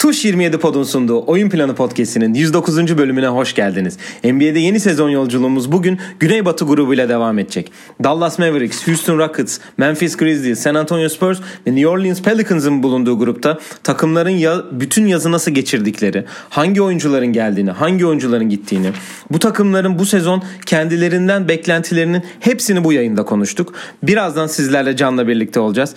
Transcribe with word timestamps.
Tuş 0.00 0.24
27 0.24 0.58
Pod'un 0.58 0.82
sunduğu 0.82 1.24
Oyun 1.26 1.50
Planı 1.50 1.74
Podcast'inin 1.74 2.34
109. 2.34 2.98
bölümüne 2.98 3.26
hoş 3.26 3.54
geldiniz. 3.54 3.96
NBA'de 4.24 4.58
yeni 4.58 4.80
sezon 4.80 5.10
yolculuğumuz 5.10 5.72
bugün 5.72 5.98
Güneybatı 6.20 6.64
grubuyla 6.64 7.08
devam 7.08 7.38
edecek. 7.38 7.72
Dallas 8.04 8.38
Mavericks, 8.38 8.86
Houston 8.86 9.18
Rockets, 9.18 9.58
Memphis 9.76 10.16
Grizzlies, 10.16 10.58
San 10.58 10.74
Antonio 10.74 11.08
Spurs 11.08 11.38
ve 11.66 11.74
New 11.74 11.88
Orleans 11.88 12.22
Pelicans'ın 12.22 12.82
bulunduğu 12.82 13.18
grupta 13.18 13.58
takımların 13.82 14.30
ya, 14.30 14.62
bütün 14.72 15.06
yazı 15.06 15.32
nasıl 15.32 15.50
geçirdikleri, 15.50 16.24
hangi 16.50 16.82
oyuncuların 16.82 17.32
geldiğini, 17.32 17.70
hangi 17.70 18.06
oyuncuların 18.06 18.48
gittiğini, 18.48 18.90
bu 19.30 19.38
takımların 19.38 19.98
bu 19.98 20.06
sezon 20.06 20.42
kendilerinden 20.66 21.48
beklentilerinin 21.48 22.22
hepsini 22.40 22.84
bu 22.84 22.92
yayında 22.92 23.24
konuştuk. 23.24 23.74
Birazdan 24.02 24.46
sizlerle 24.46 24.96
Can'la 24.96 25.28
birlikte 25.28 25.60
olacağız. 25.60 25.94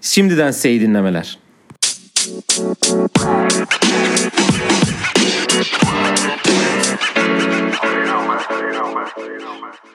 Şimdiden 0.00 0.50
size 0.50 0.70
iyi 0.70 0.80
dinlemeler. 0.80 1.45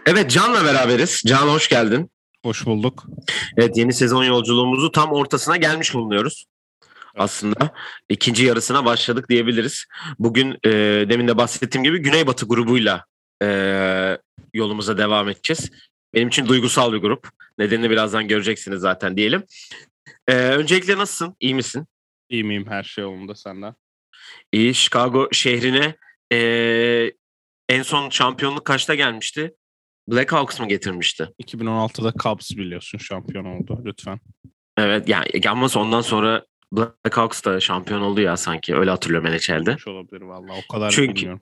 Evet 0.05 0.31
Can'la 0.31 0.65
beraberiz. 0.65 1.21
Can 1.25 1.47
hoş 1.47 1.69
geldin. 1.69 2.11
Hoş 2.45 2.65
bulduk. 2.65 3.05
Evet 3.57 3.77
yeni 3.77 3.93
sezon 3.93 4.23
yolculuğumuzu 4.23 4.91
tam 4.91 5.11
ortasına 5.11 5.57
gelmiş 5.57 5.93
bulunuyoruz. 5.93 6.45
Aslında 7.15 7.73
ikinci 8.09 8.45
yarısına 8.45 8.85
başladık 8.85 9.29
diyebiliriz. 9.29 9.85
Bugün 10.19 10.57
e, 10.65 10.69
demin 11.09 11.27
de 11.27 11.37
bahsettiğim 11.37 11.83
gibi 11.83 11.99
Güneybatı 11.99 12.45
grubuyla 12.45 13.05
e, 13.43 14.17
yolumuza 14.53 14.97
devam 14.97 15.29
edeceğiz. 15.29 15.71
Benim 16.13 16.27
için 16.27 16.47
duygusal 16.47 16.93
bir 16.93 16.97
grup. 16.97 17.29
Nedenini 17.57 17.89
birazdan 17.89 18.27
göreceksiniz 18.27 18.81
zaten 18.81 19.17
diyelim. 19.17 19.43
E, 20.27 20.33
öncelikle 20.33 20.97
nasılsın? 20.97 21.35
İyi 21.39 21.55
misin? 21.55 21.87
İyi 22.31 22.43
miyim? 22.43 22.65
Her 22.69 22.83
şey 22.83 23.01
yolunda 23.03 23.35
senden. 23.35 23.75
İyi. 24.51 24.73
Chicago 24.73 25.29
şehrine 25.31 25.95
e, 26.33 26.37
en 27.69 27.81
son 27.81 28.09
şampiyonluk 28.09 28.65
kaçta 28.65 28.95
gelmişti? 28.95 29.53
Blackhawks 30.07 30.59
mı 30.59 30.67
getirmişti? 30.67 31.29
2016'da 31.43 32.13
Cubs 32.23 32.51
biliyorsun 32.51 32.97
şampiyon 32.97 33.45
oldu 33.45 33.81
lütfen. 33.85 34.19
Evet 34.77 35.09
yani 35.09 35.27
ama 35.49 35.67
ondan 35.75 36.01
sonra 36.01 36.45
Blackhawks 36.73 37.43
da 37.43 37.59
şampiyon 37.59 38.01
oldu 38.01 38.21
ya 38.21 38.37
sanki 38.37 38.75
öyle 38.75 38.89
hatırlıyorum 38.89 39.31
NHL'de. 39.31 39.77
Olabilir 39.87 40.21
valla 40.21 40.53
o 40.53 40.73
kadar 40.73 40.91
Çünkü 40.91 41.15
bilmiyorum. 41.15 41.41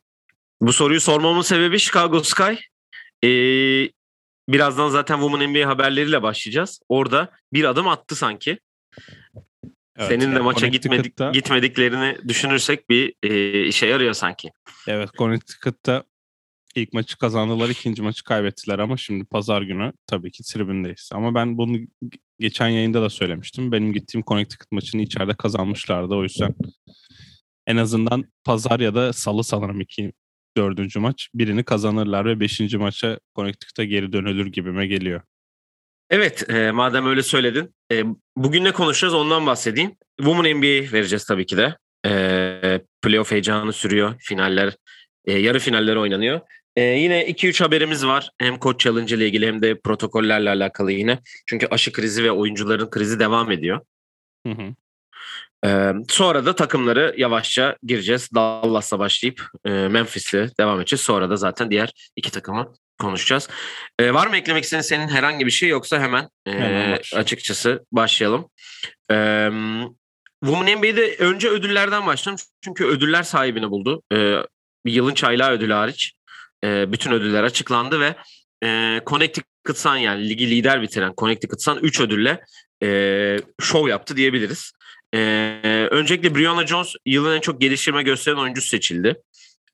bu 0.62 0.74
soruyu 0.74 1.02
sormamın 1.02 1.42
sebebi 1.42 1.80
Chicago 1.80 2.24
Sky. 2.24 2.54
Ee, 3.24 3.90
birazdan 4.50 4.90
zaten 4.90 5.20
Women 5.20 5.54
NBA 5.54 5.68
haberleriyle 5.68 6.24
başlayacağız. 6.24 6.80
Orada 6.90 7.32
bir 7.54 7.64
adım 7.64 7.88
attı 7.88 8.16
sanki. 8.16 8.60
Evet, 10.00 10.10
Senin 10.10 10.36
de 10.36 10.40
maça 10.40 10.68
gitmedik, 10.68 11.18
gitmediklerini 11.34 12.18
düşünürsek 12.28 12.90
bir 12.90 13.14
e, 13.24 13.66
işe 13.66 13.86
yarıyor 13.86 14.14
sanki. 14.14 14.52
Evet 14.88 15.10
Connecticut'ta 15.18 16.04
ilk 16.76 16.94
maçı 16.94 17.18
kazandılar, 17.18 17.70
ikinci 17.70 18.02
maçı 18.02 18.24
kaybettiler 18.24 18.80
ama 18.80 18.98
şimdi 18.98 19.26
pazar 19.26 19.62
günü 19.62 19.94
tabii 20.08 20.32
ki 20.32 20.44
tribündeyiz. 20.44 21.10
Ama 21.14 21.36
ben 21.36 21.58
bunu 21.58 21.78
geçen 22.40 22.68
yayında 22.68 23.02
da 23.02 23.10
söylemiştim. 23.10 23.72
Benim 23.72 23.94
gittiğim 23.94 24.24
Connecticut 24.28 24.72
maçını 24.72 25.02
içeride 25.02 25.34
kazanmışlardı. 25.34 26.16
O 26.16 26.24
yüzden 26.24 26.56
en 27.68 27.78
azından 27.78 28.26
pazar 28.44 28.80
ya 28.80 28.96
da 28.96 29.14
salı 29.14 29.44
sanırım 29.44 29.82
iki 29.82 30.14
dördüncü 30.58 31.00
maç 31.00 31.30
birini 31.34 31.64
kazanırlar 31.64 32.26
ve 32.26 32.40
beşinci 32.40 32.78
maça 32.78 33.20
Connecticut'a 33.36 33.84
geri 33.84 34.14
dönülür 34.14 34.48
gibime 34.48 34.88
geliyor. 34.88 35.22
Evet, 36.10 36.50
e, 36.50 36.72
madem 36.72 37.06
öyle 37.06 37.24
söyledin. 37.24 37.76
E, 37.92 38.04
bugün 38.36 38.64
ne 38.64 38.72
konuşacağız 38.72 39.14
ondan 39.14 39.46
bahsedeyim. 39.46 39.96
Women 40.18 40.58
NBA 40.58 40.94
vereceğiz 40.94 41.26
tabii 41.26 41.46
ki 41.46 41.58
de. 41.58 41.78
E, 42.06 42.82
playoff 43.02 43.32
heyecanı 43.32 43.74
sürüyor. 43.74 44.16
Finaller, 44.20 44.76
e, 45.26 45.34
yarı 45.34 45.60
finaller 45.60 45.96
oynanıyor. 45.96 46.42
E, 46.76 46.82
yine 46.82 47.28
2-3 47.28 47.64
haberimiz 47.64 48.06
var. 48.06 48.30
Hem 48.38 48.60
Coach 48.60 48.84
Challenge 48.84 49.16
ile 49.16 49.28
ilgili 49.28 49.48
hem 49.48 49.62
de 49.62 49.80
protokollerle 49.80 50.50
alakalı 50.50 50.92
yine. 50.92 51.20
Çünkü 51.46 51.68
aşı 51.68 51.92
krizi 51.92 52.24
ve 52.24 52.32
oyuncuların 52.32 52.90
krizi 52.90 53.20
devam 53.20 53.52
ediyor. 53.52 53.82
Hı 54.48 54.54
hı. 54.54 54.76
Ee, 55.66 55.94
sonra 56.10 56.46
da 56.46 56.56
takımları 56.56 57.16
yavaşça 57.18 57.78
gireceğiz. 57.84 58.30
Dallas'la 58.36 59.00
başlayıp 59.00 59.42
e, 59.66 59.70
Memphis'le 59.70 60.58
devam 60.60 60.80
edeceğiz. 60.80 61.02
Sonra 61.02 61.30
da 61.30 61.36
zaten 61.36 61.72
diğer 61.72 62.12
iki 62.16 62.32
takımı 62.32 62.74
konuşacağız. 63.00 63.48
Ee, 64.00 64.14
var 64.14 64.28
mı 64.28 64.38
eklemek 64.38 64.64
istediğin 64.64 64.82
senin 64.82 65.08
herhangi 65.08 65.46
bir 65.46 65.52
şey 65.52 65.70
yoksa 65.70 66.00
hemen, 66.00 66.30
e, 66.46 66.52
Hemen 66.52 66.92
başlayalım. 66.92 67.24
açıkçası 67.24 67.86
başlayalım. 67.92 68.50
Ee, 69.12 69.50
Women 70.44 70.78
NBA'de 70.78 71.16
önce 71.20 71.50
ödüllerden 71.50 72.06
başlayalım. 72.08 72.44
Çünkü 72.64 72.86
ödüller 72.86 73.24
sahibini 73.24 73.70
buldu. 73.70 74.02
Ee, 74.14 74.36
yılın 74.86 75.14
çaylağı 75.14 75.52
ödülü 75.52 75.74
hariç. 75.74 76.14
e, 76.64 76.92
bütün 76.92 77.12
ödüller 77.12 77.44
açıklandı 77.44 78.00
ve 78.00 78.16
e, 78.64 79.02
Connecticut 79.08 79.78
Sun 79.78 79.96
yani 79.96 80.30
ligi 80.30 80.50
lider 80.50 80.82
bitiren 80.82 81.14
Connecticut 81.18 81.62
Sun 81.62 81.78
3 81.82 82.00
ödülle 82.02 82.42
e, 82.84 83.38
şov 83.62 83.88
yaptı 83.88 84.18
diyebiliriz. 84.18 84.72
Ee, 85.14 85.88
öncelikle 85.92 86.36
Breonna 86.36 86.68
Jones 86.68 86.96
yılın 87.06 87.36
en 87.36 87.40
çok 87.42 87.62
geliştirme 87.62 88.04
gösteren 88.04 88.36
oyuncusu 88.38 88.68
seçildi. 88.68 89.16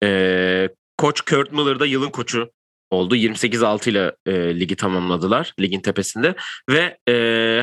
Ee, 0.03 0.69
Koç 0.97 1.21
Kurt 1.21 1.51
Miller 1.51 1.79
da 1.79 1.85
yılın 1.85 2.09
koçu 2.09 2.51
oldu. 2.89 3.15
28-6 3.15 3.89
ile 3.89 4.11
e, 4.25 4.59
ligi 4.59 4.75
tamamladılar 4.75 5.53
ligin 5.59 5.79
tepesinde 5.79 6.35
ve 6.69 6.97
e, 7.07 7.13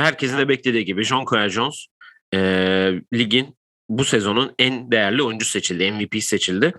herkesin 0.00 0.38
de 0.38 0.48
beklediği 0.48 0.84
gibi 0.84 1.04
John 1.04 1.24
Coyer 1.24 1.48
Jones 1.48 1.86
e, 2.34 2.38
ligin 3.14 3.56
bu 3.88 4.04
sezonun 4.04 4.54
en 4.58 4.90
değerli 4.90 5.22
oyuncusu 5.22 5.50
seçildi. 5.50 5.92
MVP 5.92 6.22
seçildi. 6.22 6.72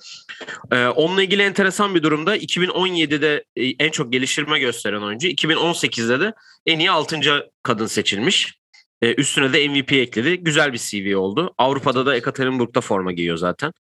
Ee, 0.72 0.88
onunla 0.88 1.24
ilgili 1.24 1.42
enteresan 1.42 1.96
bir 1.96 2.04
durumda 2.04 2.38
2017'de 2.38 3.44
e, 3.56 3.66
en 3.80 3.92
çok 3.92 4.12
geliştirme 4.12 4.60
gösteren 4.60 5.02
oyuncu, 5.02 5.28
2018'de 5.28 6.20
de 6.20 6.34
en 6.66 6.80
iyi 6.80 6.92
6. 6.92 7.20
kadın 7.64 7.86
seçilmiş. 7.86 8.54
Ee, 9.02 9.14
üstüne 9.18 9.54
de 9.54 9.68
MVP 9.68 9.94
ekledi. 9.94 10.38
Güzel 10.38 10.74
bir 10.74 10.78
CV 10.78 11.18
oldu. 11.18 11.54
Avrupa'da 11.58 12.06
da 12.06 12.16
Ekaterinburg'da 12.16 12.82
forma 12.82 13.12
giyiyor 13.12 13.38
zaten. 13.38 13.72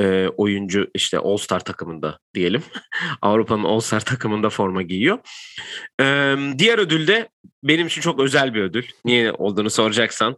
Ee, 0.00 0.28
oyuncu 0.36 0.90
işte 0.94 1.18
All 1.18 1.36
Star 1.36 1.60
takımında 1.60 2.18
diyelim. 2.34 2.62
Avrupa'nın 3.22 3.64
All 3.64 3.80
Star 3.80 4.00
takımında 4.00 4.50
forma 4.50 4.82
giyiyor. 4.82 5.18
Ee, 6.00 6.36
diğer 6.58 6.78
ödül 6.78 7.06
de 7.06 7.28
benim 7.62 7.86
için 7.86 8.00
çok 8.00 8.20
özel 8.20 8.54
bir 8.54 8.60
ödül. 8.60 8.84
Niye 9.04 9.32
olduğunu 9.32 9.70
soracaksan. 9.70 10.36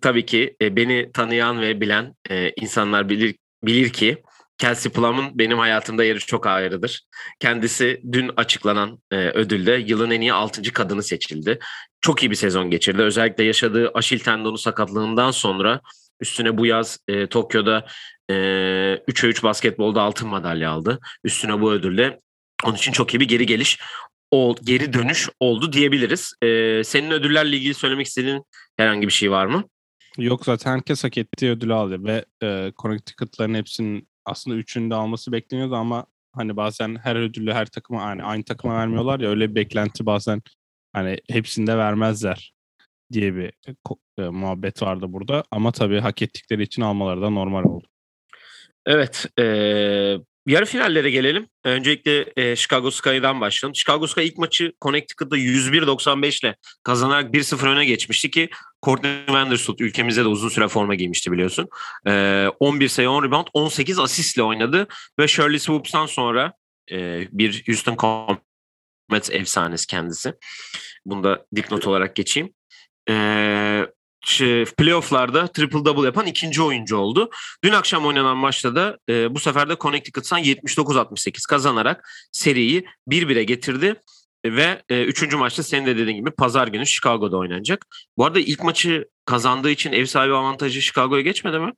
Tabii 0.00 0.26
ki 0.26 0.56
e, 0.62 0.76
beni 0.76 1.10
tanıyan 1.12 1.60
ve 1.60 1.80
bilen 1.80 2.14
e, 2.30 2.50
insanlar 2.50 3.08
bilir 3.08 3.34
bilir 3.64 3.90
ki 3.90 4.22
Kelsey 4.58 4.92
Plum'un 4.92 5.38
benim 5.38 5.58
hayatımda 5.58 6.04
yeri 6.04 6.18
çok 6.18 6.46
ayrıdır. 6.46 7.02
Kendisi 7.40 8.00
dün 8.12 8.30
açıklanan 8.36 8.98
e, 9.10 9.16
ödülde 9.16 9.72
yılın 9.72 10.10
en 10.10 10.20
iyi 10.20 10.32
6. 10.32 10.72
kadını 10.72 11.02
seçildi. 11.02 11.58
Çok 12.00 12.22
iyi 12.22 12.30
bir 12.30 12.36
sezon 12.36 12.70
geçirdi. 12.70 13.02
Özellikle 13.02 13.44
yaşadığı 13.44 13.90
aşil 13.94 14.18
tendonu 14.18 14.58
sakatlığından 14.58 15.30
sonra 15.30 15.80
üstüne 16.20 16.58
bu 16.58 16.66
yaz 16.66 16.98
e, 17.08 17.26
Tokyo'da 17.26 17.86
e, 18.30 18.34
3'e 19.08 19.28
3 19.28 19.42
basketbolda 19.42 20.02
altın 20.02 20.28
madalya 20.28 20.70
aldı. 20.70 21.00
Üstüne 21.24 21.60
bu 21.60 21.72
ödülle 21.72 22.18
onun 22.64 22.76
için 22.76 22.92
çok 22.92 23.14
iyi 23.14 23.20
bir 23.20 23.28
geri 23.28 23.46
geliş 23.46 23.78
ol, 24.30 24.56
geri 24.64 24.92
dönüş 24.92 25.28
oldu 25.40 25.72
diyebiliriz. 25.72 26.34
E, 26.42 26.82
senin 26.84 27.10
ödüllerle 27.10 27.56
ilgili 27.56 27.74
söylemek 27.74 28.06
istediğin 28.06 28.44
herhangi 28.76 29.06
bir 29.06 29.12
şey 29.12 29.30
var 29.30 29.46
mı? 29.46 29.64
Yok 30.18 30.44
zaten 30.44 30.72
herkes 30.72 31.04
hak 31.04 31.18
ettiği 31.18 31.50
ödülü 31.50 31.74
aldı 31.74 32.04
ve 32.04 32.24
e, 32.42 32.72
Connecticut'ların 32.82 33.54
hepsinin 33.54 34.08
aslında 34.24 34.56
üçünü 34.56 34.90
de 34.90 34.94
alması 34.94 35.32
bekleniyordu 35.32 35.74
ama 35.74 36.06
hani 36.32 36.56
bazen 36.56 36.96
her 37.02 37.16
ödülü 37.16 37.52
her 37.52 37.66
takıma 37.66 38.02
yani 38.02 38.22
aynı 38.22 38.44
takıma 38.44 38.76
vermiyorlar 38.76 39.20
ya 39.20 39.28
öyle 39.28 39.50
bir 39.50 39.54
beklenti 39.54 40.06
bazen 40.06 40.42
hani 40.92 41.18
hepsinde 41.30 41.78
vermezler 41.78 42.53
diye 43.14 43.36
bir 43.36 43.52
ko- 43.84 43.98
e, 44.18 44.22
muhabbet 44.22 44.82
vardı 44.82 45.06
burada 45.08 45.44
ama 45.50 45.72
tabii 45.72 46.00
hak 46.00 46.22
ettikleri 46.22 46.62
için 46.62 46.82
almaları 46.82 47.22
da 47.22 47.30
normal 47.30 47.64
oldu. 47.64 47.86
Evet. 48.86 49.26
E, 49.38 49.44
yarı 50.46 50.64
finallere 50.64 51.10
gelelim. 51.10 51.46
Öncelikle 51.64 52.32
e, 52.36 52.56
Chicago 52.56 52.90
Sky'dan 52.90 53.40
başlayalım. 53.40 53.74
Chicago 53.74 54.06
Sky 54.06 54.26
ilk 54.26 54.38
maçı 54.38 54.72
Connecticut'da 54.82 55.38
101-95 55.38 56.46
ile 56.46 56.56
kazanarak 56.82 57.34
1-0 57.34 57.68
öne 57.68 57.84
geçmişti 57.84 58.30
ki 58.30 58.48
Courtney 58.82 59.12
Vandersloot 59.28 59.80
ülkemizde 59.80 60.24
de 60.24 60.28
uzun 60.28 60.48
süre 60.48 60.68
forma 60.68 60.94
giymişti 60.94 61.32
biliyorsun. 61.32 61.68
E, 62.06 62.46
11 62.60 62.88
sayı 62.88 63.10
10 63.10 63.22
rebound 63.24 63.46
18 63.54 63.98
asistle 63.98 64.42
oynadı 64.42 64.86
ve 65.18 65.28
Shirley 65.28 65.58
Swoops'tan 65.58 66.06
sonra 66.06 66.52
e, 66.92 67.28
bir 67.32 67.64
Houston 67.66 67.96
Comets 67.96 69.30
efsanesi 69.30 69.86
kendisi. 69.86 70.34
Bunu 71.06 71.24
da 71.24 71.46
dipnot 71.56 71.86
olarak 71.86 72.16
geçeyim. 72.16 72.54
E, 73.10 73.86
şey, 74.24 74.64
playofflarda 74.64 75.46
triple 75.46 75.84
double 75.84 76.06
yapan 76.06 76.26
ikinci 76.26 76.62
oyuncu 76.62 76.96
oldu. 76.96 77.30
Dün 77.64 77.72
akşam 77.72 78.06
oynanan 78.06 78.36
maçta 78.36 78.76
da 78.76 78.98
e, 79.08 79.34
bu 79.34 79.40
sefer 79.40 79.68
de 79.68 79.76
Connecticut 79.80 80.26
Sun 80.26 80.38
79-68 80.38 81.48
kazanarak 81.48 82.08
seriyi 82.32 82.84
1-1'e 83.08 83.44
getirdi. 83.44 83.94
Ve 84.46 84.82
e, 84.88 85.04
üçüncü 85.04 85.36
maçta 85.36 85.62
senin 85.62 85.86
de 85.86 85.96
dediğin 85.98 86.16
gibi 86.16 86.30
pazar 86.30 86.68
günü 86.68 86.86
Chicago'da 86.86 87.36
oynanacak. 87.36 87.86
Bu 88.18 88.24
arada 88.24 88.40
ilk 88.40 88.62
maçı 88.62 89.08
kazandığı 89.24 89.70
için 89.70 89.92
ev 89.92 90.04
sahibi 90.04 90.34
avantajı 90.34 90.82
Chicago'ya 90.82 91.22
geçmedi 91.22 91.58
mi? 91.58 91.72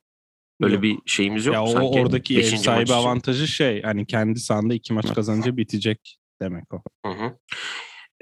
Öyle 0.61 0.73
Yok. 0.73 0.83
bir 0.83 0.97
şeyimiz 1.05 1.45
yok 1.45 1.53
ya 1.53 1.61
mu 1.61 1.67
o 1.67 1.71
sanki? 1.71 1.99
oradaki 1.99 2.39
ev 2.39 2.43
sahibi 2.43 2.79
maç 2.79 2.89
için. 2.89 2.93
avantajı 2.93 3.47
şey 3.47 3.81
hani 3.81 4.05
kendi 4.05 4.39
sahanda 4.39 4.73
iki 4.73 4.93
maç 4.93 5.13
kazanınca 5.13 5.57
bitecek 5.57 6.17
demek 6.41 6.73
o. 6.73 6.81
Hı 7.05 7.11
hı. 7.11 7.37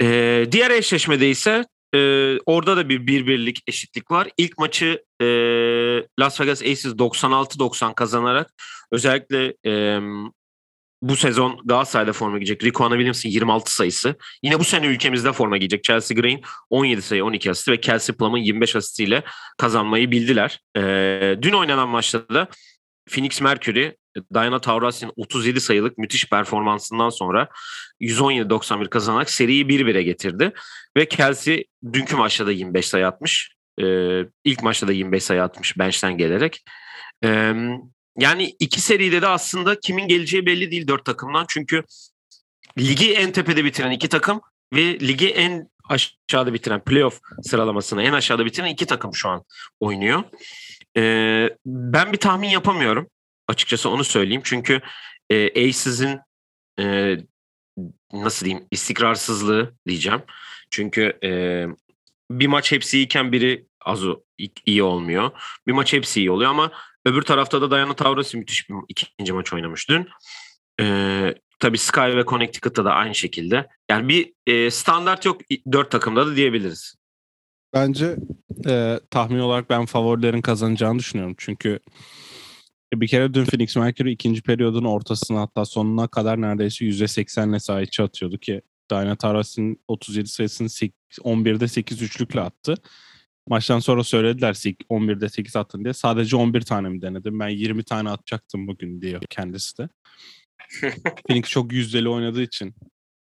Ee, 0.02 0.48
diğer 0.52 0.72
eşleşmede 0.72 1.30
ise 1.30 1.66
e, 1.96 2.40
orada 2.46 2.78
da 2.78 2.90
bir 2.90 3.08
bir 3.08 3.28
birlik 3.28 3.64
eşitlik 3.68 4.12
var. 4.12 4.30
İlk 4.38 4.58
maçı 4.58 5.04
e, 5.22 5.26
Las 6.20 6.42
Vegas 6.42 6.62
Aces 6.62 6.86
96-90 6.86 7.96
kazanarak 7.96 8.54
özellikle 8.92 9.54
e, 9.66 10.00
bu 11.02 11.16
sezon 11.16 11.62
Galatasaray'da 11.66 12.14
forma 12.14 12.38
giyecek. 12.38 12.64
Rico 12.64 12.90
Williams'ın 12.90 13.30
26 13.30 13.76
sayısı. 13.76 14.16
Yine 14.44 14.60
bu 14.60 14.64
sene 14.64 14.86
ülkemizde 14.86 15.34
forma 15.34 15.58
giyecek. 15.58 15.84
Chelsea 15.84 16.22
Green 16.22 16.42
17 16.70 17.02
sayı 17.02 17.26
12 17.26 17.52
asist 17.52 17.70
ve 17.70 17.82
Kelsey 17.82 18.16
Plum'ın 18.16 18.38
25 18.38 18.76
asistiyle 18.76 19.24
kazanmayı 19.58 20.12
bildiler. 20.12 20.60
Ee, 20.78 21.36
dün 21.42 21.54
oynanan 21.54 21.90
maçta 21.90 22.30
da 22.30 22.48
Phoenix 23.10 23.42
Mercury 23.42 23.92
Diana 24.34 24.62
Taurasi'nin 24.62 25.14
37 25.16 25.62
sayılık 25.62 25.98
müthiş 25.98 26.30
performansından 26.30 27.10
sonra 27.10 27.50
117-91 28.02 28.90
kazanarak 28.90 29.30
seriyi 29.30 29.66
1-1'e 29.66 30.04
getirdi. 30.04 30.54
Ve 30.98 31.08
Kelsey 31.08 31.66
dünkü 31.94 32.16
maçta 32.16 32.48
da 32.48 32.52
25 32.52 32.88
sayı 32.88 33.08
atmış. 33.08 33.56
Ee, 33.82 34.22
ilk 34.44 34.64
maçta 34.64 34.88
da 34.88 34.92
25 34.92 35.24
sayı 35.24 35.44
atmış 35.44 35.78
bench'ten 35.78 36.18
gelerek. 36.18 36.64
Ee, 37.24 37.54
yani 38.18 38.56
iki 38.60 38.82
seride 38.82 39.22
de 39.22 39.28
aslında 39.28 39.80
kimin 39.80 40.08
geleceği 40.08 40.46
belli 40.46 40.72
değil 40.72 40.88
dört 40.88 41.06
takımdan. 41.06 41.46
Çünkü 41.50 41.84
ligi 42.78 43.14
en 43.14 43.32
tepede 43.32 43.66
bitiren 43.66 43.92
iki 43.92 44.10
takım 44.10 44.42
ve 44.74 45.00
ligi 45.00 45.30
en 45.30 45.70
aşağıda 45.90 46.54
bitiren 46.54 46.84
playoff 46.84 47.20
sıralamasını 47.44 48.04
en 48.04 48.14
aşağıda 48.14 48.46
bitiren 48.46 48.68
iki 48.68 48.86
takım 48.86 49.16
şu 49.16 49.30
an 49.30 49.44
oynuyor. 49.80 50.24
Ee, 50.98 51.50
ben 51.66 52.14
bir 52.14 52.18
tahmin 52.18 52.50
yapamıyorum. 52.50 53.10
Açıkçası 53.48 53.90
onu 53.90 54.04
söyleyeyim. 54.04 54.42
Çünkü 54.44 54.82
e, 55.30 55.50
Aces'in 55.50 56.20
e, 56.80 57.18
nasıl 58.14 58.46
diyeyim 58.46 58.68
istikrarsızlığı 58.72 59.76
diyeceğim. 59.88 60.22
Çünkü 60.72 61.20
e, 61.24 61.66
bir 62.32 62.48
maç 62.48 62.72
hepsi 62.72 62.98
iyiyken 62.98 63.32
biri 63.32 63.66
az 63.82 64.02
iyi 64.66 64.84
olmuyor. 64.84 65.32
Bir 65.68 65.72
maç 65.74 65.94
hepsi 65.94 66.20
iyi 66.20 66.32
oluyor 66.32 66.50
ama 66.52 66.72
öbür 67.06 67.22
tarafta 67.22 67.62
da 67.62 67.72
Diana 67.72 67.96
Taurasi 67.96 68.38
müthiş 68.38 68.70
bir 68.70 68.76
ikinci 68.88 69.34
maç 69.34 69.54
oynamış 69.54 69.90
dün. 69.90 70.10
E, 70.82 71.36
tabii 71.60 71.78
Sky 71.78 72.00
ve 72.00 72.26
Connecticut'ta 72.26 72.86
da 72.86 72.94
aynı 72.94 73.16
şekilde. 73.16 73.68
Yani 73.90 74.08
bir 74.08 74.34
e, 74.48 74.72
standart 74.72 75.26
yok 75.26 75.42
dört 75.72 75.92
takımda 75.92 76.28
da 76.28 76.36
diyebiliriz. 76.36 76.96
Bence 77.74 78.16
e, 78.68 79.00
tahmin 79.12 79.40
olarak 79.40 79.70
ben 79.70 79.86
favorilerin 79.86 80.42
kazanacağını 80.42 81.00
düşünüyorum. 81.00 81.36
Çünkü 81.38 81.80
bir 83.02 83.08
kere 83.08 83.34
dün 83.34 83.46
Phoenix 83.46 83.76
Mercury 83.76 84.12
ikinci 84.12 84.42
periyodun 84.42 84.84
ortasına 84.84 85.42
hatta 85.42 85.66
sonuna 85.66 86.08
kadar 86.08 86.42
neredeyse 86.42 86.86
%80'le 86.86 87.60
saha 87.60 87.82
içi 87.82 88.04
atıyordu 88.04 88.38
ki 88.38 88.62
Diana 88.92 89.16
Taurasi'nin 89.16 89.82
37 89.88 90.30
sayısını 90.30 90.70
sek- 90.70 90.94
11'de 91.20 91.68
8 91.68 92.02
üçlükle 92.02 92.42
attı. 92.42 92.76
Maçtan 93.48 93.80
sonra 93.80 94.04
söylediler 94.04 94.54
sek- 94.54 94.86
11'de 94.90 95.30
8 95.30 95.56
attın 95.56 95.84
diye. 95.84 95.94
Sadece 95.94 96.36
11 96.36 96.62
tane 96.62 96.90
mi 96.90 97.02
denedim? 97.02 97.40
Ben 97.40 97.50
20 97.50 97.84
tane 97.84 98.10
atacaktım 98.10 98.68
bugün 98.68 99.02
diyor 99.02 99.22
kendisi 99.30 99.78
de. 99.78 99.90
Phoenix 101.28 101.50
çok 101.50 101.74
yüzdeli 101.74 102.10
oynadığı 102.10 102.42
için 102.42 102.76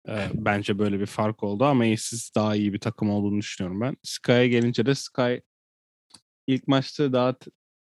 e, 0.09 0.29
bence 0.35 0.79
böyle 0.79 1.01
bir 1.01 1.07
fark 1.07 1.43
oldu 1.43 1.65
ama 1.65 1.85
Aces 1.85 2.31
daha 2.35 2.57
iyi 2.57 2.73
bir 2.73 2.79
takım 2.79 3.11
olduğunu 3.11 3.39
düşünüyorum 3.39 3.81
ben. 3.81 3.97
Sky'a 4.03 4.47
gelince 4.47 4.87
de 4.87 4.95
Sky 4.95 5.35
ilk 6.47 6.69
maçta 6.69 7.13
daha 7.13 7.35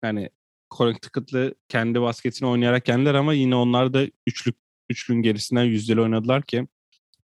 yani 0.04 0.30
Connecticut'lı 0.78 1.56
kendi 1.70 2.02
basketini 2.02 2.50
oynayarak 2.50 2.88
yendiler 2.88 3.14
ama 3.14 3.34
yine 3.34 3.56
onlar 3.56 3.94
da 3.94 4.08
üçlük 4.28 4.56
üçlün 4.90 5.22
gerisinden 5.22 5.64
yüzdeli 5.64 6.02
oynadılar 6.02 6.44
ki 6.44 6.68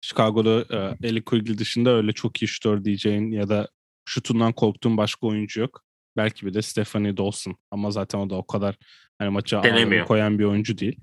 Chicago'da 0.01 0.65
e, 0.77 1.07
Ellie 1.07 1.23
Quigley 1.23 1.57
dışında 1.57 1.89
öyle 1.89 2.13
çok 2.13 2.41
iyi 2.41 2.47
şutör 2.47 2.83
diyeceğin 2.83 3.31
ya 3.31 3.49
da 3.49 3.67
şutundan 4.05 4.53
korktuğun 4.53 4.97
başka 4.97 5.27
oyuncu 5.27 5.59
yok. 5.61 5.83
Belki 6.17 6.45
bir 6.45 6.53
de 6.53 6.61
Stephanie 6.61 7.17
Dawson 7.17 7.55
ama 7.71 7.91
zaten 7.91 8.19
o 8.19 8.29
da 8.29 8.35
o 8.35 8.47
kadar 8.47 8.75
hani 9.19 9.29
maça 9.29 9.61
koyan 10.05 10.39
bir 10.39 10.43
oyuncu 10.43 10.77
değil. 10.77 10.99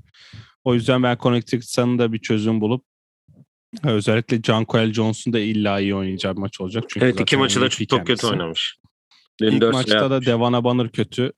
O 0.64 0.74
yüzden 0.74 1.02
ben 1.02 1.16
Connecticut'ın 1.16 1.98
da 1.98 2.12
bir 2.12 2.18
çözüm 2.18 2.60
bulup 2.60 2.84
e, 3.84 3.88
özellikle 3.88 4.42
John 4.42 4.92
Jones'un 4.92 5.32
da 5.32 5.38
illa 5.38 5.80
iyi 5.80 5.94
oynayacağı 5.94 6.36
bir 6.36 6.40
maç 6.40 6.60
olacak. 6.60 6.84
Çünkü 6.88 7.06
Evet 7.06 7.20
iki 7.20 7.36
maçı 7.36 7.60
da 7.60 7.68
çok 7.68 8.06
kötü 8.06 8.26
oynamış. 8.26 8.78
Dün 9.40 9.52
İlk 9.52 9.72
maçta 9.72 10.10
da 10.10 10.14
atmış. 10.14 10.28
Devana 10.28 10.64
Banner 10.64 10.92
kötü 10.92 11.32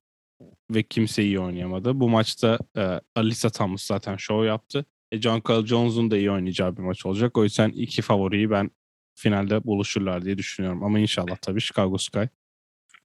ve 0.70 0.82
kimse 0.82 1.22
iyi 1.22 1.40
oynayamadı. 1.40 2.00
Bu 2.00 2.08
maçta 2.08 2.58
e, 2.76 3.00
Alisa 3.14 3.50
Thomas 3.50 3.82
zaten 3.82 4.16
show 4.16 4.46
yaptı. 4.46 4.84
E, 5.12 5.20
John 5.20 5.42
Carl 5.48 5.66
Jones'un 5.66 6.10
da 6.10 6.16
iyi 6.16 6.30
oynayacağı 6.30 6.76
bir 6.76 6.82
maç 6.82 7.06
olacak. 7.06 7.38
O 7.38 7.44
yüzden 7.44 7.68
iki 7.68 8.02
favoriyi 8.02 8.50
ben 8.50 8.70
finalde 9.14 9.64
buluşurlar 9.64 10.24
diye 10.24 10.38
düşünüyorum. 10.38 10.84
Ama 10.84 10.98
inşallah 10.98 11.36
tabii 11.36 11.60
Chicago 11.60 11.98
Sky. 11.98 12.24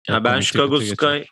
Ya 0.08 0.24
ben 0.24 0.40
Chicago 0.40 0.80
geçer. 0.80 0.96
Sky 0.96 1.24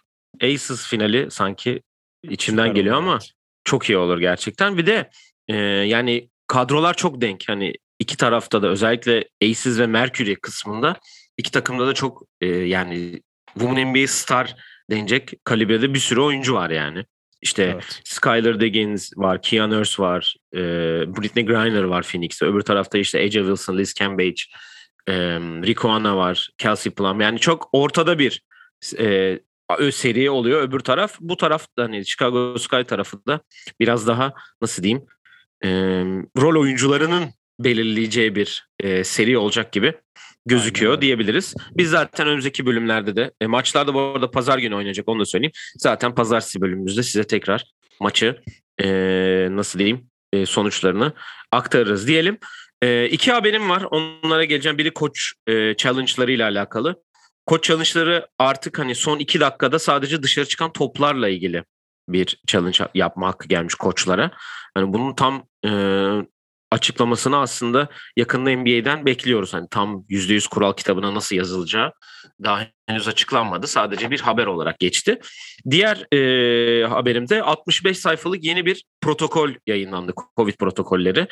Aces 0.46 0.88
finali 0.88 1.31
sanki 1.31 1.81
içimden 2.24 2.64
Süper 2.64 2.76
geliyor 2.76 2.96
olur, 2.96 3.04
ama 3.04 3.14
evet. 3.14 3.31
çok 3.64 3.90
iyi 3.90 3.98
olur 3.98 4.20
gerçekten. 4.20 4.78
Bir 4.78 4.86
de 4.86 5.10
e, 5.48 5.56
yani 5.66 6.30
kadrolar 6.48 6.94
çok 6.94 7.22
denk. 7.22 7.44
Hani 7.48 7.74
iki 8.00 8.18
tarafta 8.18 8.62
da 8.62 8.68
özellikle 8.68 9.30
Aces 9.44 9.80
ve 9.80 9.88
Mercury 9.88 10.36
kısmında 10.36 11.00
iki 11.38 11.52
takımda 11.52 11.88
da 11.88 11.94
çok 11.94 12.24
e, 12.42 12.48
yani 12.48 13.22
Women 13.54 13.88
NBA 13.88 14.08
Star 14.08 14.56
denecek 14.90 15.34
kalibrede 15.44 15.94
bir 15.94 16.00
sürü 16.00 16.20
oyuncu 16.20 16.54
var 16.54 16.70
yani. 16.70 17.06
İşte 17.42 17.64
Evet. 17.64 18.02
Skylar 18.04 18.60
Diggins 18.60 19.12
var, 19.16 19.42
Kian 19.42 19.70
Nurse 19.70 20.04
var, 20.04 20.36
e, 20.54 20.60
Britney 21.18 21.46
Griner 21.46 21.84
var 21.84 22.04
Phoenix'te. 22.04 22.46
Öbür 22.46 22.62
tarafta 22.62 22.98
işte 22.98 23.20
Aja 23.20 23.40
Wilson, 23.40 23.78
Liz 23.78 23.94
Cambage, 23.94 24.42
e, 25.08 25.14
Rico 25.40 25.90
Anna 25.90 26.18
var, 26.18 26.50
Kelsey 26.58 26.94
Plum. 26.94 27.22
Yani 27.22 27.40
çok 27.40 27.70
ortada 27.72 28.20
bir 28.20 28.42
e, 28.98 29.40
seri 29.92 30.30
oluyor. 30.30 30.62
Öbür 30.62 30.80
taraf 30.80 31.18
bu 31.20 31.38
taraf 31.38 31.68
hani 31.76 32.06
Chicago 32.06 32.60
Sky 32.60 32.82
tarafı 32.82 33.26
da 33.28 33.42
biraz 33.80 34.08
daha 34.08 34.34
nasıl 34.62 34.84
diyeyim 34.84 35.06
e, 35.64 35.70
rol 36.38 36.62
oyuncularının 36.62 37.30
belirleyeceği 37.60 38.36
bir 38.36 38.68
e, 38.80 39.04
seri 39.04 39.38
olacak 39.38 39.72
gibi 39.72 39.94
gözüküyor 40.46 40.92
Aynen 40.92 41.02
diyebiliriz. 41.02 41.56
Biz 41.72 41.90
zaten 41.90 42.28
önümüzdeki 42.28 42.66
bölümlerde 42.66 43.16
de 43.16 43.32
e, 43.42 43.48
maçlarda 43.48 43.94
bu 43.94 44.00
arada 44.00 44.32
pazar 44.32 44.58
günü 44.58 44.76
oynayacak 44.76 45.10
onu 45.10 45.20
da 45.20 45.26
söyleyeyim. 45.26 45.54
Zaten 45.78 46.16
pazartesi 46.16 46.62
bölümümüzde 46.62 47.04
size 47.04 47.24
tekrar 47.24 47.64
maçı 48.00 48.42
e, 48.82 48.88
nasıl 49.52 49.80
diyeyim 49.80 50.10
e, 50.33 50.45
sonuçlarını 50.45 51.14
aktarırız 51.52 52.07
diyelim. 52.07 52.38
E, 52.81 53.06
iki 53.10 53.31
haberim 53.31 53.69
var. 53.69 53.86
Onlara 53.92 54.44
geleceğim. 54.44 54.78
Biri 54.78 54.92
koç 54.92 55.33
e, 55.48 55.76
challenge'larıyla 55.76 56.50
alakalı. 56.50 57.04
Koç 57.45 57.64
challenge'ları 57.64 58.28
artık 58.40 58.80
hani 58.80 58.95
son 58.95 59.19
iki 59.19 59.40
dakikada 59.40 59.80
sadece 59.80 60.24
dışarı 60.24 60.48
çıkan 60.48 60.74
toplarla 60.74 61.30
ilgili 61.30 61.64
bir 62.10 62.42
challenge 62.48 62.78
yapma 62.95 63.28
hakkı 63.28 63.48
gelmiş 63.48 63.76
koçlara. 63.76 64.31
Hani 64.76 64.94
bunun 64.94 65.16
tam 65.16 65.48
e, 65.66 65.69
açıklamasını 66.71 67.38
aslında 67.38 67.88
yakında 68.18 68.49
NBA'den 68.49 69.06
bekliyoruz. 69.06 69.54
Hani 69.54 69.68
tam 69.71 70.06
%100 70.09 70.49
kural 70.49 70.73
kitabına 70.73 71.14
nasıl 71.14 71.35
yazılacağı 71.35 71.92
daha 72.44 72.68
henüz 72.88 73.07
açıklanmadı. 73.07 73.68
Sadece 73.68 74.11
bir 74.11 74.19
haber 74.19 74.45
olarak 74.45 74.80
geçti. 74.80 75.19
Diğer 75.69 76.14
e, 76.14 76.88
haberimde 76.88 77.44
65 77.44 77.97
sayfalık 77.97 78.44
yeni 78.44 78.66
bir 78.66 78.83
protokol 79.02 79.49
yayınlandı. 79.68 80.14
Covid 80.38 80.54
protokolleri. 80.54 81.28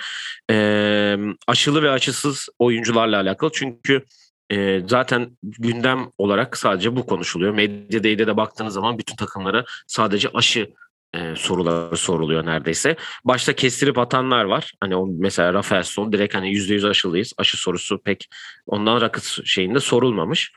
E, 0.52 1.18
aşılı 1.48 1.84
ve 1.84 1.90
aşısız 1.90 2.50
oyuncularla 2.60 3.22
alakalı. 3.22 3.52
Çünkü 3.54 4.04
e, 4.50 4.82
zaten 4.88 5.38
gündem 5.44 6.12
olarak 6.18 6.58
sadece 6.58 6.96
bu 6.96 7.06
konuşuluyor. 7.06 7.54
Medyaday'da 7.54 8.28
de 8.28 8.38
baktığınız 8.38 8.74
zaman 8.74 8.98
bütün 8.98 9.16
takımlara 9.16 9.66
sadece 9.88 10.30
aşı 10.34 10.74
e, 11.14 11.36
soruları 11.36 11.98
soruluyor 11.98 12.46
neredeyse. 12.46 12.96
Başta 13.26 13.54
kestirip 13.54 13.98
atanlar 13.98 14.44
var. 14.44 14.74
Hani 14.80 14.96
o 14.96 15.08
mesela 15.08 15.54
Rafael 15.54 15.84
Son 15.84 16.14
direkt 16.14 16.36
hani 16.36 16.52
%100 16.52 16.90
aşılıyız. 16.90 17.34
Aşı 17.38 17.58
sorusu 17.58 18.02
pek 18.02 18.30
ondan 18.66 19.02
rakıt 19.02 19.46
şeyinde 19.46 19.80
sorulmamış 19.80 20.52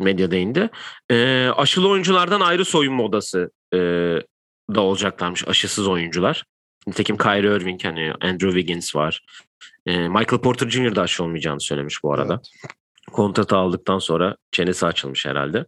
medyadayında. 0.00 0.70
E, 1.10 1.48
aşılı 1.56 1.88
oyunculardan 1.88 2.40
ayrı 2.40 2.64
soyunma 2.64 3.02
odası 3.02 3.50
e, 3.74 3.78
da 4.74 4.80
olacaklarmış 4.80 5.48
aşısız 5.48 5.88
oyuncular. 5.88 6.44
Nitekim 6.86 7.16
Kyrie 7.16 7.56
Irving 7.56 7.84
hani 7.84 8.12
Andrew 8.20 8.50
Wiggins 8.50 8.96
var. 8.96 9.24
E, 9.86 10.08
Michael 10.08 10.42
Porter 10.42 10.68
Jr. 10.68 10.96
da 10.96 11.02
aşı 11.02 11.24
olmayacağını 11.24 11.60
söylemiş 11.60 12.02
bu 12.02 12.12
arada. 12.12 12.34
Evet. 12.34 12.72
Kontratı 13.12 13.56
aldıktan 13.56 13.98
sonra 13.98 14.36
çenesi 14.52 14.86
açılmış 14.86 15.26
herhalde. 15.26 15.66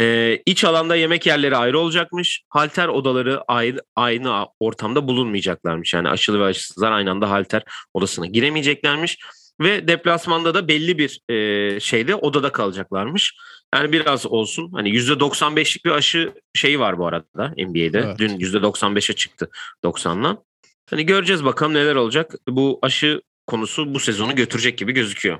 Ee, 0.00 0.42
iç 0.46 0.64
alanda 0.64 0.96
yemek 0.96 1.26
yerleri 1.26 1.56
ayrı 1.56 1.78
olacakmış. 1.78 2.42
Halter 2.48 2.88
odaları 2.88 3.42
ayrı, 3.48 3.78
aynı 3.96 4.46
ortamda 4.60 5.08
bulunmayacaklarmış. 5.08 5.94
Yani 5.94 6.08
aşılı 6.08 6.40
ve 6.40 6.44
aşısızlar 6.44 6.92
aynı 6.92 7.10
anda 7.10 7.30
halter 7.30 7.62
odasına 7.94 8.26
giremeyeceklermiş. 8.26 9.18
Ve 9.60 9.88
deplasmanda 9.88 10.54
da 10.54 10.68
belli 10.68 10.98
bir 10.98 11.20
e, 11.28 11.80
şeyde 11.80 12.14
odada 12.14 12.52
kalacaklarmış. 12.52 13.34
Yani 13.74 13.92
biraz 13.92 14.26
olsun. 14.26 14.72
Hani 14.72 14.90
%95'lik 14.90 15.84
bir 15.84 15.90
aşı 15.90 16.32
şeyi 16.54 16.80
var 16.80 16.98
bu 16.98 17.06
arada 17.06 17.54
NBA'de. 17.56 17.98
Evet. 17.98 18.18
Dün 18.18 18.38
%95'e 18.38 19.14
çıktı 19.14 19.50
90'dan. 19.84 20.44
Hani 20.90 21.06
göreceğiz 21.06 21.44
bakalım 21.44 21.74
neler 21.74 21.94
olacak. 21.94 22.34
Bu 22.48 22.78
aşı 22.82 23.22
konusu 23.46 23.94
bu 23.94 24.00
sezonu 24.00 24.34
götürecek 24.34 24.78
gibi 24.78 24.92
gözüküyor. 24.92 25.38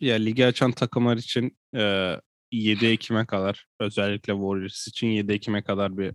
Ya 0.00 0.16
ligi 0.16 0.46
açan 0.46 0.72
takımlar 0.72 1.16
için 1.16 1.58
e, 1.76 2.14
7 2.52 2.86
Ekim'e 2.86 3.26
kadar 3.26 3.66
özellikle 3.80 4.32
Warriors 4.32 4.88
için 4.88 5.06
7 5.06 5.32
Ekim'e 5.32 5.62
kadar 5.62 5.98
bir 5.98 6.14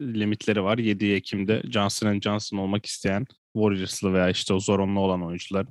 limitleri 0.00 0.62
var. 0.64 0.78
7 0.78 1.12
Ekim'de 1.12 1.62
Johnson 1.70 2.20
Johnson 2.20 2.58
olmak 2.58 2.86
isteyen 2.86 3.26
Warriors'lı 3.56 4.12
veya 4.12 4.30
işte 4.30 4.54
o 4.54 4.60
zorunlu 4.60 5.00
olan 5.00 5.22
oyuncular 5.22 5.66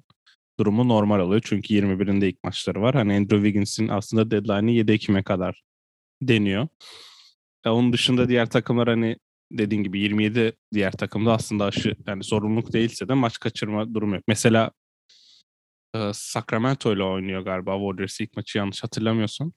durumu 0.60 0.88
normal 0.88 1.20
oluyor. 1.20 1.42
Çünkü 1.46 1.74
21'inde 1.74 2.28
ilk 2.28 2.44
maçları 2.44 2.82
var. 2.82 2.96
Hani 2.96 3.14
Andrew 3.14 3.38
Wiggins'in 3.38 3.88
aslında 3.88 4.32
deadline'ı 4.32 4.72
7 4.72 4.92
Ekim'e 4.92 5.24
kadar 5.24 5.62
deniyor. 6.22 6.68
E, 7.66 7.70
onun 7.70 7.94
dışında 7.94 8.30
diğer 8.30 8.50
takımlar 8.50 8.90
hani 8.90 9.18
dediğin 9.52 9.84
gibi 9.84 10.00
27 10.00 10.54
diğer 10.74 10.92
takımda 10.92 11.34
aslında 11.34 11.66
aşı 11.66 11.96
yani 12.08 12.24
zorunluluk 12.24 12.74
değilse 12.74 13.08
de 13.08 13.14
maç 13.14 13.40
kaçırma 13.40 13.94
durumu 13.94 14.16
yok. 14.16 14.24
Mesela 14.28 14.72
Sacramento 16.14 16.94
ile 16.94 17.04
oynuyor 17.04 17.42
galiba 17.42 17.78
Warriors 17.78 18.22
ilk 18.22 18.36
maçı 18.38 18.58
yanlış 18.58 18.84
hatırlamıyorsam. 18.84 19.52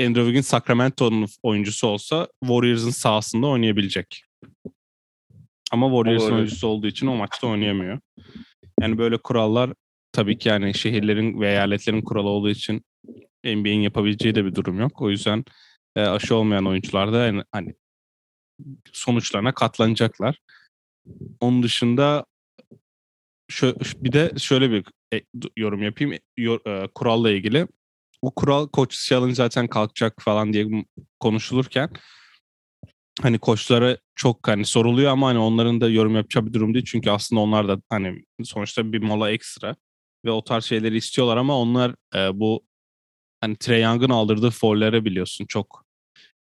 Andrew 0.00 0.22
Wiggins 0.22 0.46
Sacramento'nun 0.46 1.28
oyuncusu 1.42 1.86
olsa 1.86 2.28
Warriors'ın 2.44 2.90
sahasında 2.90 3.46
oynayabilecek. 3.46 4.24
Ama 5.72 5.86
Warriors'ın 5.86 6.26
Warriors. 6.26 6.38
oyuncusu 6.38 6.66
olduğu 6.66 6.86
için 6.86 7.06
o 7.06 7.16
maçta 7.16 7.46
oynayamıyor. 7.46 8.00
Yani 8.80 8.98
böyle 8.98 9.18
kurallar 9.18 9.72
tabii 10.12 10.38
ki 10.38 10.48
yani 10.48 10.74
şehirlerin 10.74 11.40
ve 11.40 11.48
eyaletlerin 11.48 12.02
kuralı 12.02 12.28
olduğu 12.28 12.50
için 12.50 12.84
NBA'in 13.44 13.80
yapabileceği 13.80 14.34
de 14.34 14.44
bir 14.44 14.54
durum 14.54 14.80
yok. 14.80 15.02
O 15.02 15.10
yüzden 15.10 15.44
e, 15.96 16.00
aşı 16.00 16.34
olmayan 16.34 16.66
oyuncular 16.66 17.12
da 17.12 17.26
yani, 17.26 17.42
hani 17.52 17.74
sonuçlarına 18.92 19.54
katlanacaklar. 19.54 20.38
Onun 21.40 21.62
dışında 21.62 22.24
şö- 23.50 24.04
bir 24.04 24.12
de 24.12 24.32
şöyle 24.38 24.70
bir 24.70 24.84
yorum 25.56 25.82
yapayım 25.82 26.18
Yor- 26.36 26.84
e, 26.84 26.88
kuralla 26.94 27.30
ilgili. 27.30 27.66
Bu 28.24 28.34
kural 28.34 28.68
coach 28.72 28.94
challenge 29.08 29.34
zaten 29.34 29.68
kalkacak 29.68 30.14
falan 30.22 30.52
diye 30.52 30.66
konuşulurken 31.20 31.90
hani 33.22 33.38
koçlara 33.38 33.96
çok 34.14 34.48
hani 34.48 34.64
soruluyor 34.64 35.12
ama 35.12 35.28
hani 35.28 35.38
onların 35.38 35.80
da 35.80 35.88
yorum 35.88 36.14
yapacağı 36.14 36.46
bir 36.46 36.52
durum 36.52 36.74
değil. 36.74 36.84
Çünkü 36.88 37.10
aslında 37.10 37.40
onlar 37.40 37.68
da 37.68 37.82
hani 37.90 38.24
sonuçta 38.44 38.92
bir 38.92 39.02
mola 39.02 39.30
ekstra 39.30 39.76
ve 40.24 40.30
o 40.30 40.44
tarz 40.44 40.64
şeyleri 40.64 40.96
istiyorlar 40.96 41.36
ama 41.36 41.58
onlar 41.58 41.94
e, 42.14 42.40
bu 42.40 42.64
hani 43.40 43.56
Trey 43.56 43.82
Young'ın 43.82 44.10
aldırdığı 44.10 44.50
foul'lere 44.50 45.04
biliyorsun 45.04 45.46
çok 45.46 45.84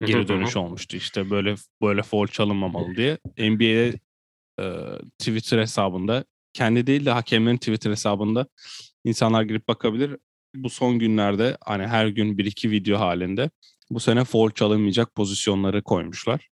geri 0.05 0.27
dönüş 0.27 0.57
olmuştu. 0.57 0.97
İşte 0.97 1.29
böyle 1.29 1.55
böyle 1.81 2.03
foul 2.03 2.27
çalınmamalı 2.27 2.95
diye. 2.95 3.17
NBA 3.37 3.97
e, 4.59 4.65
Twitter 5.19 5.59
hesabında 5.59 6.25
kendi 6.55 6.87
değil 6.87 7.05
de 7.05 7.11
hakemlerin 7.11 7.57
Twitter 7.57 7.91
hesabında 7.91 8.47
insanlar 9.03 9.43
girip 9.43 9.67
bakabilir. 9.67 10.17
Bu 10.55 10.69
son 10.69 10.99
günlerde 10.99 11.57
hani 11.65 11.87
her 11.87 12.07
gün 12.07 12.37
bir 12.37 12.45
iki 12.45 12.71
video 12.71 12.99
halinde 12.99 13.49
bu 13.89 13.99
sene 13.99 14.23
foul 14.23 14.51
çalınmayacak 14.51 15.15
pozisyonları 15.15 15.83
koymuşlar. 15.83 16.47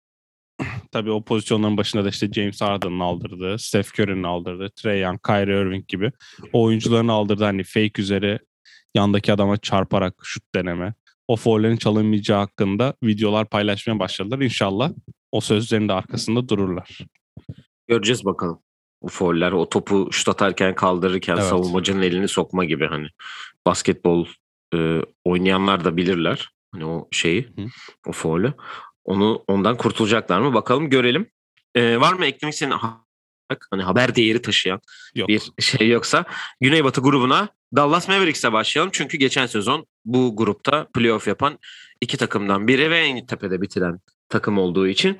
Tabii 0.93 1.11
o 1.11 1.25
pozisyonların 1.25 1.77
başında 1.77 2.05
da 2.05 2.09
işte 2.09 2.33
James 2.33 2.61
Harden'ın 2.61 3.01
aldırdığı, 3.01 3.59
Steph 3.59 4.01
Curry'nin 4.01 4.23
aldırdığı, 4.23 4.71
Trey 4.71 5.01
Young, 5.01 5.21
Kyrie 5.27 5.61
Irving 5.61 5.89
gibi 5.89 6.13
o 6.53 6.63
oyuncuların 6.63 7.09
aldırdığı 7.09 7.45
hani 7.45 7.65
fake 7.65 8.03
üzeri 8.03 8.39
yandaki 8.95 9.33
adama 9.33 9.57
çarparak 9.57 10.15
şut 10.23 10.55
deneme, 10.55 10.95
o 11.29 11.37
foul'lerin 11.37 11.77
çalınmayacağı 11.77 12.39
hakkında 12.39 12.95
videolar 13.03 13.49
paylaşmaya 13.49 13.99
başladılar. 13.99 14.39
İnşallah 14.39 14.93
o 15.33 15.41
sözlerin 15.41 15.89
de 15.89 15.93
arkasında 15.93 16.49
dururlar. 16.49 16.99
Göreceğiz 17.89 18.25
bakalım. 18.25 18.63
O 19.01 19.09
fauller, 19.09 19.53
o 19.53 19.69
topu 19.69 20.09
şut 20.13 20.29
atarken 20.29 20.75
kaldırırken 20.75 21.35
Evet. 21.37 21.45
savunmacının 21.45 22.03
elini 22.03 22.29
sokma 22.29 22.65
gibi 22.65 22.87
hani 22.87 23.09
basketbol 23.67 24.27
e, 24.75 25.01
oynayanlar 25.25 25.85
da 25.85 25.97
bilirler. 25.97 26.51
Hani 26.73 26.85
o 26.85 27.09
şeyi, 27.13 27.43
Hı. 27.43 27.67
o 28.07 28.13
faulü. 28.13 28.53
Onu 29.05 29.45
ondan 29.49 29.77
kurtulacaklar 29.77 30.41
mı? 30.41 30.55
Bakalım 30.55 30.91
görelim. 30.91 31.31
E, 31.75 32.01
var 32.01 32.13
mı 32.13 32.27
eklemek 32.27 32.55
senin 32.55 32.75
hani 33.71 33.83
haber 33.83 34.15
değeri 34.15 34.43
taşıyan 34.43 34.81
Yok. 35.15 35.29
bir 35.29 35.51
şey 35.59 35.89
yoksa 35.89 36.25
Güneybatı 36.61 37.01
grubuna 37.01 37.49
Dallas 37.77 38.09
Mavericks'e 38.09 38.53
başlayalım. 38.53 38.91
Çünkü 38.95 39.17
geçen 39.17 39.47
sezon 39.47 39.87
bu 40.05 40.37
grupta 40.37 40.89
playoff 40.95 41.29
yapan 41.29 41.59
iki 42.01 42.17
takımdan 42.17 42.69
biri 42.69 42.91
ve 42.91 42.99
en 42.99 43.27
tepede 43.27 43.63
bitiren 43.63 44.01
takım 44.29 44.59
olduğu 44.59 44.89
için 44.89 45.19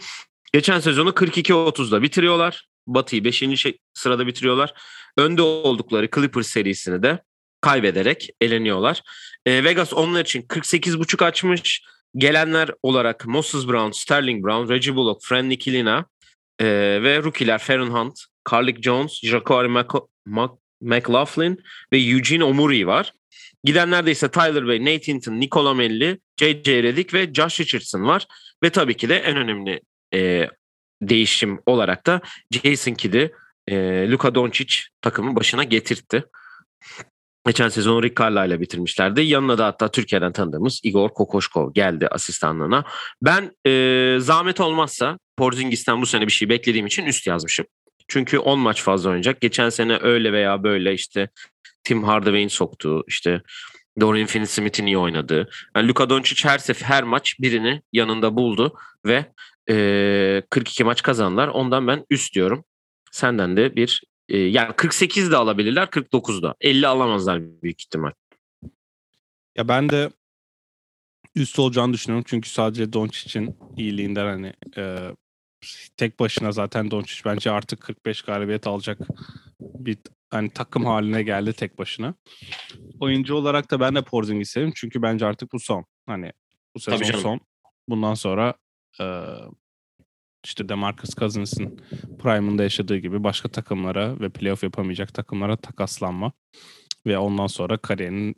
geçen 0.53 0.81
sezonu 0.81 1.11
42-30'da 1.11 2.03
bitiriyorlar. 2.03 2.70
Batı'yı 2.95 3.25
5. 3.25 3.57
şey- 3.57 3.79
sırada 3.95 4.27
bitiriyorlar. 4.27 4.75
Önde 5.19 5.43
oldukları 5.43 6.09
Clippers 6.15 6.47
serisini 6.47 7.03
de 7.03 7.23
kaybederek 7.61 8.31
eleniyorlar. 8.41 9.03
E, 9.47 9.65
Vegas 9.65 9.93
onlar 9.93 10.21
için 10.21 10.43
48.5 10.43 11.23
açmış. 11.23 11.83
Gelenler 12.17 12.71
olarak 12.83 13.27
Moses 13.27 13.69
Brown, 13.69 13.91
Sterling 13.91 14.45
Brown, 14.45 14.73
Reggie 14.73 14.95
Bullock, 14.95 15.25
Fran 15.25 15.49
Nikilina 15.49 16.05
e, 16.59 16.67
ve 17.03 17.23
rookie'ler 17.23 17.59
Farron 17.59 17.91
Hunt, 17.91 18.21
Carlik 18.51 18.83
Jones, 18.83 19.21
Jacquari 19.23 19.69
McLaughlin 20.81 21.63
ve 21.93 21.99
Eugene 21.99 22.45
Omuri 22.45 22.87
var. 22.87 23.13
Gidenlerde 23.65 24.11
ise 24.11 24.31
Tyler 24.31 24.67
Bay, 24.67 24.81
Nate 24.81 25.13
Hinton, 25.13 25.41
Nikola 25.41 25.75
Melli, 25.75 26.19
J.J. 26.37 26.83
Redick 26.83 27.15
ve 27.15 27.35
Josh 27.35 27.61
Richardson 27.61 28.07
var. 28.07 28.27
Ve 28.63 28.71
tabii 28.71 28.97
ki 28.97 29.09
de 29.09 29.17
en 29.17 29.37
önemli 29.37 29.81
e, 30.15 30.49
değişim 31.03 31.61
olarak 31.67 32.07
da 32.07 32.21
Jason 32.51 32.95
Kidd'i 32.95 33.33
e, 33.69 33.77
Luka 34.11 34.35
Doncic 34.35 34.75
takımın 35.03 35.37
başına 35.37 35.65
getirtti. 35.65 36.25
Geçen 37.47 37.69
sezon 37.69 38.03
Rick 38.03 38.21
Carlisle'la 38.21 38.61
bitirmişlerdi. 38.61 39.21
Yanına 39.21 39.59
da 39.59 39.67
hatta 39.67 39.91
Türkiye'den 39.91 40.33
tanıdığımız 40.33 40.81
Igor 40.83 41.09
Kokoşkov 41.09 41.73
geldi 41.73 42.09
asistanlığına. 42.09 42.85
Ben 43.23 43.51
e, 43.67 44.17
zahmet 44.21 44.61
olmazsa 44.61 45.19
Porzingis'ten 45.37 46.03
bu 46.03 46.07
sene 46.07 46.27
bir 46.27 46.33
şey 46.33 46.49
beklediğim 46.49 46.87
için 46.87 47.07
üst 47.07 47.27
yazmışım. 47.27 47.67
Çünkü 48.09 48.39
10 48.39 48.59
maç 48.59 48.83
fazla 48.83 49.11
oynayacak. 49.11 49.41
Geçen 49.41 49.69
sene 49.69 49.99
öyle 50.03 50.33
veya 50.33 50.63
böyle 50.63 50.95
işte 50.95 51.29
Tim 51.85 52.05
Hardaway'in 52.05 52.49
soktuğu 52.49 53.05
işte 53.09 53.43
Dorian 54.01 54.27
Finney-Smith'in 54.27 54.87
iyi 54.87 54.99
oynadığı. 54.99 55.51
Yani 55.77 55.89
Luka 55.89 56.11
Doncic 56.11 56.49
her 56.49 56.59
sefer 56.59 56.87
her 56.87 57.03
maç 57.03 57.37
birini 57.41 57.83
yanında 57.93 58.37
buldu 58.37 58.79
ve 59.07 59.27
e, 59.71 60.43
42 60.51 60.85
maç 60.85 61.03
kazandılar. 61.03 61.49
Ondan 61.49 61.87
ben 61.87 62.05
üst 62.11 62.35
diyorum. 62.35 62.65
Senden 63.13 63.57
de 63.57 63.77
bir 63.77 64.03
e, 64.29 64.39
yani 64.39 64.73
48 64.73 65.31
de 65.31 65.37
alabilirler 65.37 65.91
49 65.91 66.43
da. 66.43 66.55
50 66.61 66.87
alamazlar 66.87 67.43
büyük 67.63 67.81
ihtimal. 67.83 68.13
Ya 69.57 69.69
ben 69.69 69.89
de 69.89 70.11
üst 71.35 71.59
olacağını 71.59 71.93
düşünüyorum. 71.93 72.25
Çünkü 72.29 72.51
sadece 72.51 72.93
Doncic'in 72.93 73.57
iyiliğinden 73.77 74.27
hani 74.27 74.53
e, 74.77 75.15
tek 75.97 76.21
başına 76.21 76.53
zaten 76.53 76.91
Doncic 76.91 77.23
bence 77.25 77.51
artık 77.51 77.81
45 77.81 78.23
galibiyet 78.23 78.67
alacak 78.67 78.99
bir 79.61 79.99
hani 80.31 80.51
takım 80.51 80.87
haline 80.87 81.23
geldi 81.23 81.53
tek 81.53 81.79
başına. 81.79 82.15
Oyuncu 83.01 83.35
olarak 83.35 83.71
da 83.71 83.81
ben 83.81 83.95
de 83.95 84.03
Porzingis 84.03 84.51
seviyorum. 84.51 84.75
Çünkü 84.77 85.03
bence 85.03 85.27
artık 85.27 85.53
bu 85.53 85.61
son. 85.61 85.85
Hani 86.07 86.33
bu 86.75 86.81
sezon 86.81 87.19
son. 87.19 87.41
Bundan 87.89 88.15
sonra 88.15 88.55
e, 89.01 89.05
işte 90.45 90.69
DeMarcus 90.69 91.11
Cousins'in 91.15 91.81
prime'ında 92.19 92.63
yaşadığı 92.63 92.97
gibi 92.97 93.25
başka 93.25 93.49
takımlara 93.49 94.21
ve 94.21 94.29
playoff 94.29 94.63
yapamayacak 94.63 95.15
takımlara 95.15 95.57
takaslanma 95.57 96.33
ve 97.07 97.19
ondan 97.19 97.47
sonra 97.47 97.77
kariyerinin 97.77 98.37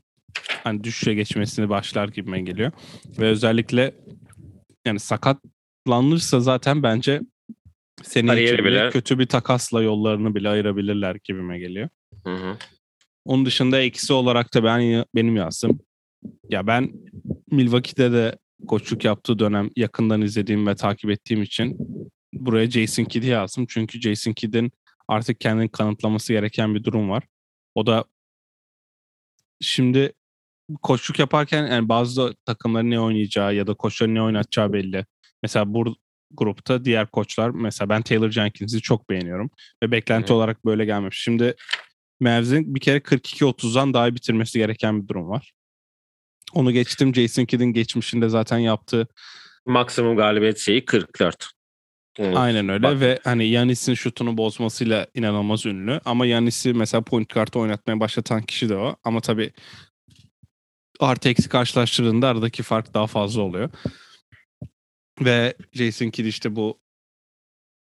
hani 0.65 0.85
düşüşe 0.85 1.15
geçmesini 1.15 1.69
başlar 1.69 2.09
gibime 2.09 2.41
geliyor. 2.41 2.73
Ve 3.19 3.27
özellikle 3.27 3.95
yani 4.87 5.01
sakatlanırsa 5.01 6.41
zaten 6.41 6.83
bence 6.83 7.21
senin 8.03 8.37
için 8.37 8.65
bile 8.65 8.91
kötü 8.91 9.19
bir 9.19 9.27
takasla 9.27 9.83
yollarını 9.83 10.35
bile 10.35 10.49
ayırabilirler 10.49 11.17
gibime 11.25 11.59
geliyor. 11.59 11.89
Hı 12.25 12.35
hı. 12.35 12.59
Onun 13.25 13.47
dışında 13.47 13.81
eksi 13.81 14.13
olarak 14.13 14.55
da 14.55 14.65
ben 14.65 15.05
benim 15.15 15.37
yazdım. 15.37 15.81
Ya 16.49 16.67
ben 16.67 16.93
Milwaukee'de 17.51 18.13
de 18.13 18.39
koçluk 18.67 19.05
yaptığı 19.05 19.39
dönem 19.39 19.71
yakından 19.77 20.23
izlediğim 20.23 20.67
ve 20.67 20.75
takip 20.75 21.11
ettiğim 21.11 21.43
için 21.43 21.79
buraya 22.33 22.71
Jason 22.71 23.05
Kidd'i 23.05 23.27
yazdım. 23.27 23.67
Çünkü 23.69 24.01
Jason 24.01 24.33
Kidd'in 24.33 24.73
artık 25.09 25.41
kendini 25.41 25.69
kanıtlaması 25.69 26.33
gereken 26.33 26.75
bir 26.75 26.85
durum 26.85 27.11
var. 27.11 27.23
O 27.75 27.87
da 27.87 28.05
şimdi 29.61 30.13
koçluk 30.83 31.19
yaparken 31.19 31.67
yani 31.67 31.89
bazı 31.89 32.35
takımların 32.45 32.91
ne 32.91 33.01
oynayacağı 33.01 33.55
ya 33.55 33.67
da 33.67 33.75
koçların 33.75 34.15
ne 34.15 34.23
oynatacağı 34.23 34.73
belli. 34.73 35.07
Mesela 35.43 35.75
bu 35.75 35.97
grupta 36.31 36.85
diğer 36.85 37.07
koçlar 37.07 37.51
mesela 37.51 37.89
ben 37.89 38.03
Taylor 38.03 38.31
Jenkins'i 38.31 38.81
çok 38.81 39.11
beğeniyorum 39.11 39.51
ve 39.83 39.91
beklenti 39.91 40.31
Hı. 40.31 40.35
olarak 40.35 40.65
böyle 40.65 40.85
gelmemiş. 40.85 41.23
Şimdi 41.23 41.55
Mavs'in 42.21 42.75
bir 42.75 42.81
kere 42.81 42.99
42-30'dan 42.99 43.95
daha 43.95 44.15
bitirmesi 44.15 44.59
gereken 44.59 45.03
bir 45.03 45.09
durum 45.09 45.29
var. 45.29 45.53
Onu 46.55 46.73
geçtim. 46.73 47.15
Jason 47.15 47.45
Kidd'in 47.45 47.73
geçmişinde 47.73 48.29
zaten 48.29 48.59
yaptığı 48.59 49.09
Maksimum 49.67 50.17
galibiyet 50.17 50.59
şeyi 50.59 50.85
44. 50.85 51.49
Evet. 52.19 52.37
Aynen 52.37 52.69
öyle 52.69 52.83
Bak. 52.83 53.01
ve 53.01 53.19
hani 53.25 53.49
Yanis'in 53.49 53.95
şutunu 53.95 54.37
bozmasıyla 54.37 55.07
inanılmaz 55.15 55.67
ünlü. 55.67 56.01
Ama 56.05 56.27
Yanis'i 56.27 56.75
mesela 56.75 57.01
point 57.01 57.33
kartı 57.33 57.59
oynatmaya 57.59 58.01
başlatan 58.01 58.43
kişi 58.43 58.69
de 58.69 58.77
o. 58.77 58.97
Ama 59.05 59.21
tabii 59.21 59.53
artı 61.01 61.29
eksi 61.29 61.49
karşılaştırdığında 61.49 62.29
aradaki 62.29 62.63
fark 62.63 62.95
daha 62.95 63.07
fazla 63.07 63.43
oluyor. 63.43 63.71
Ve 65.21 65.55
Jason 65.73 66.11
Kidd 66.11 66.27
işte 66.27 66.57
bu 66.57 66.81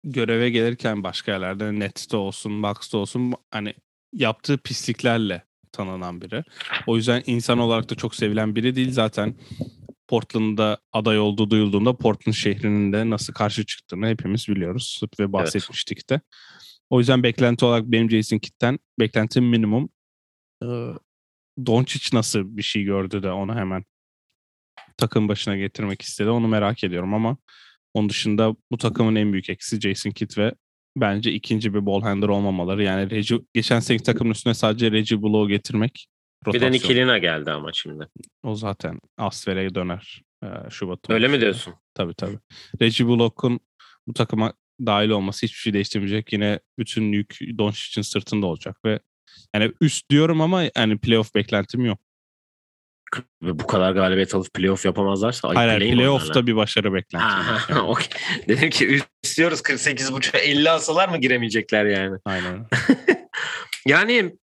göreve 0.04 0.50
gelirken 0.50 1.04
başka 1.04 1.32
yerlerde 1.32 1.80
Nets'te 1.80 2.18
olsun, 2.18 2.64
Bucks'ta 2.64 2.98
olsun 2.98 3.34
hani 3.52 3.74
yaptığı 4.14 4.58
pisliklerle 4.58 5.46
tanınan 5.72 6.22
biri. 6.22 6.44
O 6.88 6.98
yüzden 6.98 7.24
insan 7.26 7.60
olarak 7.60 7.90
da 7.90 7.96
çok 7.96 8.16
sevilen 8.16 8.56
biri 8.56 8.76
değil. 8.76 8.92
Zaten 8.92 9.36
Portland'da 10.08 10.78
aday 10.94 11.20
olduğu 11.20 11.50
duyulduğunda 11.50 11.98
Portland 11.98 12.36
şehrinin 12.36 12.94
de 12.94 13.10
nasıl 13.10 13.34
karşı 13.34 13.66
çıktığını 13.66 14.08
hepimiz 14.08 14.48
biliyoruz 14.48 15.02
ve 15.20 15.34
bahsetmiştik 15.34 15.98
evet. 15.98 16.10
de. 16.10 16.22
O 16.90 17.00
yüzden 17.00 17.24
beklenti 17.24 17.66
olarak 17.66 17.86
benim 17.86 18.10
Jason 18.10 18.38
Kidd'den 18.38 18.80
beklentim 19.00 19.46
minimum. 19.46 19.90
Ee, 20.64 20.68
Doncic 21.66 22.18
nasıl 22.18 22.58
bir 22.58 22.62
şey 22.62 22.84
gördü 22.84 23.24
de 23.24 23.32
onu 23.32 23.56
hemen 23.56 23.86
takım 24.98 25.28
başına 25.28 25.58
getirmek 25.58 26.02
istedi. 26.02 26.30
Onu 26.30 26.48
merak 26.48 26.84
ediyorum 26.84 27.14
ama 27.14 27.38
onun 27.94 28.10
dışında 28.10 28.56
bu 28.72 28.78
takımın 28.78 29.16
en 29.16 29.34
büyük 29.34 29.50
eksisi 29.50 29.82
Jason 29.82 30.12
Kidd 30.12 30.38
ve 30.38 30.54
bence 30.98 31.32
ikinci 31.32 31.74
bir 31.74 31.86
ball 31.86 32.02
handler 32.02 32.28
olmamaları. 32.28 32.84
Yani 32.84 33.12
Reggie, 33.12 33.40
geçen 33.54 33.80
seneki 33.80 34.04
takımın 34.04 34.32
üstüne 34.32 34.54
sadece 34.54 34.92
Reggie 34.92 35.22
Bullock'u 35.22 35.50
getirmek 35.50 36.08
rotasyon. 36.48 36.68
Bir 36.68 36.74
de 36.74 36.78
Nikilina 36.78 37.18
geldi 37.18 37.52
ama 37.52 37.74
şimdi. 37.74 38.08
O 38.44 38.56
zaten 38.56 39.00
Asfer'e 39.18 39.76
döner 39.76 40.22
e, 40.44 40.48
Şubat. 40.70 41.00
Öyle 41.10 41.28
mi 41.28 41.42
diyorsun? 41.42 41.74
Tabii 41.94 42.14
tabii. 42.14 42.40
Reggie 42.82 43.08
Bullock'un 43.08 43.60
bu 44.08 44.14
takıma 44.14 44.54
dahil 44.86 45.10
olması 45.10 45.46
hiçbir 45.46 45.60
şey 45.60 45.74
değiştirmeyecek. 45.74 46.34
Yine 46.34 46.60
bütün 46.80 47.12
yük 47.12 47.40
Doncic'in 47.58 48.02
sırtında 48.02 48.46
olacak 48.46 48.78
ve 48.86 49.00
yani 49.56 49.72
üst 49.82 50.10
diyorum 50.10 50.42
ama 50.42 50.64
yani 50.76 50.98
playoff 50.98 51.36
beklentim 51.36 51.86
yok. 51.86 52.00
Bu 53.42 53.68
kadar 53.68 53.92
galibiyet 53.92 54.36
alıp 54.36 54.54
playoff 54.54 54.86
yapamazlarsa 54.86 55.50
Hayır, 55.56 55.70
hayır 55.70 55.96
playoff'ta 55.96 56.48
bir 56.48 56.56
başarı 56.56 56.94
beklentim. 56.94 57.78
okay. 57.78 58.08
Dedim 58.48 58.70
ki 58.70 59.02
istiyoruz 59.24 59.60
48.5'a 59.60 60.40
50 60.40 60.70
alsalar 60.70 61.10
mı 61.10 61.18
giremeyecekler 61.18 61.86
yani? 61.86 62.18
Aynen. 62.26 62.68
yani 63.88 64.36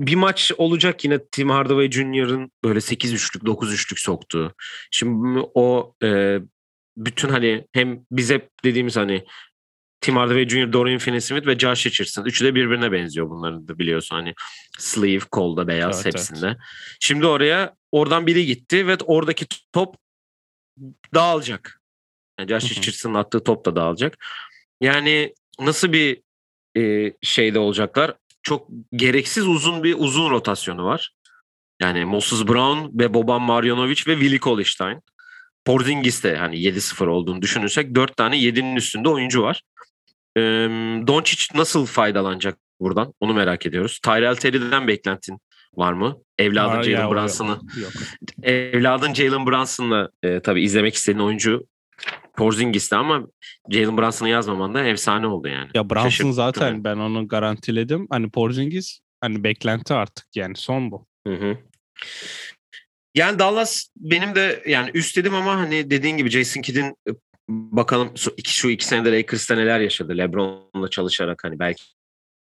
bir 0.00 0.14
maç 0.14 0.52
olacak 0.58 1.04
yine 1.04 1.18
Tim 1.32 1.50
Hardaway 1.50 1.90
Jr.'ın 1.90 2.50
böyle 2.64 2.78
8-3'lük 2.78 3.42
9-3'lük 3.42 4.00
soktuğu. 4.00 4.54
Şimdi 4.90 5.40
o 5.54 5.94
e, 6.02 6.38
bütün 6.96 7.28
hani 7.28 7.66
hem 7.72 8.04
bize 8.10 8.48
dediğimiz 8.64 8.96
hani 8.96 9.24
Tim 10.02 10.16
Hardaway 10.16 10.48
Jr., 10.48 10.72
Dorian 10.72 10.98
Finney-Smith 10.98 11.46
ve 11.46 11.58
Josh 11.58 11.86
Richardson. 11.86 12.24
Üçü 12.24 12.44
de 12.44 12.54
birbirine 12.54 12.92
benziyor 12.92 13.30
bunların 13.30 13.68
da 13.68 13.78
biliyorsun. 13.78 14.16
Hani 14.16 14.34
sleeve, 14.78 15.24
kolda 15.30 15.68
beyaz 15.68 16.02
evet, 16.02 16.14
hepsinde. 16.14 16.46
Evet. 16.46 16.56
Şimdi 17.00 17.26
oraya 17.26 17.74
oradan 17.92 18.26
biri 18.26 18.46
gitti 18.46 18.86
ve 18.86 18.96
oradaki 19.06 19.46
top 19.72 19.96
dağılacak. 21.14 21.80
Yani 22.38 22.48
Josh 22.48 22.70
Richardson'ın 22.70 23.14
attığı 23.14 23.44
top 23.44 23.64
da 23.66 23.76
dağılacak. 23.76 24.24
Yani 24.80 25.34
nasıl 25.60 25.92
bir 25.92 26.22
e, 26.76 27.12
şeyde 27.22 27.58
olacaklar? 27.58 28.14
Çok 28.42 28.68
gereksiz 28.92 29.46
uzun 29.46 29.84
bir 29.84 29.96
uzun 29.98 30.30
rotasyonu 30.30 30.84
var. 30.84 31.12
Yani 31.82 32.04
Moses 32.04 32.48
Brown 32.48 32.98
ve 32.98 33.14
Boban 33.14 33.42
Marjanovic 33.42 34.02
ve 34.06 34.14
Willi 34.14 34.38
Kolstein. 34.38 35.02
Porzingis 35.64 36.24
de 36.24 36.36
hani 36.36 36.56
7-0 36.56 37.06
olduğunu 37.06 37.42
düşünürsek 37.42 37.94
4 37.94 38.16
tane 38.16 38.36
7'nin 38.36 38.76
üstünde 38.76 39.08
oyuncu 39.08 39.42
var. 39.42 39.62
E, 40.36 40.40
Doncic 41.06 41.58
nasıl 41.58 41.86
faydalanacak 41.86 42.58
buradan? 42.80 43.14
Onu 43.20 43.34
merak 43.34 43.66
ediyoruz. 43.66 44.00
Tyrell 44.04 44.34
Terry'den 44.34 44.88
beklentin 44.88 45.38
var 45.74 45.92
mı? 45.92 46.18
Evladın 46.38 46.82
Jalen 46.82 47.10
Brunson'ı. 47.10 47.60
Evladın 48.42 49.14
Jalen 49.14 49.46
Brunson'la 49.46 50.08
e, 50.22 50.40
tabii 50.40 50.62
izlemek 50.62 50.94
istediğin 50.94 51.24
oyuncu 51.24 51.66
Porzingis'ti 52.36 52.96
ama 52.96 53.26
Jalen 53.70 53.98
Brunson'ı 53.98 54.28
yazmaman 54.28 54.74
da 54.74 54.84
efsane 54.84 55.26
oldu 55.26 55.48
yani. 55.48 55.70
Ya 55.74 55.90
Brunson 55.90 56.08
Şaşırttı 56.08 56.32
zaten 56.32 56.76
mi? 56.76 56.84
ben 56.84 56.96
onu 56.96 57.28
garantiledim. 57.28 58.06
Hani 58.10 58.30
Porzingis 58.30 58.98
hani 59.20 59.44
beklenti 59.44 59.94
artık 59.94 60.26
yani 60.34 60.56
son 60.56 60.90
bu. 60.90 61.06
Hı 61.26 61.34
hı. 61.34 61.58
Yani 63.14 63.38
Dallas 63.38 63.86
benim 63.96 64.34
de 64.34 64.62
yani 64.66 64.90
üst 64.94 65.16
dedim 65.16 65.34
ama 65.34 65.56
hani 65.56 65.90
dediğin 65.90 66.16
gibi 66.16 66.30
Jason 66.30 66.62
Kidd'in 66.62 66.96
bakalım 67.48 68.14
iki, 68.36 68.54
şu 68.54 68.68
iki 68.68 68.86
senede 68.86 69.18
Lakers'ta 69.18 69.54
neler 69.54 69.80
yaşadı. 69.80 70.18
LeBron'la 70.18 70.88
çalışarak 70.88 71.44
hani 71.44 71.58
belki 71.58 71.84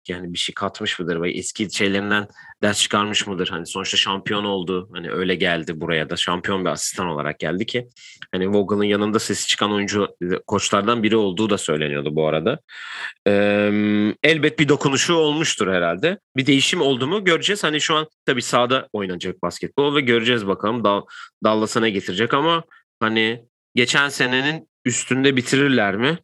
yani 0.07 0.33
bir 0.33 0.37
şey 0.37 0.55
katmış 0.55 0.99
mıdır 0.99 1.21
ve 1.21 1.31
eski 1.31 1.75
şeylerinden 1.75 2.27
ders 2.63 2.81
çıkarmış 2.81 3.27
mıdır? 3.27 3.47
Hani 3.47 3.65
sonuçta 3.65 3.97
şampiyon 3.97 4.43
oldu. 4.43 4.89
Hani 4.93 5.11
öyle 5.11 5.35
geldi 5.35 5.81
buraya 5.81 6.09
da 6.09 6.15
şampiyon 6.15 6.65
bir 6.65 6.69
asistan 6.69 7.07
olarak 7.07 7.39
geldi 7.39 7.65
ki 7.65 7.87
hani 8.31 8.53
Vogel'ın 8.53 8.83
yanında 8.83 9.19
sesi 9.19 9.47
çıkan 9.47 9.71
oyuncu 9.71 10.07
koçlardan 10.47 11.03
biri 11.03 11.15
olduğu 11.15 11.49
da 11.49 11.57
söyleniyordu 11.57 12.15
bu 12.15 12.27
arada. 12.27 12.59
Ee, 13.27 14.13
elbet 14.23 14.59
bir 14.59 14.69
dokunuşu 14.69 15.13
olmuştur 15.13 15.67
herhalde. 15.67 16.19
Bir 16.37 16.45
değişim 16.45 16.81
oldu 16.81 17.07
mu 17.07 17.23
göreceğiz. 17.23 17.63
Hani 17.63 17.81
şu 17.81 17.95
an 17.95 18.07
tabii 18.25 18.41
sahada 18.41 18.89
oynanacak 18.93 19.41
basketbol 19.41 19.95
ve 19.95 20.01
göreceğiz 20.01 20.47
bakalım 20.47 20.83
Dallas'a 21.43 21.79
ne 21.79 21.89
getirecek 21.89 22.33
ama 22.33 22.63
hani 22.99 23.45
geçen 23.75 24.09
senenin 24.09 24.67
üstünde 24.85 25.35
bitirirler 25.35 25.95
mi? 25.95 26.19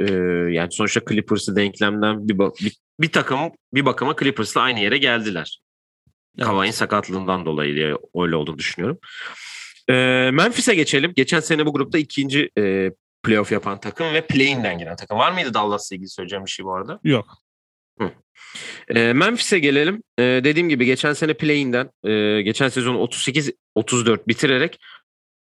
Ee, 0.00 0.12
yani 0.50 0.72
sonuçta 0.72 1.00
Clippers'ı 1.08 1.56
denklemden 1.56 2.28
bir, 2.28 2.38
bir, 2.38 2.76
bir 3.00 3.12
takım 3.12 3.40
bir 3.74 3.84
bakıma 3.84 4.16
Clippers'la 4.16 4.60
aynı 4.60 4.80
yere 4.80 4.98
geldiler. 4.98 5.60
Evet. 6.38 6.46
Kavay'ın 6.46 6.72
sakatlığından 6.72 7.46
dolayı 7.46 7.74
diye 7.74 7.94
öyle 8.14 8.36
olduğunu 8.36 8.58
düşünüyorum. 8.58 8.98
Ee, 9.90 10.30
Memphis'e 10.32 10.74
geçelim. 10.74 11.12
Geçen 11.16 11.40
sene 11.40 11.66
bu 11.66 11.72
grupta 11.72 11.98
ikinci 11.98 12.50
e, 12.58 12.90
playoff 13.22 13.52
yapan 13.52 13.80
takım 13.80 14.14
ve 14.14 14.26
play-in'den 14.26 14.78
giren 14.78 14.96
takım. 14.96 15.18
Var 15.18 15.32
mıydı 15.32 15.54
Dallas'la 15.54 15.96
ilgili 15.96 16.08
söyleyeceğim 16.08 16.44
bir 16.44 16.50
şey 16.50 16.64
bu 16.66 16.74
arada? 16.74 17.00
Yok. 17.04 17.38
Hı. 18.00 18.10
E, 18.88 19.12
Memphis'e 19.12 19.58
gelelim. 19.58 20.02
E, 20.18 20.22
dediğim 20.22 20.68
gibi 20.68 20.86
geçen 20.86 21.12
sene 21.12 21.32
play-in'den 21.34 21.90
e, 22.04 22.42
geçen 22.42 22.68
sezon 22.68 22.94
38-34 23.76 24.18
bitirerek 24.28 24.78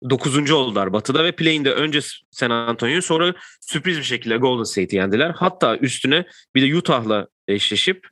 9. 0.09 0.51
oldular 0.51 0.93
Batı'da 0.93 1.23
ve 1.23 1.31
play'inde 1.31 1.73
önce 1.73 1.99
San 2.31 2.49
Antonio 2.49 3.01
sonra 3.01 3.33
sürpriz 3.61 3.97
bir 3.97 4.03
şekilde 4.03 4.37
Golden 4.37 4.63
State'i 4.63 4.95
yendiler. 4.95 5.29
Hatta 5.29 5.77
üstüne 5.77 6.25
bir 6.55 6.71
de 6.71 6.75
Utah'la 6.75 7.27
eşleşip 7.47 8.07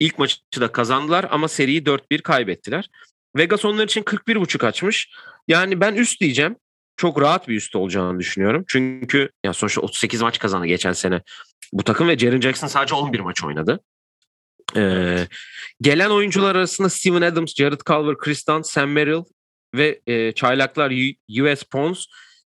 ilk 0.00 0.18
maçı 0.18 0.60
da 0.60 0.72
kazandılar 0.72 1.26
ama 1.30 1.48
seriyi 1.48 1.82
4-1 1.82 2.22
kaybettiler. 2.22 2.90
Vegas 3.36 3.64
onlar 3.64 3.84
için 3.84 4.02
41.5 4.02 4.66
açmış. 4.66 5.10
Yani 5.48 5.80
ben 5.80 5.94
üst 5.94 6.20
diyeceğim. 6.20 6.56
Çok 6.96 7.20
rahat 7.20 7.48
bir 7.48 7.56
üst 7.56 7.76
olacağını 7.76 8.18
düşünüyorum. 8.18 8.64
Çünkü 8.68 9.30
ya 9.44 9.52
sonuçta 9.52 9.80
38 9.80 10.22
maç 10.22 10.38
kazandı 10.38 10.66
geçen 10.66 10.92
sene 10.92 11.22
bu 11.72 11.82
takım 11.82 12.08
ve 12.08 12.18
Jaren 12.18 12.40
Jackson 12.40 12.66
sadece 12.66 12.94
11 12.94 13.20
maç 13.20 13.44
oynadı. 13.44 13.80
Ee, 14.76 15.26
gelen 15.80 16.10
oyuncular 16.10 16.56
arasında 16.56 16.88
Steven 16.88 17.22
Adams, 17.22 17.54
Jared 17.54 17.80
Culver, 17.86 18.16
Chris 18.16 18.48
Dunn, 18.48 18.62
Sam 18.62 18.90
Merrill, 18.90 19.24
ve 19.74 20.00
e, 20.06 20.32
çaylaklar 20.32 20.92
US 21.42 21.62
Pons, 21.62 22.06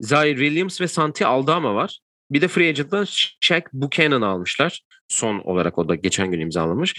Zaire 0.00 0.36
Williams 0.36 0.80
ve 0.80 0.88
Santi 0.88 1.26
Aldama 1.26 1.74
var. 1.74 2.00
Bir 2.30 2.40
de 2.40 2.48
free 2.48 2.68
agent'dan 2.68 3.06
Shaq 3.40 3.62
Buchanan 3.72 4.22
almışlar. 4.22 4.82
Son 5.08 5.38
olarak 5.38 5.78
o 5.78 5.88
da 5.88 5.94
geçen 5.94 6.30
gün 6.30 6.40
imzalamış. 6.40 6.94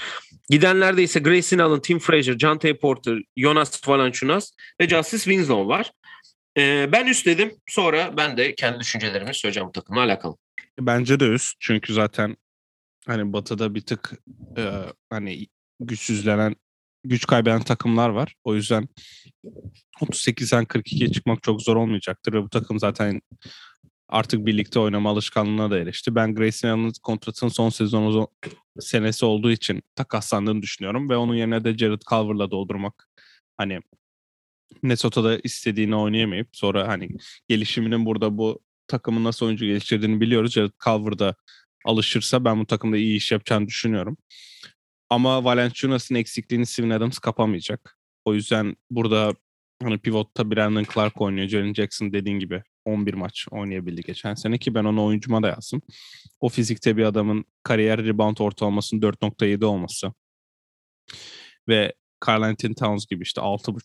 Gidenlerde 0.49 1.03
ise 1.03 1.19
Grayson 1.19 1.57
Allen, 1.57 1.79
Tim 1.79 1.99
Frazier, 1.99 2.59
T. 2.59 2.77
Porter, 2.77 3.19
Jonas 3.37 3.87
Valanciunas 3.87 4.51
ve 4.81 4.87
Justice 4.87 5.23
Winslow 5.23 5.67
var. 5.67 5.91
Ee, 6.57 6.89
ben 6.91 7.07
üst 7.07 7.25
dedim. 7.25 7.51
Sonra 7.67 8.17
ben 8.17 8.37
de 8.37 8.55
kendi 8.55 8.79
düşüncelerimi 8.79 9.33
söyleyeceğim 9.33 9.67
bu 9.67 9.71
takımla 9.71 10.01
alakalı. 10.01 10.35
Bence 10.79 11.19
de 11.19 11.25
üst. 11.25 11.55
Çünkü 11.59 11.93
zaten 11.93 12.37
hani 13.07 13.33
Batı'da 13.33 13.75
bir 13.75 13.81
tık 13.81 14.13
e, 14.57 14.63
hani 15.09 15.47
güçsüzlenen 15.79 16.55
güç 17.03 17.25
kaybeden 17.27 17.61
takımlar 17.61 18.09
var. 18.09 18.35
O 18.43 18.55
yüzden 18.55 18.87
38'den 20.01 20.63
42'ye 20.63 21.11
çıkmak 21.11 21.43
çok 21.43 21.61
zor 21.61 21.75
olmayacaktır 21.75 22.33
ve 22.33 22.43
bu 22.43 22.49
takım 22.49 22.79
zaten 22.79 23.21
artık 24.09 24.45
birlikte 24.45 24.79
oynama 24.79 25.09
alışkanlığına 25.09 25.71
da 25.71 25.79
erişti. 25.79 26.15
Ben 26.15 26.35
Grayson 26.35 26.69
Allen'ın 26.69 26.93
kontratının 27.03 27.49
son 27.49 27.69
sezonu 27.69 28.27
senesi 28.79 29.25
olduğu 29.25 29.51
için 29.51 29.81
takaslandığını 29.95 30.61
düşünüyorum 30.61 31.09
ve 31.09 31.17
onun 31.17 31.35
yerine 31.35 31.63
de 31.63 31.77
Jared 31.77 32.01
Culver'la 32.09 32.51
doldurmak 32.51 33.07
hani 33.57 33.79
Minnesota'da 34.81 35.39
istediğini 35.43 35.95
oynayamayıp 35.95 36.47
sonra 36.51 36.87
hani 36.87 37.09
gelişiminin 37.47 38.05
burada 38.05 38.37
bu 38.37 38.59
takımın 38.87 39.23
nasıl 39.23 39.45
oyuncu 39.45 39.65
geliştirdiğini 39.65 40.21
biliyoruz. 40.21 40.53
Jared 40.53 40.71
Culver'da 40.83 41.35
alışırsa 41.85 42.45
ben 42.45 42.59
bu 42.59 42.65
takımda 42.65 42.97
iyi 42.97 43.17
iş 43.17 43.31
yapacağını 43.31 43.67
düşünüyorum. 43.67 44.17
Ama 45.13 45.43
Valenciunas'ın 45.43 46.15
eksikliğini 46.15 46.65
Steven 46.65 46.89
Adams 46.89 47.19
kapamayacak. 47.19 47.97
O 48.25 48.33
yüzden 48.33 48.75
burada 48.89 49.33
Hani 49.83 49.97
pivotta 49.97 50.51
Brandon 50.51 50.85
Clark 50.93 51.21
oynuyor. 51.21 51.47
Jaren 51.47 51.73
Jackson 51.73 52.13
dediğin 52.13 52.39
gibi 52.39 52.63
11 52.85 53.13
maç 53.13 53.47
oynayabildi 53.51 54.01
geçen 54.01 54.33
sene 54.33 54.57
ki 54.57 54.75
ben 54.75 54.83
onu 54.83 55.05
oyuncuma 55.05 55.43
da 55.43 55.47
yazdım. 55.47 55.81
O 56.39 56.49
fizikte 56.49 56.97
bir 56.97 57.03
adamın 57.03 57.45
kariyer 57.63 58.05
rebound 58.05 58.37
ortalamasının 58.37 59.01
4.7 59.01 59.65
olması 59.65 60.13
ve 61.67 61.93
Carl 62.27 62.41
Anthony 62.41 62.73
Towns 62.73 63.05
gibi 63.05 63.23
işte 63.23 63.41
6.5 63.41 63.81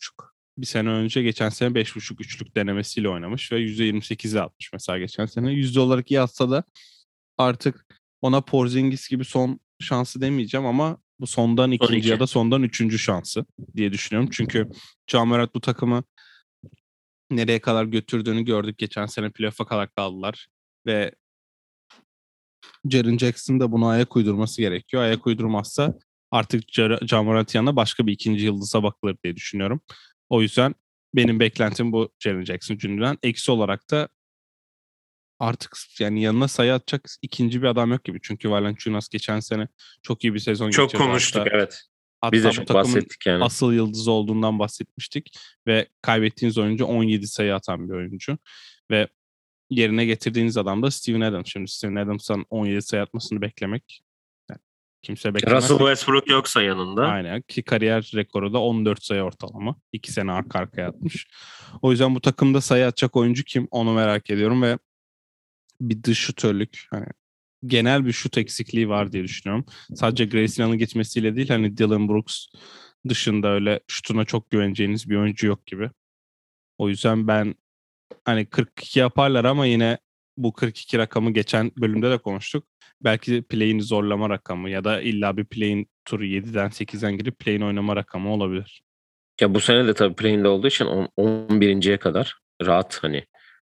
bir 0.58 0.66
sene 0.66 0.88
önce 0.88 1.22
geçen 1.22 1.48
sene 1.48 1.68
5.5 1.68 2.20
üçlük 2.20 2.56
denemesiyle 2.56 3.08
oynamış 3.08 3.52
ve 3.52 3.60
%28'e 3.60 4.40
atmış 4.40 4.72
mesela 4.72 4.98
geçen 4.98 5.26
sene. 5.26 5.52
Yüzde 5.52 5.80
olarak 5.80 6.10
iyi 6.10 6.20
atsa 6.20 6.50
da 6.50 6.64
artık 7.38 7.86
ona 8.22 8.40
Porzingis 8.40 9.08
gibi 9.08 9.24
son 9.24 9.60
şansı 9.80 10.20
demeyeceğim 10.20 10.66
ama 10.66 10.98
bu 11.20 11.26
sondan 11.26 11.70
ikinci 11.70 11.94
12. 11.94 12.08
ya 12.08 12.20
da 12.20 12.26
sondan 12.26 12.62
üçüncü 12.62 12.98
şansı 12.98 13.44
diye 13.76 13.92
düşünüyorum. 13.92 14.30
Çünkü 14.32 14.68
Camerat 15.06 15.54
bu 15.54 15.60
takımı 15.60 16.04
nereye 17.30 17.60
kadar 17.60 17.84
götürdüğünü 17.84 18.44
gördük. 18.44 18.78
Geçen 18.78 19.06
sene 19.06 19.30
playoff'a 19.30 19.66
kadar 19.66 19.94
kaldılar 19.94 20.46
ve 20.86 21.12
Jaren 22.90 23.18
Jackson 23.18 23.60
da 23.60 23.72
buna 23.72 23.88
ayak 23.88 24.16
uydurması 24.16 24.60
gerekiyor. 24.60 25.02
Ayak 25.02 25.26
uydurmazsa 25.26 25.94
artık 26.30 26.68
Camerat 27.04 27.54
yanına 27.54 27.76
başka 27.76 28.06
bir 28.06 28.12
ikinci 28.12 28.44
yıldıza 28.44 28.82
bakılır 28.82 29.16
diye 29.24 29.36
düşünüyorum. 29.36 29.80
O 30.28 30.42
yüzden 30.42 30.74
benim 31.14 31.40
beklentim 31.40 31.92
bu 31.92 32.10
Jaren 32.18 32.44
Jackson 32.44 32.78
Jr.'dan. 32.78 33.18
Eksi 33.22 33.52
olarak 33.52 33.90
da 33.90 34.08
artık 35.38 35.76
yani 36.00 36.22
yanına 36.22 36.48
sayı 36.48 36.74
atacak 36.74 37.10
ikinci 37.22 37.62
bir 37.62 37.66
adam 37.66 37.90
yok 37.92 38.04
gibi. 38.04 38.18
Çünkü 38.22 38.50
Valanciunas 38.50 39.08
geçen 39.08 39.40
sene 39.40 39.68
çok 40.02 40.24
iyi 40.24 40.34
bir 40.34 40.38
sezon 40.38 40.70
Çok 40.70 40.90
geçirdi. 40.90 41.02
konuştuk 41.08 41.40
Hatta, 41.40 41.56
evet. 41.56 41.82
hatta 42.20 42.32
Biz 42.32 42.44
de 42.44 42.52
çok 42.52 42.68
bahsettik 42.74 43.26
yani. 43.26 43.44
asıl 43.44 43.72
yıldızı 43.72 44.10
olduğundan 44.10 44.58
bahsetmiştik. 44.58 45.38
Ve 45.66 45.88
kaybettiğiniz 46.02 46.58
oyuncu 46.58 46.84
17 46.84 47.26
sayı 47.26 47.54
atan 47.54 47.88
bir 47.88 47.94
oyuncu. 47.94 48.38
Ve 48.90 49.08
yerine 49.70 50.04
getirdiğiniz 50.04 50.56
adam 50.56 50.82
da 50.82 50.90
Steven 50.90 51.20
Adams. 51.20 51.46
Şimdi 51.48 51.70
Steven 51.70 51.94
Adams'tan 51.96 52.44
17 52.50 52.82
sayı 52.82 53.02
atmasını 53.02 53.40
beklemek 53.40 54.02
yani 54.50 54.60
kimse 55.02 55.34
beklemez. 55.34 55.62
Russell 55.62 55.78
Westbrook 55.78 56.28
yoksa 56.30 56.62
yanında. 56.62 57.06
Aynen 57.06 57.42
ki 57.42 57.62
kariyer 57.62 58.10
rekoru 58.14 58.52
da 58.52 58.58
14 58.58 59.04
sayı 59.04 59.22
ortalama. 59.22 59.76
2 59.92 60.12
sene 60.12 60.32
arka 60.32 60.58
arkaya 60.58 60.88
atmış. 60.88 61.26
O 61.82 61.90
yüzden 61.90 62.14
bu 62.14 62.20
takımda 62.20 62.60
sayı 62.60 62.86
atacak 62.86 63.16
oyuncu 63.16 63.44
kim 63.44 63.68
onu 63.70 63.92
merak 63.92 64.30
ediyorum 64.30 64.62
ve 64.62 64.78
bir 65.80 66.02
dış 66.02 66.18
şutörlük 66.18 66.86
hani 66.90 67.06
genel 67.66 68.06
bir 68.06 68.12
şut 68.12 68.38
eksikliği 68.38 68.88
var 68.88 69.12
diye 69.12 69.24
düşünüyorum. 69.24 69.66
Sadece 69.94 70.24
Grayson 70.24 70.78
geçmesiyle 70.78 71.36
değil 71.36 71.48
hani 71.48 71.76
Dylan 71.76 72.08
Brooks 72.08 72.46
dışında 73.08 73.48
öyle 73.48 73.80
şutuna 73.88 74.24
çok 74.24 74.50
güveneceğiniz 74.50 75.10
bir 75.10 75.16
oyuncu 75.16 75.46
yok 75.46 75.66
gibi. 75.66 75.90
O 76.78 76.88
yüzden 76.88 77.28
ben 77.28 77.54
hani 78.24 78.46
42 78.46 78.98
yaparlar 78.98 79.44
ama 79.44 79.66
yine 79.66 79.98
bu 80.36 80.52
42 80.52 80.98
rakamı 80.98 81.30
geçen 81.30 81.72
bölümde 81.76 82.10
de 82.10 82.18
konuştuk. 82.18 82.64
Belki 83.00 83.42
play'ini 83.42 83.82
zorlama 83.82 84.30
rakamı 84.30 84.70
ya 84.70 84.84
da 84.84 85.00
illa 85.00 85.36
bir 85.36 85.44
play'in 85.44 85.88
turu 86.04 86.24
7'den 86.24 86.68
8'den 86.68 87.18
girip 87.18 87.38
play'in 87.38 87.60
oynama 87.60 87.96
rakamı 87.96 88.32
olabilir. 88.32 88.82
Ya 89.40 89.54
bu 89.54 89.60
sene 89.60 89.86
de 89.86 89.94
tabii 89.94 90.14
play'inde 90.14 90.48
olduğu 90.48 90.66
için 90.66 90.84
11.ye 90.84 91.96
kadar 91.96 92.38
rahat 92.62 92.98
hani 93.02 93.26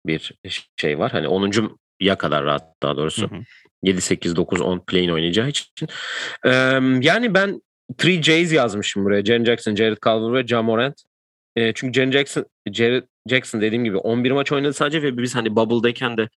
bir 0.05 0.33
şey 0.77 0.99
var. 0.99 1.11
Hani 1.11 1.27
10. 1.27 1.77
ya 1.99 2.17
kadar 2.17 2.45
rahat 2.45 2.63
daha 2.83 2.97
doğrusu. 2.97 3.31
Hı 3.31 3.35
hı. 3.35 3.39
7, 3.83 4.01
8, 4.01 4.35
9, 4.35 4.61
10 4.61 4.79
play'in 4.79 5.09
oynayacağı 5.09 5.49
için. 5.49 5.87
Ee, 6.45 6.51
yani 7.01 7.33
ben 7.33 7.61
3 8.03 8.23
J's 8.23 8.53
yazmışım 8.53 9.05
buraya. 9.05 9.25
Jaren 9.25 9.43
Jackson, 9.43 9.75
Jared 9.75 9.97
Culver 10.01 10.33
ve 10.33 10.47
Ja 10.47 10.61
Morant. 10.61 11.01
Ee, 11.55 11.73
çünkü 11.73 11.93
Jaren 11.93 12.11
Jackson, 12.11 12.45
Jared 12.71 13.03
Jackson 13.29 13.61
dediğim 13.61 13.83
gibi 13.83 13.97
11 13.97 14.31
maç 14.31 14.51
oynadı 14.51 14.73
sadece 14.73 15.03
ve 15.03 15.17
biz 15.17 15.35
hani 15.35 15.55
Bubble'dayken 15.55 16.17
de 16.17 16.29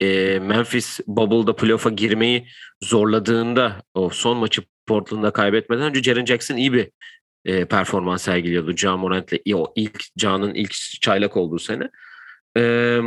e, 0.00 0.38
Memphis 0.38 1.00
Bubble'da 1.06 1.56
playoff'a 1.56 1.90
girmeyi 1.90 2.46
zorladığında 2.82 3.82
o 3.94 4.10
son 4.10 4.36
maçı 4.36 4.62
Portland'da 4.86 5.30
kaybetmeden 5.30 5.84
önce 5.84 6.02
Jaren 6.02 6.24
Jackson 6.24 6.56
iyi 6.56 6.72
bir 6.72 6.90
e, 7.44 7.64
performans 7.64 8.22
sergiliyordu. 8.22 8.76
Ja 8.76 8.96
Morant'le 8.96 9.54
o 9.54 9.72
ilk 9.76 10.04
Ja'nın 10.16 10.54
ilk 10.54 10.72
çaylak 11.00 11.36
olduğu 11.36 11.58
sene. 11.58 11.90
Ee, 12.56 13.00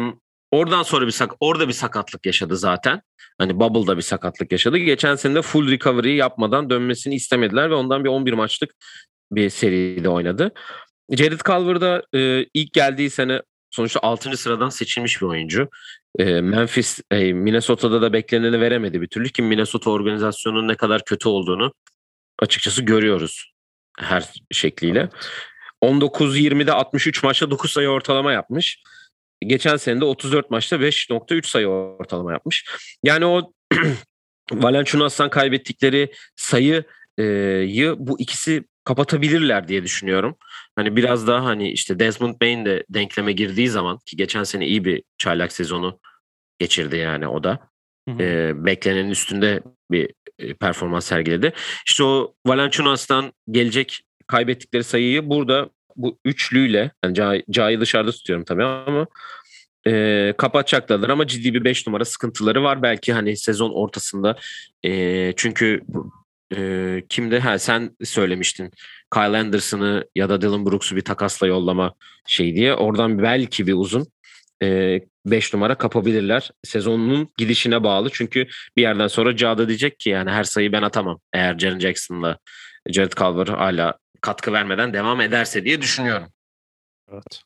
oradan 0.52 0.84
sonra 0.84 1.06
bir 1.06 1.12
sak 1.12 1.32
orada 1.40 1.68
bir 1.68 1.74
sakatlık 1.74 2.26
yaşadı 2.26 2.58
zaten. 2.58 3.02
Hani 3.38 3.60
Bubble'da 3.60 3.98
bir 3.98 4.02
sakatlık 4.02 4.52
yaşadı. 4.52 4.78
Geçen 4.78 5.16
sene 5.16 5.36
de 5.36 5.42
full 5.42 5.72
recovery 5.72 6.16
yapmadan 6.16 6.70
dönmesini 6.70 7.16
istemediler 7.16 7.70
ve 7.70 7.74
ondan 7.74 8.04
bir 8.04 8.10
11 8.10 8.34
maçlık 8.34 8.76
bir 9.32 9.50
seride 9.50 10.10
oynadı. 10.10 10.52
Jared 11.12 11.40
Culver 11.40 11.82
da 11.82 12.04
e, 12.14 12.46
ilk 12.54 12.74
geldiği 12.74 13.10
sene 13.10 13.42
sonuçta 13.72 14.00
6. 14.04 14.38
sıradan 14.38 14.70
seçilmiş 14.70 15.22
bir 15.22 15.26
oyuncu. 15.26 15.70
E, 16.20 16.42
Memphis, 16.42 17.00
e, 17.12 17.34
Minnesota'da 17.34 18.02
da 18.02 18.14
bekleneni 18.14 18.62
veremedi 18.62 19.02
bir 19.02 19.08
türlü 19.08 19.30
ki 19.30 19.42
Minnesota 19.42 19.90
organizasyonunun 19.90 20.68
ne 20.68 20.76
kadar 20.76 21.06
kötü 21.06 21.30
olduğunu 21.30 21.74
açıkçası 22.40 22.82
görüyoruz 22.82 23.52
her 24.00 24.24
şekliyle. 24.52 25.10
19-20'de 25.84 26.74
63 26.74 27.24
maçta 27.24 27.52
9 27.52 27.72
sayı 27.72 27.90
ortalama 27.90 28.32
yapmış. 28.32 28.82
Geçen 29.42 29.78
sene 29.78 30.02
de 30.02 30.06
34 30.06 30.52
maçta 30.52 30.76
5.3 30.76 31.48
sayı 31.48 31.68
ortalama 31.68 32.32
yapmış. 32.32 32.66
Yani 33.04 33.26
o 33.26 33.54
Valanciunas'tan 34.52 35.30
kaybettikleri 35.30 36.12
sayıyı 36.36 36.84
bu 37.98 38.20
ikisi 38.20 38.64
kapatabilirler 38.84 39.68
diye 39.68 39.84
düşünüyorum. 39.84 40.38
Hani 40.76 40.96
biraz 40.96 41.28
daha 41.28 41.46
hani 41.46 41.72
işte 41.72 42.00
Desmond 42.00 42.42
Bain 42.42 42.66
de 42.66 42.84
denkleme 42.90 43.32
girdiği 43.32 43.70
zaman 43.70 44.00
ki 44.06 44.16
geçen 44.16 44.44
sene 44.44 44.68
iyi 44.68 44.86
bir 44.86 45.04
çaylak 45.18 45.52
sezonu 45.52 46.00
geçirdi 46.60 46.98
yani 46.98 47.28
o 47.28 47.44
da. 47.44 47.60
Hı 48.10 48.16
hı. 48.16 48.24
E, 48.24 48.54
beklenenin 48.66 49.10
üstünde 49.10 49.62
bir 49.92 50.14
e, 50.40 50.54
performans 50.54 51.06
sergiledi. 51.06 51.54
İşte 51.88 52.04
o 52.04 52.36
Valanciunas'tan 52.46 53.34
gelecek 53.52 54.02
kaybettikleri 54.28 54.84
sayıyı 54.84 55.30
burada 55.30 55.70
bu 55.98 56.20
üçlüyle 56.26 56.92
yani 57.04 57.18
Ca- 57.18 57.44
Ca'yı 57.50 57.82
dışarıda 57.82 58.12
tutuyorum 58.12 58.46
tabii 58.46 58.64
ama 58.64 59.08
e, 59.88 60.34
kapatacaklardır 60.38 61.10
ama 61.10 61.28
ciddi 61.28 61.54
bir 61.54 61.64
5 61.64 61.88
numara 61.88 62.06
sıkıntıları 62.06 62.64
var 62.64 62.82
belki 62.82 63.14
hani 63.14 63.38
sezon 63.38 63.72
ortasında 63.72 64.36
e, 64.84 65.34
çünkü 65.36 65.82
e, 66.58 67.04
kimde 67.10 67.40
ha 67.40 67.60
sen 67.60 67.98
söylemiştin 68.04 68.72
Kyle 69.14 69.38
Anderson'ı 69.38 70.06
ya 70.16 70.30
da 70.30 70.42
Dylan 70.42 70.66
Brooks'u 70.66 70.96
bir 70.96 71.02
takasla 71.02 71.48
yollama 71.48 71.94
şey 72.28 72.56
diye 72.56 72.74
oradan 72.74 73.24
belki 73.24 73.68
bir 73.68 73.74
uzun 73.74 74.08
5 75.26 75.54
numara 75.54 75.76
kapabilirler. 75.76 76.52
Sezonun 76.64 77.30
gidişine 77.38 77.84
bağlı. 77.84 78.10
Çünkü 78.14 78.48
bir 78.78 78.82
yerden 78.82 79.08
sonra 79.08 79.36
Cada 79.36 79.68
diyecek 79.68 80.00
ki 80.00 80.10
yani 80.10 80.32
her 80.32 80.44
sayıyı 80.44 80.72
ben 80.72 80.82
atamam. 80.82 81.20
Eğer 81.34 81.60
Jaren 81.60 81.80
Jackson'la 81.80 82.38
Jared 82.90 83.12
Culver 83.12 83.48
hala 83.48 83.94
katkı 84.28 84.54
vermeden 84.54 84.94
devam 84.94 85.22
ederse 85.22 85.66
diye 85.66 85.82
düşünüyorum. 85.82 86.28
Evet. 87.12 87.42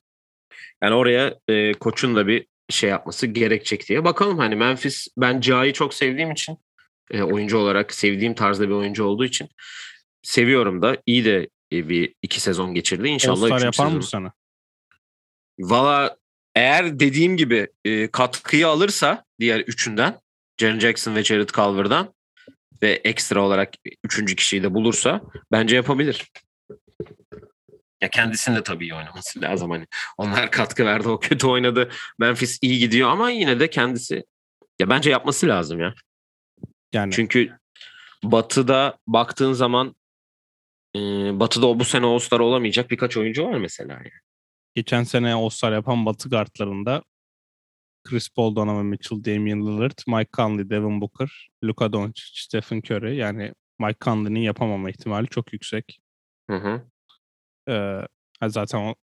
Yani 0.83 0.95
oraya 0.95 1.35
e, 1.47 1.73
koçun 1.73 2.15
da 2.15 2.27
bir 2.27 2.47
şey 2.69 2.89
yapması 2.89 3.27
gerekecek 3.27 3.89
diye. 3.89 4.03
Bakalım 4.03 4.37
hani 4.37 4.55
Memphis 4.55 5.07
ben 5.17 5.41
Ca'yı 5.41 5.73
çok 5.73 5.93
sevdiğim 5.93 6.31
için 6.31 6.57
e, 7.11 7.21
oyuncu 7.21 7.57
olarak 7.57 7.93
sevdiğim 7.93 8.33
tarzda 8.33 8.67
bir 8.67 8.73
oyuncu 8.73 9.03
olduğu 9.03 9.25
için 9.25 9.49
seviyorum 10.21 10.81
da 10.81 10.97
iyi 11.05 11.25
de 11.25 11.49
e, 11.73 11.89
bir 11.89 12.15
iki 12.21 12.39
sezon 12.39 12.73
geçirdi. 12.73 13.07
İnşallah 13.07 13.41
All-Star 13.41 13.65
yapar 13.65 13.85
sezon. 13.85 13.93
mı 13.93 14.03
sana? 14.03 14.31
Valla 15.59 16.17
eğer 16.55 16.99
dediğim 16.99 17.37
gibi 17.37 17.67
e, 17.85 18.07
katkıyı 18.07 18.67
alırsa 18.67 19.25
diğer 19.39 19.59
üçünden 19.59 20.19
Jaren 20.57 20.79
Jackson 20.79 21.15
ve 21.15 21.23
Jared 21.23 21.49
Culver'dan 21.49 22.13
ve 22.81 22.91
ekstra 22.91 23.41
olarak 23.41 23.73
üçüncü 24.03 24.35
kişiyi 24.35 24.63
de 24.63 24.73
bulursa 24.73 25.21
bence 25.51 25.75
yapabilir. 25.75 26.31
Ya 28.01 28.09
kendisinin 28.09 28.55
de 28.55 28.63
tabii 28.63 28.85
iyi 28.85 28.95
oynaması 28.95 29.41
lazım 29.41 29.71
hani. 29.71 29.87
Onlar 30.17 30.51
katkı 30.51 30.85
verdi, 30.85 31.07
o 31.07 31.19
kötü 31.19 31.47
oynadı. 31.47 31.89
Memphis 32.19 32.59
iyi 32.61 32.79
gidiyor 32.79 33.09
ama 33.09 33.29
yine 33.29 33.59
de 33.59 33.69
kendisi 33.69 34.23
ya 34.79 34.89
bence 34.89 35.09
yapması 35.09 35.47
lazım 35.47 35.79
ya. 35.79 35.93
Yani 36.93 37.11
Çünkü 37.11 37.57
Batı'da 38.23 38.97
baktığın 39.07 39.53
zaman 39.53 39.95
e, 40.95 40.99
Batı'da 41.39 41.67
o 41.67 41.79
bu 41.79 41.85
sene 41.85 42.05
All-Star 42.05 42.39
olamayacak 42.39 42.91
birkaç 42.91 43.17
oyuncu 43.17 43.45
var 43.45 43.57
mesela. 43.57 43.93
Yani. 43.93 44.11
geçen 44.75 45.03
sene 45.03 45.33
All-Star 45.33 45.71
yapan 45.73 46.05
Batı 46.05 46.29
guardlarında 46.29 47.03
Chris 48.03 48.29
Paul, 48.29 48.55
Donovan 48.55 48.85
Mitchell, 48.85 49.23
Damian 49.25 49.67
Lillard, 49.67 49.99
Mike 50.07 50.29
Conley, 50.33 50.69
Devin 50.69 51.01
Booker, 51.01 51.49
Luka 51.63 51.93
Doncic, 51.93 52.31
Stephen 52.33 52.81
Curry. 52.81 53.15
Yani 53.15 53.53
Mike 53.79 53.97
Conley'nin 54.01 54.39
yapamama 54.39 54.89
ihtimali 54.89 55.27
çok 55.27 55.53
yüksek. 55.53 55.99
Hı 56.49 56.55
hı. 56.55 56.90
Ee, 57.71 58.01
zaten 58.47 58.79
o 58.79 58.95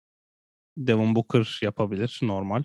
Devin 0.77 1.15
Booker 1.15 1.59
yapabilir 1.63 2.19
normal. 2.23 2.63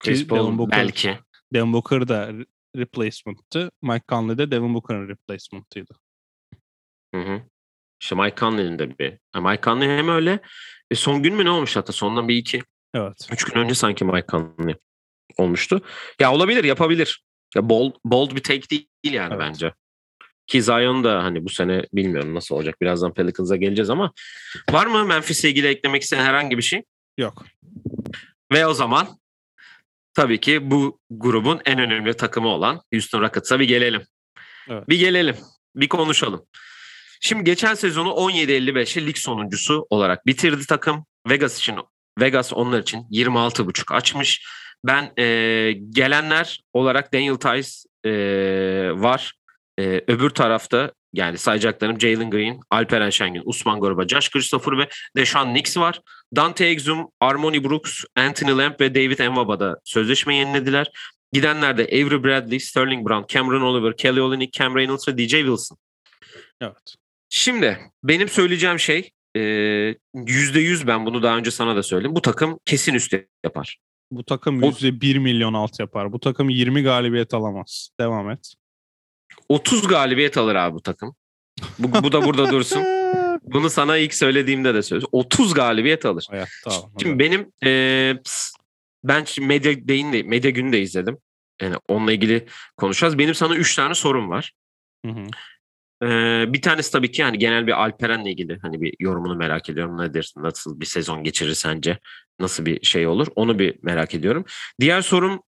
Chris 0.00 0.18
Ki 0.22 0.30
Devin 0.30 0.40
Paul 0.42 0.58
Booker- 0.58 0.70
belki. 0.78 1.18
Devin 1.54 1.72
Booker 1.72 2.08
da 2.08 2.30
re- 2.30 2.46
replacement'tı. 2.76 3.70
Mike 3.82 4.04
Conley 4.08 4.38
de 4.38 4.50
Devin 4.50 4.74
Booker'ın 4.74 5.08
replacement'ıydı. 5.08 5.94
Hı 7.14 7.20
hı. 7.20 7.42
İşte 8.02 8.14
Mike 8.14 8.36
Conley'nin 8.36 8.78
de 8.78 8.98
bir. 8.98 9.18
Mike 9.40 9.62
Conley 9.62 9.88
hem 9.88 10.08
öyle. 10.08 10.40
E 10.90 10.94
son 10.94 11.22
gün 11.22 11.34
mü 11.34 11.44
ne 11.44 11.50
olmuş 11.50 11.76
hatta 11.76 11.92
sondan 11.92 12.28
bir 12.28 12.36
iki. 12.36 12.62
Evet. 12.94 13.28
Üç 13.32 13.44
gün 13.44 13.60
önce 13.60 13.74
sanki 13.74 14.04
Mike 14.04 14.26
Conley 14.28 14.74
olmuştu. 15.38 15.80
Ya 16.20 16.32
olabilir 16.32 16.64
yapabilir. 16.64 17.24
Ya 17.56 17.68
bold, 17.68 17.92
bold 18.04 18.36
bir 18.36 18.42
take 18.42 18.70
değil 18.70 18.88
yani 19.04 19.34
Evet. 19.34 19.40
bence. 19.40 19.74
Ki 20.48 20.62
Zion 20.62 21.04
da 21.04 21.24
hani 21.24 21.44
bu 21.44 21.48
sene 21.48 21.82
bilmiyorum 21.92 22.34
nasıl 22.34 22.54
olacak. 22.54 22.80
Birazdan 22.80 23.14
Pelicans'a 23.14 23.56
geleceğiz 23.56 23.90
ama 23.90 24.12
var 24.70 24.86
mı 24.86 25.04
Memphis'le 25.04 25.44
ilgili 25.44 25.66
eklemek 25.66 26.02
isteyen 26.02 26.24
herhangi 26.24 26.56
bir 26.58 26.62
şey? 26.62 26.82
Yok. 27.18 27.44
Ve 28.52 28.66
o 28.66 28.74
zaman 28.74 29.08
tabii 30.14 30.40
ki 30.40 30.70
bu 30.70 31.00
grubun 31.10 31.60
en 31.64 31.78
önemli 31.78 32.14
takımı 32.14 32.48
olan 32.48 32.82
Houston 32.92 33.20
Rockets'a 33.20 33.60
bir 33.60 33.68
gelelim. 33.68 34.02
Evet. 34.68 34.88
Bir 34.88 34.98
gelelim. 34.98 35.36
Bir 35.76 35.88
konuşalım. 35.88 36.46
Şimdi 37.20 37.44
geçen 37.44 37.74
sezonu 37.74 38.08
17-55'e 38.08 39.06
lig 39.06 39.16
sonuncusu 39.16 39.86
olarak 39.90 40.26
bitirdi 40.26 40.66
takım. 40.66 41.06
Vegas 41.30 41.58
için 41.58 41.76
Vegas 42.20 42.52
onlar 42.52 42.80
için 42.80 43.02
26.5 43.10 43.94
açmış. 43.94 44.46
Ben 44.84 45.12
e, 45.18 45.24
gelenler 45.90 46.60
olarak 46.72 47.12
Daniel 47.12 47.34
Tice 47.34 47.70
e, 48.04 48.12
var. 48.94 49.32
E, 49.78 50.04
öbür 50.08 50.30
tarafta 50.30 50.92
yani 51.12 51.38
sayacaklarım 51.38 52.00
Jalen 52.00 52.30
Green, 52.30 52.60
Alperen 52.70 53.10
Şengün, 53.10 53.42
Usman 53.44 53.80
Gorba, 53.80 54.08
Josh 54.08 54.30
Christopher 54.30 54.78
ve 54.78 54.88
Deshaun 55.16 55.54
Nix 55.54 55.76
var. 55.76 56.00
Dante 56.36 56.66
Exum, 56.66 57.08
Armoni 57.20 57.64
Brooks, 57.64 58.04
Anthony 58.16 58.58
Lamb 58.58 58.80
ve 58.80 58.94
David 58.94 59.18
Nwaba 59.18 59.60
da 59.60 59.80
sözleşme 59.84 60.36
yenilediler. 60.36 60.90
Gidenler 61.32 61.78
de 61.78 61.82
Avery 61.82 62.24
Bradley, 62.24 62.60
Sterling 62.60 63.08
Brown, 63.08 63.24
Cameron 63.28 63.60
Oliver, 63.62 63.96
Kelly 63.96 64.20
Olynyk, 64.20 64.52
Cam 64.52 64.76
Reynolds 64.76 65.08
ve 65.08 65.18
DJ 65.18 65.30
Wilson. 65.30 65.78
Evet. 66.60 66.94
Şimdi 67.28 67.78
benim 68.04 68.28
söyleyeceğim 68.28 68.78
şey 68.78 69.10
e, 69.36 69.40
yüzde 70.14 70.60
yüz 70.60 70.86
ben 70.86 71.06
bunu 71.06 71.22
daha 71.22 71.36
önce 71.36 71.50
sana 71.50 71.76
da 71.76 71.82
söyledim. 71.82 72.14
Bu 72.14 72.22
takım 72.22 72.58
kesin 72.64 72.94
üstü 72.94 73.28
yapar. 73.44 73.78
Bu 74.10 74.24
takım 74.24 74.62
O- 74.62 74.70
%1 74.70 75.18
milyon 75.18 75.54
alt 75.54 75.80
yapar. 75.80 76.12
Bu 76.12 76.20
takım 76.20 76.48
20 76.48 76.82
galibiyet 76.82 77.34
alamaz. 77.34 77.90
Devam 78.00 78.30
et. 78.30 78.54
30 79.48 79.88
galibiyet 79.88 80.36
alır 80.36 80.54
abi 80.54 80.74
bu 80.74 80.80
takım. 80.82 81.16
Bu, 81.78 82.02
bu 82.02 82.12
da 82.12 82.24
burada 82.24 82.50
dursun. 82.50 82.82
Bunu 83.42 83.70
sana 83.70 83.96
ilk 83.96 84.14
söylediğimde 84.14 84.74
de 84.74 84.82
söyledim. 84.82 85.08
30 85.12 85.54
galibiyet 85.54 86.06
alır. 86.06 86.26
Hayatta 86.30 86.70
alamaz. 86.70 86.90
Şimdi 87.02 87.18
benim 87.18 87.52
e, 87.64 87.68
ps- 88.24 88.54
ben 89.04 89.24
şimdi 89.24 89.48
medya 89.48 89.88
deyin 89.88 90.12
de, 90.12 90.22
medya 90.22 90.50
günü 90.50 90.72
de 90.72 90.80
izledim. 90.80 91.18
Yani 91.62 91.76
onunla 91.88 92.12
ilgili 92.12 92.46
konuşacağız. 92.76 93.18
Benim 93.18 93.34
sana 93.34 93.56
3 93.56 93.76
tane 93.76 93.94
sorum 93.94 94.30
var. 94.30 94.52
Hı 95.06 95.12
hı. 95.12 95.26
Ee, 96.02 96.52
bir 96.52 96.62
tanesi 96.62 96.92
tabii 96.92 97.10
ki 97.10 97.24
hani 97.24 97.38
genel 97.38 97.66
bir 97.66 97.82
Alperen'le 97.82 98.26
ilgili 98.26 98.58
hani 98.62 98.80
bir 98.80 98.94
yorumunu 99.00 99.36
merak 99.36 99.70
ediyorum. 99.70 99.98
Nedir? 99.98 100.32
Nasıl 100.36 100.80
bir 100.80 100.86
sezon 100.86 101.24
geçirir 101.24 101.54
sence? 101.54 101.98
Nasıl 102.40 102.66
bir 102.66 102.84
şey 102.84 103.06
olur? 103.06 103.26
Onu 103.36 103.58
bir 103.58 103.78
merak 103.82 104.14
ediyorum. 104.14 104.44
Diğer 104.80 105.02
sorum 105.02 105.42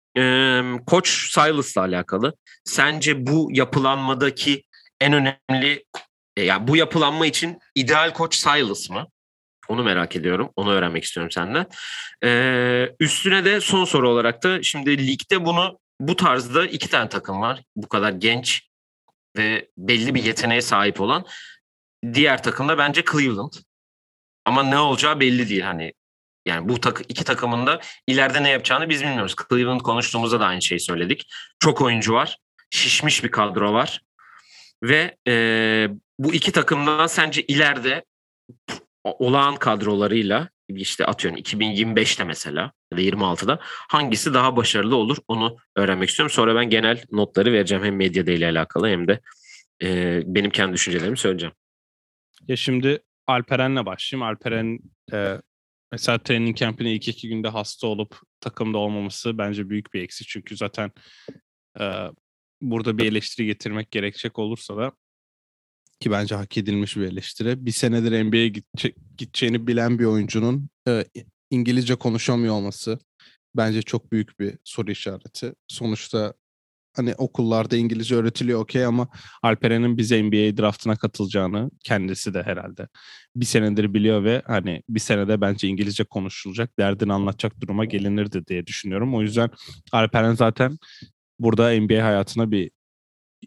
Koç 0.86 1.32
Silas'la 1.32 1.82
alakalı. 1.82 2.34
Sence 2.64 3.28
bu 3.28 3.50
yapılanmadaki 3.52 4.64
en 5.02 5.14
önemli 5.14 5.86
e, 6.38 6.44
yani 6.44 6.68
bu 6.68 6.78
yapılanma 6.78 7.26
için 7.26 7.60
ideal 7.76 8.14
koç 8.14 8.36
Silas 8.36 8.90
mı? 8.90 9.08
Onu 9.70 9.84
merak 9.84 10.16
ediyorum. 10.16 10.52
Onu 10.56 10.72
öğrenmek 10.72 11.04
istiyorum 11.04 11.32
senden. 11.32 11.66
Ee, 12.24 12.96
üstüne 13.00 13.46
de 13.46 13.62
son 13.62 13.86
soru 13.86 14.10
olarak 14.10 14.44
da 14.44 14.64
şimdi 14.64 15.08
ligde 15.08 15.46
bunu 15.46 15.80
bu 16.00 16.16
tarzda 16.16 16.66
iki 16.66 16.90
tane 16.90 17.10
takım 17.10 17.42
var. 17.42 17.64
Bu 17.76 17.90
kadar 17.90 18.12
genç 18.12 18.70
ve 19.38 19.70
belli 19.78 20.16
bir 20.16 20.24
yeteneğe 20.24 20.62
sahip 20.62 21.02
olan. 21.02 21.26
Diğer 22.14 22.44
takım 22.44 22.70
da 22.70 22.78
bence 22.78 23.04
Cleveland. 23.12 23.54
Ama 24.46 24.64
ne 24.64 24.78
olacağı 24.78 25.20
belli 25.20 25.50
değil 25.50 25.62
hani. 25.62 25.94
Yani 26.50 26.70
bu 26.70 26.80
tak 26.80 27.02
iki 27.10 27.24
takımın 27.24 27.68
da 27.68 27.80
ileride 28.08 28.44
ne 28.44 28.50
yapacağını 28.50 28.90
biz 28.90 29.04
bilmiyoruz. 29.04 29.36
Cleveland 29.50 29.82
konuştuğumuzda 29.82 30.40
da 30.40 30.46
aynı 30.46 30.62
şeyi 30.62 30.80
söyledik. 30.80 31.28
Çok 31.60 31.82
oyuncu 31.82 32.14
var. 32.14 32.38
Şişmiş 32.70 33.24
bir 33.24 33.32
kadro 33.32 33.74
var. 33.74 34.02
Ve 34.84 35.18
e, 35.28 35.34
bu 36.20 36.34
iki 36.34 36.52
takımdan 36.52 37.08
sence 37.08 37.42
ileride 37.42 38.06
olağan 39.04 39.56
kadrolarıyla 39.56 40.50
işte 40.70 41.06
atıyorum 41.06 41.40
2025'te 41.40 42.24
mesela 42.24 42.72
ya 42.92 42.98
da 42.98 43.02
26'da 43.02 43.60
hangisi 43.64 44.34
daha 44.34 44.56
başarılı 44.56 44.96
olur 44.96 45.18
onu 45.28 45.58
öğrenmek 45.76 46.10
istiyorum. 46.10 46.34
Sonra 46.34 46.56
ben 46.56 46.70
genel 46.70 47.04
notları 47.12 47.54
vereceğim 47.54 47.84
hem 47.84 47.96
medyada 47.96 48.32
ile 48.32 48.46
alakalı 48.46 48.88
hem 48.88 49.08
de 49.08 49.20
e, 49.84 50.22
benim 50.26 50.52
kendi 50.52 50.74
düşüncelerimi 50.74 51.18
söyleyeceğim. 51.18 51.56
Ya 52.48 52.56
şimdi 52.56 53.04
Alperen'le 53.28 53.86
başlayayım. 53.86 54.28
Alperen 54.28 54.80
e, 55.14 55.38
mesela 55.92 56.24
training 56.24 56.58
camp'ine 56.58 56.94
ilk 56.94 57.08
iki 57.08 57.30
günde 57.30 57.48
hasta 57.48 57.88
olup 57.88 58.20
takımda 58.40 58.78
olmaması 58.78 59.38
bence 59.38 59.70
büyük 59.70 59.94
bir 59.94 60.02
eksi. 60.04 60.26
Çünkü 60.26 60.58
zaten 60.58 60.92
e, 61.80 61.84
burada 62.62 62.98
bir 62.98 63.06
eleştiri 63.06 63.46
getirmek 63.46 63.92
gerekecek 63.92 64.40
olursa 64.40 64.78
da 64.78 64.92
ki 66.00 66.12
bence 66.12 66.36
hak 66.36 66.58
edilmiş 66.58 66.98
bir 66.98 67.02
eleştiri. 67.02 67.66
Bir 67.66 67.72
senedir 67.72 68.24
NBA'ye 68.24 68.48
gidece- 68.48 68.96
gideceğini 69.18 69.68
bilen 69.68 70.00
bir 70.00 70.06
oyuncunun 70.06 70.70
e, 70.88 71.06
İngilizce 71.52 71.96
konuşamıyor 71.96 72.54
olması 72.54 73.00
bence 73.56 73.82
çok 73.82 74.12
büyük 74.12 74.40
bir 74.40 74.58
soru 74.64 74.92
işareti. 74.92 75.54
Sonuçta 75.68 76.34
hani 77.00 77.16
okullarda 77.18 77.78
İngilizce 77.78 78.16
öğretiliyor 78.16 78.60
okey 78.62 78.86
ama 78.86 79.08
Alperen'in 79.44 79.98
bize 79.98 80.24
NBA 80.24 80.58
draftına 80.58 80.96
katılacağını 80.96 81.72
kendisi 81.84 82.34
de 82.34 82.44
herhalde 82.44 82.88
bir 83.36 83.46
senedir 83.46 83.94
biliyor 83.94 84.24
ve 84.24 84.42
hani 84.48 84.84
bir 84.90 85.00
senede 85.00 85.42
bence 85.42 85.68
İngilizce 85.68 86.04
konuşulacak, 86.04 86.80
derdini 86.80 87.14
anlatacak 87.14 87.62
duruma 87.62 87.86
gelinirdi 87.86 88.48
diye 88.48 88.68
düşünüyorum. 88.68 89.16
O 89.16 89.22
yüzden 89.22 89.50
Alperen 89.92 90.34
zaten 90.34 90.78
burada 91.40 91.82
NBA 91.82 92.06
hayatına 92.06 92.52
bir 92.52 92.72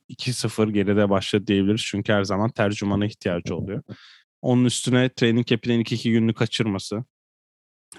2-0 0.08 0.70
geride 0.70 1.10
başladı 1.10 1.46
diyebiliriz. 1.46 1.82
Çünkü 1.84 2.12
her 2.12 2.24
zaman 2.24 2.50
tercümana 2.50 3.06
ihtiyacı 3.06 3.56
oluyor. 3.56 3.82
Onun 4.42 4.64
üstüne 4.64 5.08
training 5.14 5.46
camp'inin 5.46 5.80
ilk 5.80 5.92
iki 5.92 6.12
gününü 6.12 6.34
kaçırması. 6.34 7.04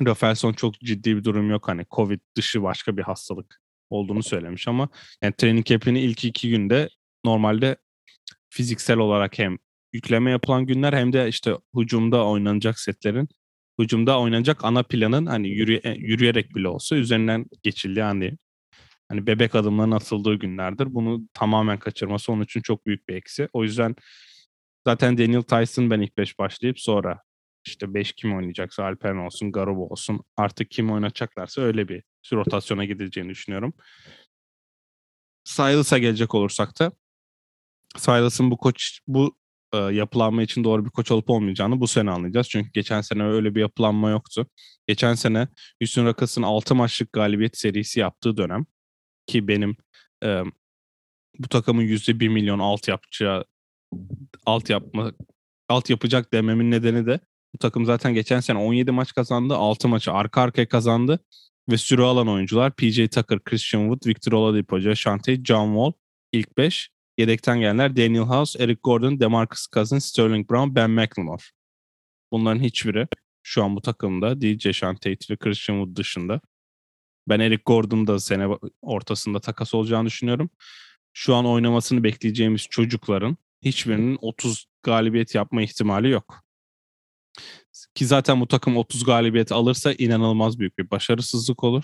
Rafaelson 0.06 0.54
çok 0.54 0.80
ciddi 0.80 1.18
bir 1.18 1.24
durum 1.24 1.50
yok. 1.50 1.68
Hani 1.68 1.86
Covid 1.92 2.20
dışı 2.38 2.64
başka 2.64 2.98
bir 2.98 3.04
hastalık 3.04 3.63
olduğunu 3.94 4.24
söylemiş 4.24 4.68
ama 4.68 4.90
yani 5.22 5.34
training 5.38 5.66
camp'inin 5.66 6.00
ilk 6.00 6.26
iki 6.26 6.50
günde 6.50 6.90
normalde 7.26 7.78
fiziksel 8.50 8.98
olarak 8.98 9.40
hem 9.40 9.58
yükleme 9.94 10.32
yapılan 10.32 10.66
günler 10.66 10.94
hem 10.94 11.14
de 11.14 11.28
işte 11.28 11.54
hücumda 11.78 12.26
oynanacak 12.26 12.80
setlerin 12.80 13.30
hücumda 13.80 14.20
oynanacak 14.20 14.66
ana 14.66 14.84
planın 14.84 15.26
hani 15.26 15.48
yürüye- 15.48 15.98
yürüyerek 15.98 16.56
bile 16.56 16.68
olsa 16.68 16.96
üzerinden 16.96 17.46
geçildiği 17.64 18.04
hani 18.04 18.38
hani 19.10 19.28
bebek 19.28 19.56
adımlarının 19.56 19.96
atıldığı 19.96 20.36
günlerdir. 20.36 20.94
Bunu 20.94 21.28
tamamen 21.34 21.80
kaçırması 21.80 22.32
onun 22.32 22.44
için 22.44 22.62
çok 22.62 22.86
büyük 22.86 23.10
bir 23.10 23.16
eksi. 23.16 23.48
O 23.54 23.64
yüzden 23.64 23.96
zaten 24.88 25.18
Daniel 25.18 25.42
Tyson 25.42 25.90
ben 25.90 26.02
ilk 26.02 26.18
5 26.18 26.40
başlayıp 26.40 26.80
sonra 26.80 27.20
işte 27.66 27.94
5 27.94 28.14
kim 28.14 28.36
oynayacaksa 28.36 28.84
Alperen 28.84 29.26
olsun, 29.26 29.52
Garobo 29.52 29.88
olsun 29.88 30.24
artık 30.38 30.72
kim 30.72 30.92
oynatacaklarsa 30.92 31.62
öyle 31.62 31.88
bir 31.88 32.04
rotasyona 32.34 32.86
gidileceğini 32.86 33.30
düşünüyorum. 33.30 33.74
Silas'a 35.44 35.98
gelecek 35.98 36.36
olursak 36.36 36.80
da 36.80 36.92
Silas'ın 37.98 38.52
bu 38.52 38.58
koç 38.58 39.00
bu 39.08 39.38
e, 39.74 39.78
yapılanma 39.78 40.44
için 40.44 40.64
doğru 40.64 40.86
bir 40.86 40.90
koç 40.90 41.12
olup 41.12 41.30
olmayacağını 41.30 41.80
bu 41.80 41.88
sene 41.88 42.12
anlayacağız. 42.12 42.50
Çünkü 42.50 42.72
geçen 42.72 43.02
sene 43.02 43.24
öyle 43.24 43.56
bir 43.56 43.62
yapılanma 43.62 44.10
yoktu. 44.10 44.48
Geçen 44.88 45.14
sene 45.14 45.48
Houston 45.82 46.06
Rockets'ın 46.06 46.42
6 46.42 46.76
maçlık 46.76 47.14
galibiyet 47.14 47.58
serisi 47.58 48.00
yaptığı 48.00 48.38
dönem 48.38 48.66
ki 49.28 49.48
benim 49.48 49.78
e, 50.24 50.44
bu 51.40 51.48
takımın 51.48 51.84
%1 51.84 52.30
milyon 52.30 52.60
alt 52.60 52.88
yapacağı 52.88 53.46
alt 54.46 54.70
yapma 54.70 55.14
alt 55.70 55.90
yapacak 55.90 56.34
dememin 56.34 56.72
nedeni 56.72 57.06
de 57.06 57.20
bu 57.54 57.58
takım 57.58 57.86
zaten 57.86 58.14
geçen 58.14 58.40
sene 58.40 58.58
17 58.58 58.92
maç 58.92 59.14
kazandı. 59.14 59.56
6 59.56 59.88
maçı 59.88 60.12
arka 60.12 60.42
arkaya 60.42 60.68
kazandı 60.68 61.20
ve 61.70 61.78
süre 61.78 62.02
alan 62.02 62.28
oyuncular 62.28 62.76
PJ 62.76 63.08
Tucker, 63.08 63.44
Christian 63.44 63.82
Wood, 63.82 64.08
Victor 64.08 64.32
Oladipo, 64.32 64.80
Josh 64.80 65.06
Hante, 65.06 65.44
John 65.44 65.68
Wall 65.68 65.92
ilk 66.32 66.58
5. 66.58 66.90
Yedekten 67.18 67.60
gelenler 67.60 67.96
Daniel 67.96 68.24
House, 68.24 68.64
Eric 68.64 68.80
Gordon, 68.84 69.20
DeMarcus 69.20 69.68
Cousins, 69.74 70.06
Sterling 70.06 70.50
Brown, 70.50 70.76
Ben 70.76 70.90
McLemore. 70.90 71.44
Bunların 72.32 72.64
hiçbiri 72.64 73.08
şu 73.44 73.64
an 73.64 73.76
bu 73.76 73.82
takımda 73.82 74.42
DJ 74.42 74.72
Shante 74.72 75.18
ve 75.30 75.38
Christian 75.38 75.76
Wood 75.76 75.96
dışında. 75.96 76.42
Ben 77.28 77.40
Eric 77.40 77.64
Gordon'un 77.66 78.08
da 78.08 78.20
sene 78.20 78.48
ortasında 78.82 79.40
takas 79.40 79.74
olacağını 79.74 80.08
düşünüyorum. 80.08 80.50
Şu 81.14 81.36
an 81.36 81.46
oynamasını 81.46 82.04
bekleyeceğimiz 82.04 82.62
çocukların 82.62 83.38
hiçbirinin 83.62 84.18
30 84.22 84.66
galibiyet 84.84 85.36
yapma 85.36 85.62
ihtimali 85.62 86.10
yok. 86.10 86.44
Ki 87.96 88.06
zaten 88.06 88.42
bu 88.42 88.48
takım 88.48 88.78
30 88.78 89.04
galibiyet 89.04 89.52
alırsa 89.52 89.94
inanılmaz 89.94 90.60
büyük 90.60 90.78
bir 90.78 90.92
başarısızlık 90.92 91.64
olur. 91.64 91.84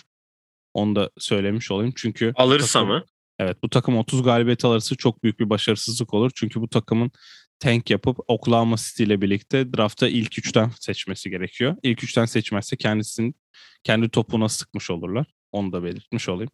Onu 0.74 0.96
da 0.96 1.10
söylemiş 1.18 1.72
olayım. 1.72 1.94
Çünkü 1.96 2.34
Alırsa 2.36 2.80
takım- 2.80 2.96
mı? 2.96 3.04
Evet 3.40 3.64
bu 3.64 3.70
takım 3.70 3.98
30 3.98 4.24
galibiyet 4.24 4.66
alırsa 4.66 4.96
çok 4.96 5.24
büyük 5.24 5.40
bir 5.40 5.50
başarısızlık 5.50 6.14
olur. 6.14 6.32
Çünkü 6.36 6.62
bu 6.62 6.68
takımın 6.70 7.12
tank 7.60 7.90
yapıp 7.90 8.18
Oklahoma 8.28 8.76
City 8.78 9.04
ile 9.04 9.22
birlikte 9.22 9.74
draftta 9.74 10.08
ilk 10.08 10.40
üçten 10.40 10.72
seçmesi 10.80 11.30
gerekiyor. 11.30 11.76
İlk 11.84 12.04
üçten 12.04 12.26
seçmezse 12.26 12.76
kendisinin 12.76 13.36
kendi 13.84 14.10
topuna 14.10 14.50
sıkmış 14.50 14.92
olurlar. 14.92 15.28
Onu 15.52 15.72
da 15.72 15.84
belirtmiş 15.84 16.30
olayım. 16.30 16.52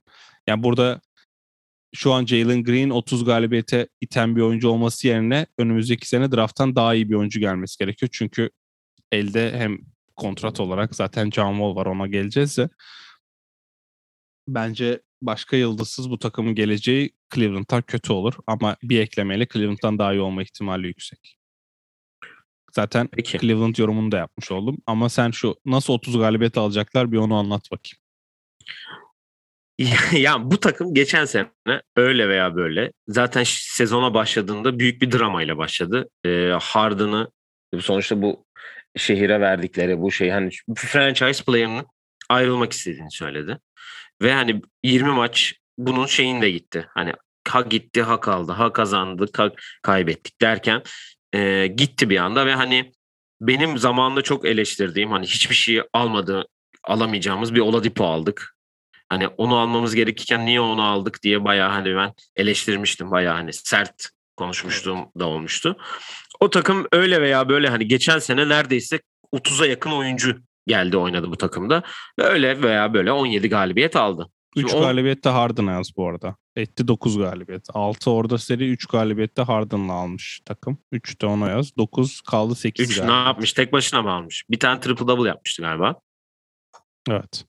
Yani 0.47 0.63
burada 0.63 1.01
şu 1.95 2.13
an 2.13 2.25
Jalen 2.25 2.63
Green 2.63 2.89
30 2.89 3.25
galibiyete 3.25 3.87
iten 4.01 4.35
bir 4.35 4.41
oyuncu 4.41 4.69
olması 4.69 5.07
yerine 5.07 5.45
önümüzdeki 5.57 6.07
sene 6.07 6.31
drafttan 6.31 6.75
daha 6.75 6.95
iyi 6.95 7.09
bir 7.09 7.15
oyuncu 7.15 7.39
gelmesi 7.39 7.77
gerekiyor. 7.77 8.09
Çünkü 8.13 8.49
elde 9.11 9.51
hem 9.57 9.77
kontrat 10.15 10.59
olarak 10.59 10.95
zaten 10.95 11.29
John 11.31 11.53
Wall 11.53 11.75
var 11.75 11.85
ona 11.85 12.07
geleceğiz 12.07 12.57
de 12.57 12.69
bence 14.47 15.01
başka 15.21 15.57
yıldızsız 15.57 16.09
bu 16.09 16.19
takımın 16.19 16.55
geleceği 16.55 17.11
Cleveland'dan 17.35 17.81
kötü 17.81 18.13
olur. 18.13 18.33
Ama 18.47 18.75
bir 18.83 18.99
eklemeyle 18.99 19.47
Cleveland'dan 19.53 19.99
daha 19.99 20.13
iyi 20.13 20.21
olma 20.21 20.43
ihtimali 20.43 20.87
yüksek. 20.87 21.37
Zaten 22.71 23.07
Peki. 23.07 23.37
Cleveland 23.37 23.75
yorumunu 23.75 24.11
da 24.11 24.17
yapmış 24.17 24.51
oldum. 24.51 24.77
Ama 24.87 25.09
sen 25.09 25.31
şu 25.31 25.55
nasıl 25.65 25.93
30 25.93 26.17
galibiyet 26.17 26.57
alacaklar 26.57 27.11
bir 27.11 27.17
onu 27.17 27.35
anlat 27.35 27.71
bakayım. 27.71 27.97
ya 30.23 30.51
bu 30.51 30.59
takım 30.59 30.93
geçen 30.93 31.25
sene 31.25 31.47
öyle 31.95 32.29
veya 32.29 32.55
böyle 32.55 32.91
zaten 33.07 33.43
sezona 33.47 34.13
başladığında 34.13 34.79
büyük 34.79 35.01
bir 35.01 35.11
dramayla 35.11 35.57
başladı. 35.57 36.09
Ee, 36.25 36.51
Harden'ı 36.61 37.31
sonuçta 37.79 38.21
bu 38.21 38.44
şehire 38.97 39.41
verdikleri 39.41 40.01
bu 40.01 40.11
şey 40.11 40.29
hani 40.29 40.49
franchise 40.75 41.43
player'ının 41.43 41.85
ayrılmak 42.29 42.73
istediğini 42.73 43.11
söyledi. 43.11 43.59
Ve 44.21 44.33
hani 44.33 44.61
20 44.83 45.09
maç 45.09 45.53
bunun 45.77 46.05
şeyinde 46.05 46.51
gitti. 46.51 46.87
Hani 46.93 47.13
ha 47.47 47.61
gitti 47.61 48.01
ha 48.01 48.19
kaldı 48.19 48.51
ha 48.51 48.73
kazandı 48.73 49.25
ha 49.37 49.51
kaybettik 49.83 50.41
derken 50.41 50.83
e, 51.33 51.67
gitti 51.67 52.09
bir 52.09 52.17
anda 52.17 52.45
ve 52.45 52.55
hani 52.55 52.91
benim 53.41 53.77
zamanında 53.77 54.21
çok 54.21 54.45
eleştirdiğim 54.45 55.11
hani 55.11 55.25
hiçbir 55.25 55.55
şey 55.55 55.81
almadı 55.93 56.47
alamayacağımız 56.83 57.55
bir 57.55 57.59
Oladipo 57.59 58.05
aldık. 58.05 58.55
Hani 59.09 59.27
onu 59.27 59.57
almamız 59.57 59.95
gerekirken 59.95 60.45
niye 60.45 60.61
onu 60.61 60.83
aldık 60.83 61.23
diye 61.23 61.43
bayağı 61.43 61.69
hani 61.69 61.95
ben 61.95 62.13
eleştirmiştim 62.35 63.11
bayağı 63.11 63.35
hani 63.35 63.53
sert 63.53 64.09
konuşmuştuğum 64.37 65.11
da 65.19 65.25
olmuştu. 65.25 65.77
O 66.45 66.49
takım 66.49 66.87
öyle 66.91 67.21
veya 67.21 67.49
böyle 67.49 67.69
hani 67.69 67.87
geçen 67.87 68.19
sene 68.19 68.49
neredeyse 68.49 68.99
30'a 69.33 69.65
yakın 69.65 69.91
oyuncu 69.91 70.37
geldi 70.67 70.97
oynadı 70.97 71.31
bu 71.31 71.37
takımda. 71.37 71.83
Ve 72.19 72.23
öyle 72.23 72.61
veya 72.61 72.93
böyle 72.93 73.11
17 73.11 73.49
galibiyet 73.49 73.95
aldı. 73.95 74.29
3 74.55 74.73
on- 74.73 74.81
galibiyet 74.81 75.23
de 75.23 75.29
Harden'a 75.29 75.71
yaz 75.71 75.91
bu 75.97 76.09
arada. 76.09 76.35
Etti 76.55 76.87
9 76.87 77.17
galibiyet. 77.17 77.67
6 77.73 78.11
orada 78.11 78.37
seri 78.37 78.69
3 78.69 78.85
galibiyet 78.85 79.37
de 79.37 79.41
Harden'la 79.41 79.93
almış 79.93 80.41
takım. 80.45 80.77
3 80.91 81.21
de 81.21 81.25
ona 81.25 81.49
yaz. 81.49 81.77
9 81.77 82.21
kaldı 82.21 82.55
8 82.55 82.91
3 82.91 82.99
ne 82.99 83.11
yapmış? 83.11 83.53
Tek 83.53 83.73
başına 83.73 84.01
mı 84.01 84.11
almış? 84.11 84.43
Bir 84.49 84.59
tane 84.59 84.79
triple 84.79 85.07
double 85.07 85.27
yapmıştı 85.27 85.61
galiba. 85.61 85.95
Evet. 87.09 87.45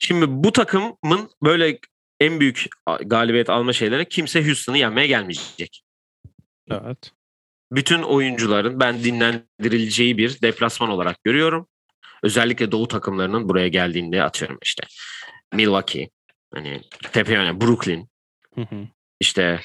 Şimdi 0.00 0.24
bu 0.28 0.52
takımın 0.52 1.30
böyle 1.42 1.78
en 2.20 2.40
büyük 2.40 2.66
galibiyet 3.06 3.50
alma 3.50 3.72
şeyleri 3.72 4.08
kimse 4.08 4.44
Houston'ı 4.44 4.78
yenmeye 4.78 5.06
gelmeyecek. 5.06 5.82
Evet. 6.70 7.12
Bütün 7.72 8.02
oyuncuların 8.02 8.80
ben 8.80 9.04
dinlendirileceği 9.04 10.18
bir 10.18 10.42
deplasman 10.42 10.90
olarak 10.90 11.24
görüyorum. 11.24 11.68
Özellikle 12.22 12.72
doğu 12.72 12.88
takımlarının 12.88 13.48
buraya 13.48 13.68
geldiğinde 13.68 14.22
atıyorum 14.22 14.58
işte. 14.62 14.86
Milwaukee, 15.54 16.10
hani 16.54 16.80
tepe 17.12 17.32
yöne 17.32 17.60
Brooklyn, 17.60 18.08
Hı 18.54 18.60
hı. 18.60 18.88
işte 19.20 19.60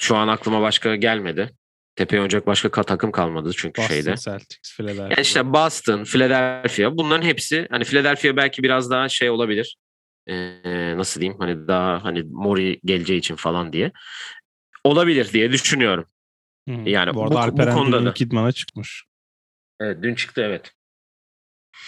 şu 0.00 0.16
an 0.16 0.28
aklıma 0.28 0.60
başka 0.60 0.96
gelmedi. 0.96 1.50
Tepe 1.96 2.16
oynayacak 2.16 2.46
başka 2.46 2.68
ka- 2.68 2.84
takım 2.84 3.12
kalmadı 3.12 3.50
çünkü 3.56 3.82
Boston 3.82 3.94
şeyde. 3.94 4.16
Celtics, 4.16 4.76
Philadelphia. 4.76 5.02
Yani 5.02 5.20
işte 5.20 5.52
Boston, 5.52 6.04
Philadelphia 6.04 6.96
bunların 6.98 7.26
hepsi 7.26 7.66
hani 7.70 7.84
Philadelphia 7.84 8.36
belki 8.36 8.62
biraz 8.62 8.90
daha 8.90 9.08
şey 9.08 9.30
olabilir. 9.30 9.76
Ee, 10.26 10.96
nasıl 10.96 11.20
diyeyim 11.20 11.40
hani 11.40 11.68
daha 11.68 12.04
hani 12.04 12.22
Mori 12.22 12.80
geleceği 12.84 13.18
için 13.18 13.36
falan 13.36 13.72
diye. 13.72 13.92
Olabilir 14.84 15.32
diye 15.32 15.52
düşünüyorum. 15.52 16.06
Hı. 16.68 16.72
yani 16.72 17.14
bu 17.14 17.18
bu- 17.18 17.22
arada 17.22 17.34
bu 17.34 17.38
Alperen 17.38 17.74
konuda 17.74 18.04
da. 18.04 18.14
Kidman'a 18.14 18.52
çıkmış. 18.52 19.04
Evet 19.80 20.02
dün 20.02 20.14
çıktı 20.14 20.40
evet. 20.44 20.72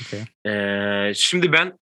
Okey. 0.03 0.53
Ee, 0.53 1.15
şimdi 1.15 1.53
ben 1.53 1.79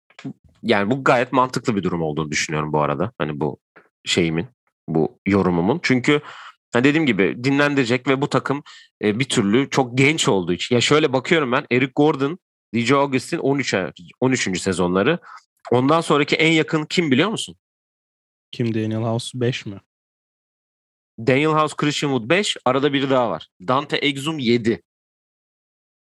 yani 0.62 0.90
bu 0.90 1.04
gayet 1.04 1.32
mantıklı 1.32 1.76
bir 1.76 1.82
durum 1.82 2.02
olduğunu 2.02 2.30
düşünüyorum 2.30 2.72
bu 2.72 2.82
arada. 2.82 3.12
Hani 3.18 3.40
bu 3.40 3.58
şeyimin, 4.04 4.46
bu 4.88 5.18
yorumumun. 5.26 5.80
Çünkü 5.82 6.20
hani 6.72 6.84
dediğim 6.84 7.06
gibi 7.06 7.44
dinlendirecek 7.44 8.08
ve 8.08 8.20
bu 8.20 8.28
takım 8.28 8.62
e, 9.02 9.18
bir 9.18 9.24
türlü 9.24 9.70
çok 9.70 9.98
genç 9.98 10.28
olduğu 10.28 10.52
için. 10.52 10.74
Ya 10.74 10.80
şöyle 10.80 11.12
bakıyorum 11.12 11.52
ben 11.52 11.66
Eric 11.72 11.92
Gordon, 11.96 12.38
DJ 12.74 12.92
Augustin 12.92 13.38
13 13.38 13.74
13. 14.20 14.60
sezonları. 14.60 15.18
Ondan 15.70 16.00
sonraki 16.00 16.36
en 16.36 16.52
yakın 16.52 16.84
kim 16.84 17.10
biliyor 17.10 17.28
musun? 17.28 17.56
Kim 18.52 18.74
Daniel 18.74 19.02
House 19.02 19.40
5 19.40 19.66
mi? 19.66 19.80
Daniel 21.18 21.52
House, 21.52 21.76
Christian 21.76 22.10
Wood 22.10 22.30
5, 22.30 22.56
arada 22.64 22.92
biri 22.92 23.10
daha 23.10 23.30
var. 23.30 23.48
Dante 23.68 23.96
Exum 23.96 24.38
7. 24.38 24.82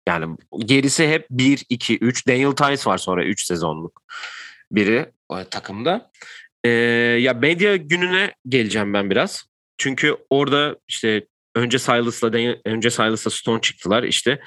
Yani 0.08 0.36
gerisi 0.58 1.08
hep 1.08 1.26
1, 1.30 1.64
2, 1.68 1.98
3. 1.98 2.26
Daniel 2.28 2.52
Tice 2.52 2.90
var 2.90 2.98
sonra 2.98 3.24
3 3.24 3.44
sezonluk 3.44 4.02
biri 4.72 5.06
o 5.28 5.44
takımda. 5.44 6.10
Ee, 6.64 6.68
ya 7.20 7.34
medya 7.34 7.76
gününe 7.76 8.34
geleceğim 8.48 8.94
ben 8.94 9.10
biraz. 9.10 9.44
Çünkü 9.78 10.16
orada 10.30 10.76
işte 10.88 11.26
önce 11.54 11.78
Silas'la 11.78 12.28
önce 12.64 12.90
Silas'la 12.90 13.30
Stone 13.30 13.60
çıktılar 13.60 14.02
işte. 14.02 14.40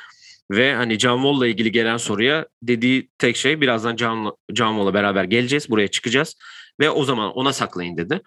Ve 0.52 0.76
hani 0.76 1.00
John 1.00 1.18
Wall'la 1.18 1.48
ilgili 1.48 1.72
gelen 1.72 1.98
soruya 1.98 2.46
dediği 2.64 3.10
tek 3.18 3.38
şey 3.38 3.62
birazdan 3.62 3.98
John, 3.98 4.38
John 4.54 4.72
Wall'la 4.72 4.94
beraber 4.94 5.24
geleceğiz. 5.24 5.70
Buraya 5.70 5.88
çıkacağız. 5.88 6.36
Ve 6.80 6.90
o 6.90 7.04
zaman 7.04 7.32
ona 7.32 7.54
saklayın 7.54 7.98
dedi. 7.98 8.22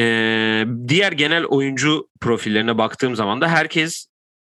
Ee, 0.00 0.64
diğer 0.88 1.12
genel 1.12 1.44
oyuncu 1.44 2.08
profillerine 2.20 2.78
baktığım 2.78 3.16
zaman 3.16 3.40
da 3.40 3.48
herkes 3.48 4.06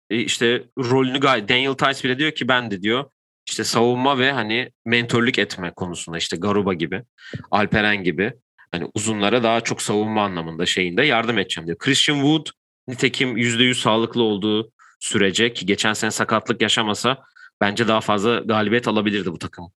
e, 0.09 0.17
işte 0.17 0.63
rolünü 0.77 1.19
gayet 1.19 1.49
Daniel 1.49 1.73
Tice 1.73 2.03
bile 2.03 2.19
diyor 2.19 2.31
ki 2.31 2.47
ben 2.47 2.71
de 2.71 2.81
diyor 2.81 3.05
işte 3.47 3.63
savunma 3.63 4.19
ve 4.19 4.31
hani 4.31 4.71
mentörlük 4.85 5.39
etme 5.39 5.71
konusunda 5.71 6.17
işte 6.17 6.37
Garuba 6.37 6.73
gibi, 6.73 7.03
Alperen 7.51 8.03
gibi 8.03 8.33
hani 8.71 8.87
uzunlara 8.93 9.43
daha 9.43 9.61
çok 9.61 9.81
savunma 9.81 10.23
anlamında 10.23 10.65
şeyinde 10.65 11.05
yardım 11.05 11.37
edeceğim 11.37 11.67
diyor. 11.67 11.77
Christian 11.77 12.15
Wood 12.15 12.47
nitekim 12.87 13.37
%100 13.37 13.73
sağlıklı 13.73 14.23
olduğu 14.23 14.71
sürece 14.99 15.53
ki 15.53 15.65
geçen 15.65 15.93
sene 15.93 16.11
sakatlık 16.11 16.61
yaşamasa 16.61 17.23
bence 17.61 17.87
daha 17.87 18.01
fazla 18.01 18.39
galibiyet 18.39 18.87
alabilirdi 18.87 19.31
bu 19.31 19.39
takım. 19.39 19.71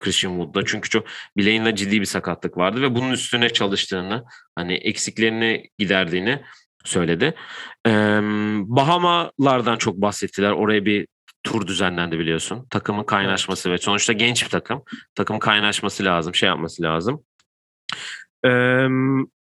Christian 0.00 0.32
Wood'da. 0.32 0.64
Çünkü 0.66 0.88
çok 0.88 1.06
bileğinde 1.36 1.76
ciddi 1.76 2.00
bir 2.00 2.06
sakatlık 2.06 2.56
vardı 2.56 2.82
ve 2.82 2.94
bunun 2.94 3.10
üstüne 3.12 3.50
çalıştığını, 3.50 4.24
hani 4.56 4.74
eksiklerini 4.74 5.70
giderdiğini 5.78 6.42
söyledi. 6.84 7.34
Ee, 7.86 7.90
Bahamalardan 8.66 9.76
çok 9.76 9.96
bahsettiler. 9.96 10.50
Oraya 10.50 10.84
bir 10.84 11.06
tur 11.42 11.66
düzenlendi 11.66 12.18
biliyorsun. 12.18 12.66
Takımın 12.70 13.04
kaynaşması 13.04 13.72
ve 13.72 13.78
sonuçta 13.78 14.12
genç 14.12 14.44
bir 14.44 14.50
takım. 14.50 14.82
Takımın 15.14 15.40
kaynaşması 15.40 16.04
lazım, 16.04 16.34
şey 16.34 16.46
yapması 16.46 16.82
lazım. 16.82 17.24
Ee, 18.44 18.86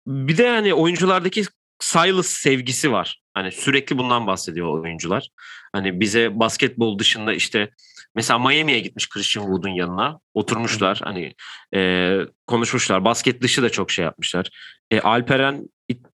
bir 0.08 0.38
de 0.38 0.50
hani 0.50 0.74
oyunculardaki 0.74 1.44
Silas 1.80 2.28
sevgisi 2.28 2.92
var. 2.92 3.22
Hani 3.36 3.52
sürekli 3.52 3.98
bundan 3.98 4.28
bahsediyor 4.28 4.80
oyuncular. 4.80 5.30
Hani 5.74 6.00
bize 6.00 6.40
basketbol 6.40 7.00
dışında 7.00 7.34
işte 7.34 7.70
mesela 8.16 8.40
Miami'ye 8.40 8.80
gitmiş 8.80 9.10
Christian 9.10 9.44
Wood'un 9.44 9.70
yanına. 9.70 10.20
Oturmuşlar 10.34 11.02
hani 11.04 11.34
e, 11.76 12.20
konuşmuşlar. 12.48 13.06
Basket 13.06 13.42
dışı 13.42 13.64
da 13.64 13.70
çok 13.70 13.92
şey 13.92 14.06
yapmışlar. 14.06 14.50
E, 14.92 15.00
Alperen 15.00 15.70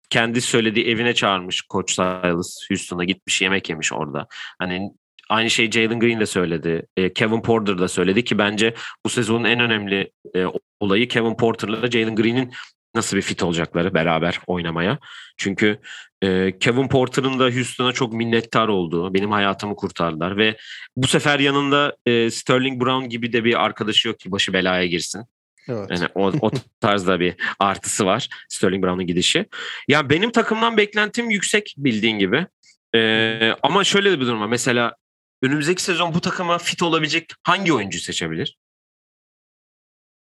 kendi 0.10 0.42
söylediği 0.42 0.86
evine 0.88 1.14
çağırmış 1.14 1.62
Koç 1.62 1.92
Silas 1.92 2.70
Houston'a 2.70 3.04
gitmiş 3.04 3.42
yemek 3.42 3.70
yemiş 3.70 3.94
orada. 3.94 4.28
Hani 4.60 4.92
aynı 5.30 5.50
şey 5.50 5.72
Jalen 5.72 6.00
Green 6.00 6.20
de 6.20 6.26
söyledi. 6.26 6.86
E, 6.98 7.14
Kevin 7.14 7.42
Porter 7.42 7.78
da 7.78 7.88
söyledi 7.88 8.24
ki 8.24 8.38
bence 8.38 8.74
bu 9.06 9.10
sezonun 9.10 9.44
en 9.44 9.60
önemli 9.60 10.12
e, 10.36 10.46
olayı 10.80 11.08
Kevin 11.08 11.38
Porter'la 11.38 11.92
Jalen 11.92 12.16
Green'in 12.16 12.54
nasıl 12.96 13.18
bir 13.18 13.22
fit 13.22 13.44
olacakları 13.44 13.94
beraber 13.94 14.40
oynamaya. 14.48 15.00
Çünkü 15.38 15.80
e, 16.22 16.60
Kevin 16.60 16.88
Porter'ın 16.88 17.40
da 17.40 17.44
Houston'a 17.44 17.92
çok 17.92 18.14
minnettar 18.14 18.68
olduğu, 18.68 19.14
benim 19.14 19.32
hayatımı 19.32 19.76
kurtardılar 19.76 20.38
ve 20.38 20.58
bu 20.96 21.08
sefer 21.08 21.40
yanında 21.40 21.96
e, 22.06 22.32
Sterling 22.32 22.84
Brown 22.84 23.10
gibi 23.10 23.34
de 23.34 23.44
bir 23.44 23.66
arkadaşı 23.66 24.08
yok 24.08 24.20
ki 24.20 24.32
başı 24.32 24.54
belaya 24.54 24.86
girsin. 24.86 25.26
Evet. 25.68 25.90
Yani 25.92 26.08
o, 26.16 26.32
o 26.42 26.52
tarzda 26.80 27.20
bir 27.20 27.36
artısı 27.60 28.06
var 28.06 28.30
Sterling 28.50 28.84
Brown'un 28.84 29.08
gidişi. 29.08 29.46
Ya 29.88 30.10
benim 30.10 30.32
takımdan 30.32 30.78
beklentim 30.78 31.30
yüksek 31.30 31.76
bildiğin 31.78 32.20
gibi. 32.20 32.48
Ee, 32.96 33.52
ama 33.64 33.84
şöyle 33.84 34.12
de 34.12 34.20
bir 34.20 34.26
durum 34.26 34.42
var. 34.42 34.48
Mesela 34.48 34.96
önümüzdeki 35.42 35.84
sezon 35.84 36.14
bu 36.14 36.22
takıma 36.22 36.58
fit 36.58 36.84
olabilecek 36.84 37.30
hangi 37.44 37.74
oyuncu 37.74 38.00
seçebilir? 38.00 38.58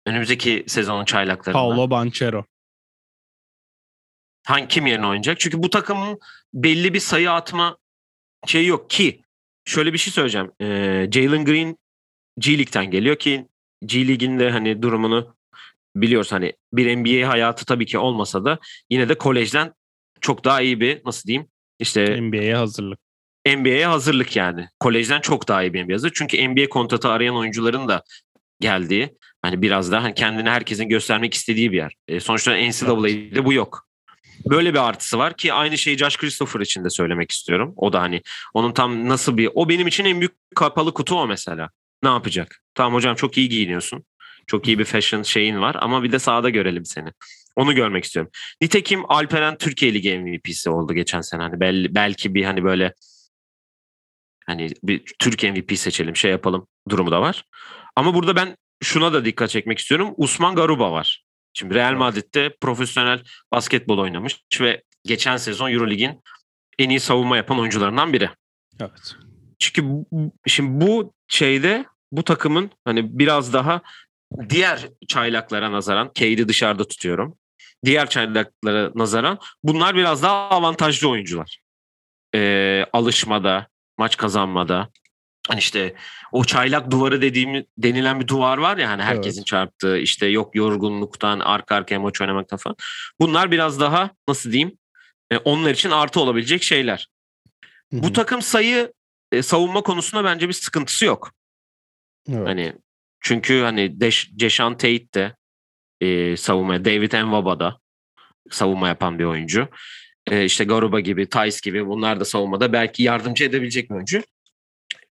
Önümüzdeki 0.05 0.63
sezonun 0.67 1.05
çaylaklarından. 1.05 1.61
Paolo 1.61 1.89
Banchero. 1.89 2.45
Hangi 4.45 4.67
kim 4.67 4.85
yerine 4.85 5.07
oynayacak? 5.07 5.39
Çünkü 5.39 5.63
bu 5.63 5.69
takımın 5.69 6.19
belli 6.53 6.93
bir 6.93 6.99
sayı 6.99 7.31
atma 7.31 7.77
şeyi 8.47 8.67
yok 8.67 8.89
ki. 8.89 9.23
Şöyle 9.65 9.93
bir 9.93 9.97
şey 9.97 10.13
söyleyeceğim. 10.13 10.51
Ee, 10.61 11.09
Jalen 11.11 11.45
Green 11.45 11.77
G 12.39 12.57
League'den 12.57 12.91
geliyor 12.91 13.15
ki 13.15 13.47
G 13.85 14.07
League'in 14.07 14.39
de 14.39 14.49
hani 14.49 14.81
durumunu 14.81 15.35
biliyoruz 15.95 16.31
hani 16.31 16.53
bir 16.73 16.97
NBA 16.97 17.29
hayatı 17.29 17.65
tabii 17.65 17.85
ki 17.85 17.97
olmasa 17.97 18.45
da 18.45 18.59
yine 18.89 19.09
de 19.09 19.17
kolejden 19.17 19.73
çok 20.21 20.45
daha 20.45 20.61
iyi 20.61 20.79
bir 20.79 21.01
nasıl 21.05 21.27
diyeyim 21.27 21.47
işte 21.79 22.21
NBA'ye 22.21 22.55
hazırlık. 22.55 22.99
NBA'ye 23.47 23.87
hazırlık 23.87 24.35
yani. 24.35 24.67
Kolejden 24.79 25.21
çok 25.21 25.47
daha 25.47 25.63
iyi 25.63 25.73
bir 25.73 25.85
NBA 25.85 25.93
hazırlık. 25.93 26.15
Çünkü 26.15 26.49
NBA 26.49 26.69
kontratı 26.69 27.09
arayan 27.09 27.35
oyuncuların 27.35 27.87
da 27.87 28.03
geldiği 28.59 29.17
hani 29.41 29.61
biraz 29.61 29.91
daha 29.91 30.03
hani 30.03 30.13
kendini 30.13 30.49
herkesin 30.49 30.89
göstermek 30.89 31.33
istediği 31.33 31.71
bir 31.71 31.77
yer. 31.77 31.95
E, 32.07 32.19
sonuçta 32.19 32.51
NCAA'de 32.51 33.45
bu 33.45 33.53
yok. 33.53 33.87
Böyle 34.49 34.73
bir 34.73 34.87
artısı 34.87 35.17
var 35.17 35.37
ki 35.37 35.53
aynı 35.53 35.77
şeyi 35.77 35.97
Josh 35.97 36.17
Christopher 36.17 36.59
için 36.59 36.83
de 36.83 36.89
söylemek 36.89 37.31
istiyorum. 37.31 37.73
O 37.77 37.93
da 37.93 38.01
hani 38.01 38.21
onun 38.53 38.73
tam 38.73 39.09
nasıl 39.09 39.37
bir 39.37 39.49
o 39.53 39.69
benim 39.69 39.87
için 39.87 40.05
en 40.05 40.19
büyük 40.19 40.33
kapalı 40.55 40.93
kutu 40.93 41.15
o 41.15 41.27
mesela. 41.27 41.69
Ne 42.03 42.09
yapacak? 42.09 42.63
Tamam 42.75 42.93
hocam 42.93 43.15
çok 43.15 43.37
iyi 43.37 43.49
giyiniyorsun. 43.49 44.03
Çok 44.47 44.67
iyi 44.67 44.79
bir 44.79 44.85
fashion 44.85 45.23
şeyin 45.23 45.61
var 45.61 45.75
ama 45.79 46.03
bir 46.03 46.11
de 46.11 46.19
sahada 46.19 46.49
görelim 46.49 46.85
seni. 46.85 47.09
Onu 47.55 47.75
görmek 47.75 48.03
istiyorum. 48.03 48.31
Nitekim 48.61 49.11
Alperen 49.11 49.57
Türkiye 49.57 49.93
Ligi 49.93 50.19
MVP'si 50.19 50.69
oldu 50.69 50.93
geçen 50.93 51.21
sene. 51.21 51.41
Hani 51.41 51.59
belli, 51.59 51.95
belki 51.95 52.35
bir 52.35 52.43
hani 52.43 52.63
böyle 52.63 52.93
hani 54.45 54.69
bir 54.83 55.03
Türk 55.19 55.43
MVP 55.43 55.77
seçelim 55.77 56.15
şey 56.15 56.31
yapalım 56.31 56.67
durumu 56.89 57.11
da 57.11 57.21
var. 57.21 57.45
Ama 57.95 58.13
burada 58.13 58.35
ben 58.35 58.57
şuna 58.83 59.13
da 59.13 59.25
dikkat 59.25 59.49
çekmek 59.49 59.79
istiyorum. 59.79 60.13
Usman 60.17 60.55
Garuba 60.55 60.91
var. 60.91 61.23
Şimdi 61.53 61.75
Real 61.75 61.93
Madrid'de 61.93 62.55
profesyonel 62.61 63.23
basketbol 63.51 63.97
oynamış 63.97 64.39
ve 64.61 64.83
geçen 65.05 65.37
sezon 65.37 65.71
Eurolig'in 65.71 66.21
en 66.79 66.89
iyi 66.89 66.99
savunma 66.99 67.37
yapan 67.37 67.59
oyuncularından 67.59 68.13
biri. 68.13 68.29
Evet. 68.79 69.15
Çünkü 69.59 70.05
şimdi 70.47 70.85
bu 70.85 71.13
şeyde 71.27 71.85
bu 72.11 72.23
takımın 72.23 72.71
hani 72.85 73.19
biraz 73.19 73.53
daha 73.53 73.81
diğer 74.49 74.87
çaylaklara 75.07 75.71
nazaran 75.71 76.11
Cade'i 76.15 76.47
dışarıda 76.47 76.87
tutuyorum. 76.87 77.37
Diğer 77.85 78.09
çaylaklara 78.09 78.91
nazaran 78.95 79.39
bunlar 79.63 79.95
biraz 79.95 80.23
daha 80.23 80.49
avantajlı 80.49 81.09
oyuncular. 81.09 81.59
Ee, 82.35 82.85
alışmada, 82.93 83.67
maç 83.97 84.17
kazanmada. 84.17 84.89
Hani 85.47 85.59
işte 85.59 85.95
o 86.31 86.43
çaylak 86.43 86.91
duvarı 86.91 87.21
dediğim 87.21 87.65
denilen 87.77 88.19
bir 88.19 88.27
duvar 88.27 88.57
var 88.57 88.77
ya 88.77 88.89
hani 88.89 89.03
herkesin 89.03 89.39
evet. 89.39 89.47
çarptığı 89.47 89.97
işte 89.97 90.25
yok 90.25 90.55
yorgunluktan 90.55 91.39
arka 91.39 91.75
arkaya 91.75 91.99
maç 91.99 92.21
oynamaktan 92.21 92.57
falan. 92.57 92.75
Bunlar 93.19 93.51
biraz 93.51 93.79
daha 93.79 94.11
nasıl 94.27 94.51
diyeyim 94.51 94.77
e, 95.31 95.37
onlar 95.37 95.71
için 95.71 95.91
artı 95.91 96.19
olabilecek 96.19 96.63
şeyler. 96.63 97.07
Hı-hı. 97.93 98.03
Bu 98.03 98.13
takım 98.13 98.41
sayı 98.41 98.93
e, 99.31 99.41
savunma 99.41 99.81
konusunda 99.81 100.23
bence 100.23 100.47
bir 100.47 100.53
sıkıntısı 100.53 101.05
yok. 101.05 101.31
Evet. 102.29 102.47
Hani 102.47 102.73
çünkü 103.21 103.61
hani 103.61 103.99
Deş, 103.99 104.29
Deşan 104.31 104.77
Tate 104.77 105.13
de 105.13 105.35
e, 106.01 106.37
savunmaya, 106.37 106.85
David 106.85 107.11
Envaba 107.11 107.59
da 107.59 107.77
savunma 108.49 108.87
yapan 108.87 109.19
bir 109.19 109.23
oyuncu. 109.23 109.67
E, 110.31 110.45
işte 110.45 110.63
Garuba 110.63 110.99
gibi, 110.99 111.29
Tice 111.29 111.57
gibi 111.63 111.87
bunlar 111.87 112.19
da 112.19 112.25
savunmada 112.25 112.73
belki 112.73 113.03
yardımcı 113.03 113.43
edebilecek 113.43 113.89
bir 113.89 113.95
oyuncu. 113.95 114.21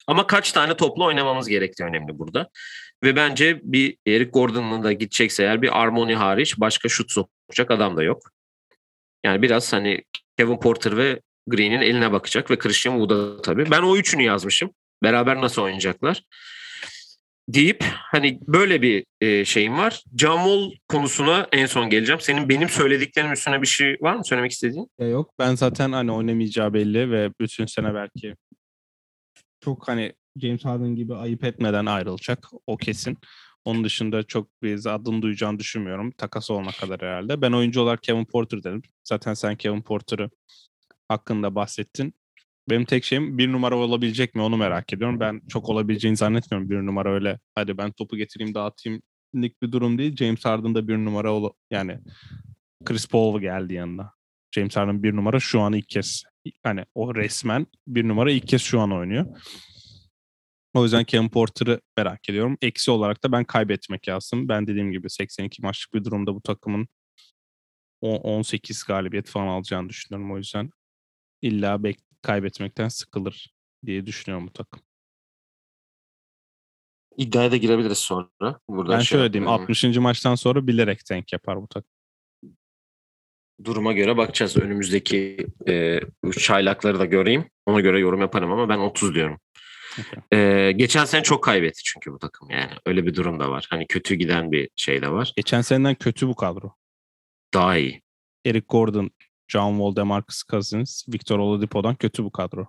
Ama 0.06 0.26
kaç 0.26 0.52
tane 0.52 0.76
toplu 0.76 1.04
oynamamız 1.04 1.48
gerektiği 1.48 1.84
önemli 1.84 2.18
burada. 2.18 2.50
Ve 3.04 3.16
bence 3.16 3.60
bir 3.62 3.96
Eric 4.06 4.30
Gordon'la 4.30 4.82
da 4.82 4.92
gidecekse 4.92 5.42
eğer 5.42 5.62
bir 5.62 5.80
Armoni 5.82 6.14
hariç 6.14 6.60
başka 6.60 6.88
şut 6.88 7.12
sokacak 7.12 7.70
adam 7.70 7.96
da 7.96 8.02
yok. 8.02 8.30
Yani 9.24 9.42
biraz 9.42 9.72
hani 9.72 10.04
Kevin 10.38 10.60
Porter 10.60 10.96
ve 10.96 11.20
Green'in 11.46 11.80
eline 11.80 12.12
bakacak 12.12 12.50
ve 12.50 12.58
Christian 12.58 12.98
Wood'a 12.98 13.42
tabii. 13.42 13.70
Ben 13.70 13.82
o 13.82 13.96
üçünü 13.96 14.22
yazmışım. 14.22 14.70
Beraber 15.02 15.40
nasıl 15.40 15.62
oynayacaklar? 15.62 16.22
deyip 17.54 17.84
hani 17.84 18.40
böyle 18.46 18.82
bir 18.82 19.04
e, 19.20 19.44
şeyim 19.44 19.78
var. 19.78 20.04
John 20.16 20.36
Wall 20.36 20.70
konusuna 20.88 21.48
en 21.52 21.66
son 21.66 21.90
geleceğim. 21.90 22.20
Senin 22.20 22.48
benim 22.48 22.68
söylediklerim 22.68 23.32
üstüne 23.32 23.62
bir 23.62 23.66
şey 23.66 23.96
var 24.00 24.16
mı 24.16 24.24
söylemek 24.24 24.52
istediğin? 24.52 24.88
Yok 24.98 25.30
ben 25.38 25.54
zaten 25.54 25.92
hani 25.92 26.12
oynamayacağı 26.12 26.74
belli 26.74 27.10
ve 27.10 27.30
bütün 27.40 27.66
sene 27.66 27.94
belki 27.94 28.34
çok 29.60 29.88
hani 29.88 30.12
James 30.36 30.64
Harden 30.64 30.94
gibi 30.94 31.14
ayıp 31.14 31.44
etmeden 31.44 31.86
ayrılacak 31.86 32.48
o 32.66 32.76
kesin. 32.76 33.18
Onun 33.64 33.84
dışında 33.84 34.22
çok 34.22 34.62
bir 34.62 34.86
adını 34.86 35.22
duyacağını 35.22 35.58
düşünmüyorum. 35.58 36.10
Takas 36.10 36.50
olana 36.50 36.70
kadar 36.70 37.00
herhalde. 37.00 37.42
Ben 37.42 37.52
oyuncu 37.52 37.80
olarak 37.80 38.02
Kevin 38.02 38.24
Porter 38.24 38.62
dedim. 38.62 38.82
Zaten 39.04 39.34
sen 39.34 39.56
Kevin 39.56 39.82
Porter'ı 39.82 40.30
hakkında 41.08 41.54
bahsettin. 41.54 42.14
Benim 42.70 42.84
tek 42.84 43.04
şeyim 43.04 43.38
bir 43.38 43.52
numara 43.52 43.76
olabilecek 43.76 44.34
mi 44.34 44.42
onu 44.42 44.56
merak 44.56 44.92
ediyorum. 44.92 45.20
Ben 45.20 45.40
çok 45.48 45.68
olabileceğini 45.68 46.16
zannetmiyorum 46.16 46.70
bir 46.70 46.76
numara 46.76 47.14
öyle. 47.14 47.38
Hadi 47.54 47.78
ben 47.78 47.92
topu 47.92 48.16
getireyim 48.16 48.54
dağıtayım 48.54 49.02
lik 49.34 49.62
bir 49.62 49.72
durum 49.72 49.98
değil. 49.98 50.16
James 50.16 50.44
Harden 50.44 50.74
da 50.74 50.88
bir 50.88 50.96
numara 50.96 51.32
ol 51.32 51.50
yani 51.70 51.98
Chris 52.84 53.08
Paul 53.08 53.40
geldi 53.40 53.74
yanında. 53.74 54.12
James 54.54 54.76
Harden 54.76 55.02
bir 55.02 55.16
numara 55.16 55.40
şu 55.40 55.60
an 55.60 55.72
ilk 55.72 55.88
kez 55.88 56.24
hani 56.62 56.84
o 56.94 57.14
resmen 57.14 57.66
bir 57.86 58.08
numara 58.08 58.30
ilk 58.30 58.48
kez 58.48 58.62
şu 58.62 58.80
an 58.80 58.92
oynuyor. 58.92 59.26
O 60.74 60.82
yüzden 60.82 61.04
Kevin 61.04 61.28
Porter'ı 61.28 61.80
merak 61.96 62.28
ediyorum. 62.28 62.58
Eksi 62.62 62.90
olarak 62.90 63.24
da 63.24 63.32
ben 63.32 63.44
kaybetmek 63.44 64.08
lazım. 64.08 64.48
Ben 64.48 64.66
dediğim 64.66 64.92
gibi 64.92 65.10
82 65.10 65.62
maçlık 65.62 65.94
bir 65.94 66.04
durumda 66.04 66.34
bu 66.34 66.40
takımın 66.40 66.88
18 68.00 68.82
galibiyet 68.84 69.28
falan 69.28 69.46
alacağını 69.46 69.88
düşünüyorum. 69.88 70.32
O 70.32 70.36
yüzden 70.36 70.70
illa 71.42 71.82
bek 71.82 71.98
kaybetmekten 72.22 72.88
sıkılır 72.88 73.54
diye 73.86 74.06
düşünüyorum 74.06 74.46
bu 74.46 74.52
takım. 74.52 74.80
İddiaya 77.16 77.52
da 77.52 77.56
girebiliriz 77.56 77.98
sonra. 77.98 78.60
Burada 78.68 78.92
ben 78.92 78.98
şey 78.98 79.18
şöyle 79.18 79.32
diyeyim. 79.32 79.50
60. 79.50 79.84
maçtan 79.84 80.34
sonra 80.34 80.66
bilerek 80.66 81.04
tank 81.04 81.32
yapar 81.32 81.62
bu 81.62 81.68
takım. 81.68 81.90
Duruma 83.64 83.92
göre 83.92 84.16
bakacağız. 84.16 84.56
Önümüzdeki 84.56 85.46
e, 85.68 86.00
çaylakları 86.38 86.98
da 86.98 87.04
göreyim. 87.04 87.50
Ona 87.66 87.80
göre 87.80 88.00
yorum 88.00 88.20
yaparım 88.20 88.52
ama 88.52 88.68
ben 88.68 88.78
30 88.78 89.14
diyorum. 89.14 89.38
Okay. 90.00 90.40
Ee, 90.40 90.72
geçen 90.72 91.04
sene 91.04 91.22
çok 91.22 91.44
kaybetti 91.44 91.82
çünkü 91.84 92.12
bu 92.12 92.18
takım 92.18 92.50
yani. 92.50 92.70
Öyle 92.86 93.06
bir 93.06 93.14
durum 93.14 93.40
da 93.40 93.50
var. 93.50 93.66
Hani 93.70 93.86
kötü 93.86 94.14
giden 94.14 94.52
bir 94.52 94.70
şey 94.76 95.02
de 95.02 95.10
var. 95.10 95.32
Geçen 95.36 95.60
seneden 95.60 95.94
kötü 95.94 96.28
bu 96.28 96.34
kadro. 96.34 96.72
Daha 97.54 97.76
iyi. 97.76 98.02
Eric 98.46 98.66
Gordon, 98.68 99.10
John 99.48 99.70
Wall, 99.72 99.96
DeMarcus 99.96 100.42
Cousins, 100.50 101.08
Victor 101.08 101.38
Oladipo'dan 101.38 101.94
kötü 101.94 102.24
bu 102.24 102.30
kadro. 102.30 102.68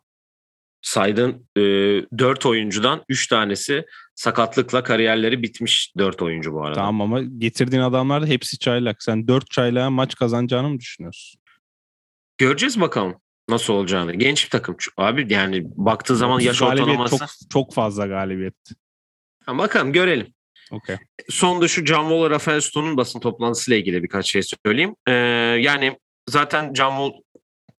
Saydığın 0.82 1.48
e, 1.58 1.62
4 1.62 2.46
oyuncudan 2.46 3.04
3 3.10 3.28
tanesi 3.28 3.86
sakatlıkla 4.16 4.84
kariyerleri 4.84 5.44
bitmiş 5.44 5.94
4 5.98 6.22
oyuncu 6.22 6.54
bu 6.54 6.66
arada. 6.66 6.76
Tamam 6.76 7.02
ama 7.02 7.22
getirdiğin 7.22 7.82
adamlar 7.82 8.22
da 8.22 8.26
hepsi 8.26 8.60
çaylak. 8.60 9.04
Sen 9.04 9.28
4 9.28 9.52
çaylağa 9.52 9.90
maç 9.90 10.16
kazanacağını 10.16 10.70
mı 10.70 10.80
düşünüyorsun? 10.80 11.42
Göreceğiz 12.38 12.82
bakalım 12.82 13.16
nasıl 13.50 13.74
olacağını. 13.74 14.14
Genç 14.14 14.46
bir 14.46 14.50
takım. 14.50 14.78
Abi 14.98 15.34
yani 15.34 15.64
baktığı 15.66 16.16
zaman 16.16 16.40
yaş 16.40 16.62
ortalaması. 16.62 17.18
Çok, 17.18 17.30
çok 17.50 17.74
fazla 17.74 18.08
galibiyet. 18.08 18.56
Ha, 19.46 19.58
bakalım 19.58 19.94
görelim. 19.94 20.34
Okay. 20.72 20.98
Son 21.30 21.62
da 21.62 21.68
şu 21.68 21.86
John 21.86 22.10
Wall 22.10 22.30
Rafael 22.30 22.62
Stone'un 22.62 22.98
basın 22.98 23.20
toplantısıyla 23.20 23.80
ilgili 23.80 24.04
birkaç 24.04 24.32
şey 24.32 24.42
söyleyeyim. 24.66 24.96
Ee, 25.08 25.12
yani 25.62 25.98
zaten 26.30 26.74
John 26.74 26.90
Wall 26.90 27.22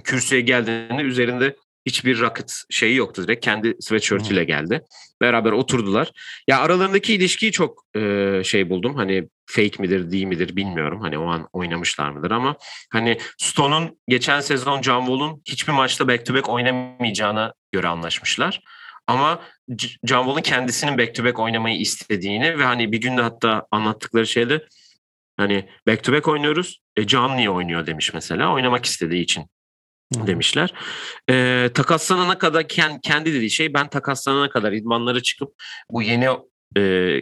kürsüye 0.04 0.40
geldiğinde 0.40 1.02
üzerinde 1.02 1.56
hiçbir 1.86 2.20
rocket 2.20 2.62
şeyi 2.70 2.96
yoktu 2.96 3.22
direkt. 3.22 3.44
Kendi 3.44 3.76
sweatshirt'iyle 3.80 4.44
geldi. 4.44 4.82
Beraber 5.20 5.52
oturdular. 5.52 6.10
Ya 6.48 6.60
aralarındaki 6.60 7.14
ilişkiyi 7.14 7.52
çok 7.52 7.84
e, 7.96 8.40
şey 8.44 8.70
buldum. 8.70 8.94
Hani 8.94 9.28
fake 9.46 9.82
midir 9.82 10.10
değil 10.10 10.24
midir 10.24 10.56
bilmiyorum. 10.56 11.00
Hani 11.00 11.18
o 11.18 11.26
an 11.26 11.48
oynamışlar 11.52 12.10
mıdır 12.10 12.30
ama 12.30 12.56
hani 12.92 13.18
Stone'un 13.38 13.98
geçen 14.08 14.40
sezon 14.40 14.82
John 14.82 15.00
Wall'un 15.00 15.42
hiçbir 15.44 15.72
maçta 15.72 16.08
back 16.08 16.26
to 16.26 16.34
back 16.34 16.48
oynamayacağına 16.48 17.52
göre 17.72 17.88
anlaşmışlar. 17.88 18.60
Ama 19.06 19.42
John 19.78 20.24
Wall'un 20.24 20.42
kendisinin 20.42 20.98
back 20.98 21.14
to 21.14 21.24
back 21.24 21.38
oynamayı 21.38 21.76
istediğini 21.76 22.58
ve 22.58 22.64
hani 22.64 22.92
bir 22.92 23.00
günde 23.00 23.22
hatta 23.22 23.66
anlattıkları 23.70 24.26
şeyde 24.26 24.66
hani 25.36 25.68
back 25.88 26.04
to 26.04 26.12
back 26.12 26.28
oynuyoruz. 26.28 26.80
E 26.96 27.06
Can 27.06 27.36
niye 27.36 27.50
oynuyor 27.50 27.86
demiş 27.86 28.14
mesela. 28.14 28.52
Oynamak 28.52 28.84
istediği 28.84 29.22
için 29.22 29.46
demişler. 30.14 30.74
E, 31.30 31.68
takaslanana 31.74 32.38
kadar 32.38 32.68
kendi 33.02 33.34
dediği 33.34 33.50
şey 33.50 33.74
ben 33.74 33.88
takaslanana 33.88 34.50
kadar 34.50 34.72
idmanlara 34.72 35.22
çıkıp 35.22 35.52
bu 35.90 36.02
yeni 36.02 36.28
e, 36.76 37.14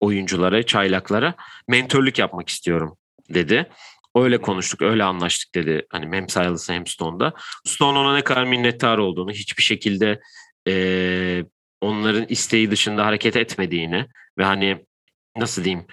oyunculara, 0.00 0.62
çaylaklara 0.62 1.34
mentörlük 1.68 2.18
yapmak 2.18 2.48
istiyorum 2.48 2.96
dedi. 3.30 3.70
Öyle 4.16 4.38
konuştuk, 4.38 4.82
öyle 4.82 5.04
anlaştık 5.04 5.54
dedi. 5.54 5.86
Hani 5.90 6.16
hem 6.16 6.28
Silas'a 6.28 6.74
hem 6.74 6.86
Stone'da. 6.86 7.32
Stone 7.64 7.98
ona 7.98 8.14
ne 8.14 8.24
kadar 8.24 8.44
minnettar 8.44 8.98
olduğunu, 8.98 9.30
hiçbir 9.30 9.62
şekilde 9.62 10.20
e, 10.68 11.44
onların 11.80 12.26
isteği 12.28 12.70
dışında 12.70 13.06
hareket 13.06 13.36
etmediğini 13.36 14.06
ve 14.38 14.44
hani 14.44 14.84
nasıl 15.36 15.64
diyeyim 15.64 15.86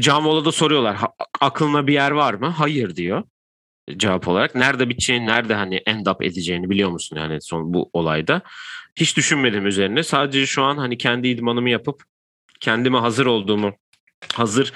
Camola'da 0.00 0.52
soruyorlar 0.52 0.96
aklına 1.40 1.86
bir 1.86 1.92
yer 1.92 2.10
var 2.10 2.34
mı? 2.34 2.46
Hayır 2.46 2.96
diyor. 2.96 3.22
Cevap 3.96 4.28
olarak. 4.28 4.54
Nerede 4.54 4.88
biteceğini, 4.88 5.26
nerede 5.26 5.54
hani 5.54 5.76
end 5.76 6.06
up 6.06 6.22
edeceğini 6.22 6.70
biliyor 6.70 6.90
musun 6.90 7.16
yani 7.16 7.40
son 7.40 7.74
bu 7.74 7.90
olayda. 7.92 8.42
Hiç 8.96 9.16
düşünmedim 9.16 9.66
üzerine. 9.66 10.02
Sadece 10.02 10.46
şu 10.46 10.62
an 10.62 10.76
hani 10.76 10.98
kendi 10.98 11.28
idmanımı 11.28 11.70
yapıp 11.70 12.02
kendime 12.60 12.98
hazır 12.98 13.26
olduğumu 13.26 13.72
hazır 14.34 14.72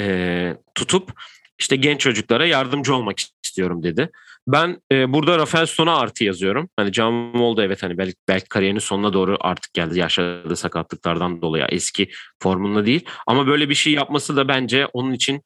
e, 0.00 0.56
tutup 0.74 1.12
işte 1.58 1.76
genç 1.76 2.00
çocuklara 2.00 2.46
yardımcı 2.46 2.94
olmak 2.94 3.18
istiyorum 3.44 3.82
dedi. 3.82 4.10
Ben 4.46 4.82
e, 4.92 5.12
burada 5.12 5.38
Rafael 5.38 5.66
Stone'a 5.66 5.96
artı 5.96 6.24
yazıyorum. 6.24 6.68
Hani 6.76 6.92
Can 6.92 7.34
oldu 7.34 7.62
evet 7.62 7.82
hani 7.82 7.98
belki, 7.98 8.14
belki 8.28 8.48
kariyerinin 8.48 8.80
sonuna 8.80 9.12
doğru 9.12 9.36
artık 9.40 9.74
geldi 9.74 9.98
yaşadığı 9.98 10.56
sakatlıklardan 10.56 11.42
dolayı 11.42 11.66
eski 11.68 12.10
formunda 12.42 12.86
değil. 12.86 13.04
Ama 13.26 13.46
böyle 13.46 13.68
bir 13.68 13.74
şey 13.74 13.92
yapması 13.92 14.36
da 14.36 14.48
bence 14.48 14.86
onun 14.86 15.12
için 15.12 15.42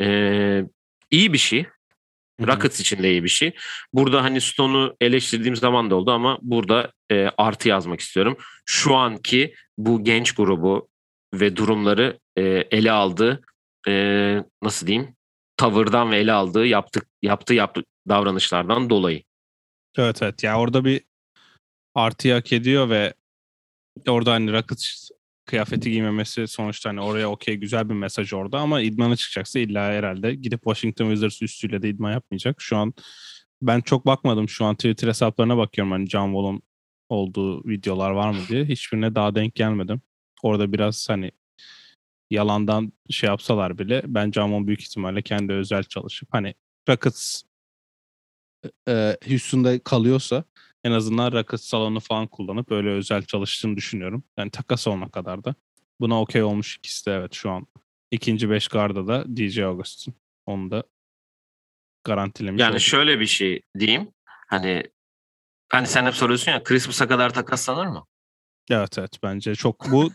e, 0.00 0.64
iyi 1.10 1.32
bir 1.32 1.38
şey. 1.38 1.66
Rockets 2.40 2.80
için 2.80 3.02
de 3.02 3.10
iyi 3.10 3.24
bir 3.24 3.28
şey. 3.28 3.54
Burada 3.92 4.22
hani 4.22 4.40
Stone'u 4.40 4.96
eleştirdiğim 5.00 5.56
zaman 5.56 5.90
da 5.90 5.94
oldu 5.94 6.10
ama 6.10 6.38
burada 6.42 6.92
e, 7.10 7.28
artı 7.38 7.68
yazmak 7.68 8.00
istiyorum. 8.00 8.36
Şu 8.66 8.94
anki 8.94 9.54
bu 9.78 10.04
genç 10.04 10.32
grubu 10.32 10.88
ve 11.34 11.56
durumları 11.56 12.18
e, 12.36 12.42
ele 12.70 12.92
aldı. 12.92 13.42
E, 13.88 13.92
nasıl 14.62 14.86
diyeyim? 14.86 15.16
Tavırdan 15.56 16.10
ve 16.10 16.18
ele 16.18 16.32
aldığı 16.32 16.66
yaptık 16.66 17.06
yaptığı 17.22 17.54
yaptığı 17.54 17.82
davranışlardan 18.08 18.90
dolayı. 18.90 19.22
Evet 19.98 20.22
evet. 20.22 20.42
Ya 20.42 20.58
orada 20.58 20.84
bir 20.84 21.00
artı 21.94 22.34
hak 22.34 22.52
ediyor 22.52 22.90
ve 22.90 23.14
orada 24.08 24.32
hani 24.32 24.52
Rockets 24.52 25.10
kıyafeti 25.44 25.90
giymemesi 25.90 26.48
sonuçta 26.48 26.90
hani 26.90 27.00
oraya 27.00 27.30
okey 27.30 27.56
güzel 27.56 27.88
bir 27.88 27.94
mesaj 27.94 28.32
orada 28.32 28.58
ama 28.58 28.80
idmana 28.80 29.16
çıkacaksa 29.16 29.58
illa 29.58 29.84
herhalde 29.84 30.34
gidip 30.34 30.62
Washington 30.62 31.06
Wizards 31.06 31.42
üstüyle 31.42 31.82
de 31.82 31.88
idman 31.88 32.12
yapmayacak. 32.12 32.60
Şu 32.60 32.76
an 32.76 32.94
ben 33.62 33.80
çok 33.80 34.06
bakmadım 34.06 34.48
şu 34.48 34.64
an 34.64 34.74
Twitter 34.74 35.08
hesaplarına 35.08 35.56
bakıyorum 35.56 35.92
hani 35.92 36.08
John 36.08 36.26
Wall'un 36.26 36.62
olduğu 37.08 37.68
videolar 37.68 38.10
var 38.10 38.30
mı 38.30 38.38
diye. 38.48 38.64
Hiçbirine 38.64 39.14
daha 39.14 39.34
denk 39.34 39.54
gelmedim. 39.54 40.00
Orada 40.42 40.72
biraz 40.72 41.08
hani 41.08 41.30
yalandan 42.30 42.92
şey 43.10 43.28
yapsalar 43.28 43.78
bile 43.78 44.02
ben 44.06 44.30
Wall 44.30 44.66
büyük 44.66 44.80
ihtimalle 44.80 45.22
kendi 45.22 45.52
özel 45.52 45.84
çalışıp 45.84 46.28
hani 46.32 46.54
Rockets 46.88 47.42
e, 48.88 49.16
Houston'da 49.28 49.78
kalıyorsa 49.78 50.44
en 50.84 50.92
azından 50.92 51.32
Rockets 51.32 51.64
salonu 51.64 52.00
falan 52.00 52.26
kullanıp 52.26 52.72
öyle 52.72 52.88
özel 52.90 53.22
çalıştığını 53.24 53.76
düşünüyorum. 53.76 54.24
Yani 54.38 54.50
takas 54.50 54.86
olana 54.86 55.08
kadar 55.10 55.44
da. 55.44 55.54
Buna 56.00 56.20
okey 56.20 56.42
olmuş 56.42 56.76
ikisi 56.76 57.06
de 57.06 57.12
evet 57.14 57.32
şu 57.34 57.50
an. 57.50 57.66
ikinci 58.10 58.50
beş 58.50 58.68
garda 58.68 59.06
da 59.06 59.24
DJ 59.36 59.58
Augustin. 59.58 60.14
Onu 60.46 60.70
da 60.70 60.84
garantilemiş 62.04 62.60
Yani 62.60 62.70
olduk. 62.70 62.80
şöyle 62.82 63.20
bir 63.20 63.26
şey 63.26 63.62
diyeyim. 63.78 64.08
Hani 64.48 64.82
hani 65.68 65.86
sen 65.86 66.06
hep 66.06 66.14
soruyorsun 66.14 66.52
ya 66.52 66.62
Christmas'a 66.62 67.08
kadar 67.08 67.34
takaslanır 67.34 67.86
mı? 67.86 68.04
Evet 68.70 68.98
evet 68.98 69.18
bence 69.22 69.54
çok 69.54 69.90
bu 69.90 70.12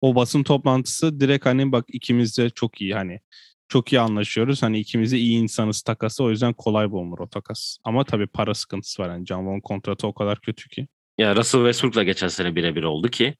o 0.00 0.14
basın 0.14 0.42
toplantısı 0.42 1.20
direkt 1.20 1.46
hani 1.46 1.72
bak 1.72 1.84
ikimiz 1.88 2.38
de 2.38 2.50
çok 2.50 2.80
iyi 2.80 2.94
hani 2.94 3.20
çok 3.68 3.92
iyi 3.92 4.00
anlaşıyoruz. 4.00 4.62
Hani 4.62 4.78
ikimiz 4.78 5.12
de 5.12 5.18
iyi 5.18 5.38
insanız 5.38 5.82
takası 5.82 6.24
o 6.24 6.30
yüzden 6.30 6.52
kolay 6.52 6.90
bulunur 6.90 7.18
o 7.18 7.28
takas. 7.28 7.76
Ama 7.84 8.04
tabii 8.04 8.26
para 8.26 8.54
sıkıntısı 8.54 9.02
var. 9.02 9.08
Yani 9.08 9.26
John 9.26 9.38
Wall'un 9.38 9.60
kontratı 9.60 10.06
o 10.06 10.14
kadar 10.14 10.40
kötü 10.40 10.68
ki. 10.68 10.88
Ya 11.18 11.36
Russell 11.36 11.60
Westbrook'la 11.60 12.02
geçen 12.02 12.28
sene 12.28 12.56
birebir 12.56 12.82
oldu 12.82 13.08
ki 13.08 13.34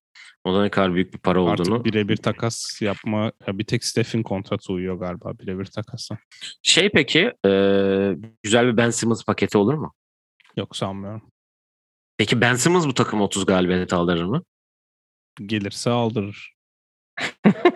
o 0.45 0.55
da 0.55 0.63
ne 0.63 0.71
kadar 0.71 0.95
büyük 0.95 1.15
bir 1.15 1.19
para 1.19 1.41
olduğunu. 1.41 1.75
Artık 1.75 1.85
birebir 1.85 2.17
takas 2.17 2.83
yapma 2.83 3.33
ya 3.47 3.59
bir 3.59 3.65
tek 3.65 3.85
Steph'in 3.85 4.23
kontratı 4.23 4.73
uyuyor 4.73 4.97
galiba 4.97 5.39
birebir 5.39 5.65
takasla. 5.65 6.19
Şey 6.63 6.91
peki 6.91 7.33
e, 7.47 7.51
güzel 8.43 8.67
bir 8.67 8.77
Ben 8.77 8.91
Simmons 8.91 9.25
paketi 9.25 9.59
olur 9.59 9.75
mu? 9.75 9.93
Yok 10.57 10.77
sanmıyorum. 10.77 11.23
Peki 12.17 12.41
Ben 12.41 12.55
Simmons 12.55 12.87
bu 12.87 12.95
takım 12.95 13.21
30 13.21 13.47
galibiyet 13.47 13.93
aldırır 13.93 14.25
mı? 14.25 14.43
Gelirse 15.47 15.91
aldırır. 15.91 16.55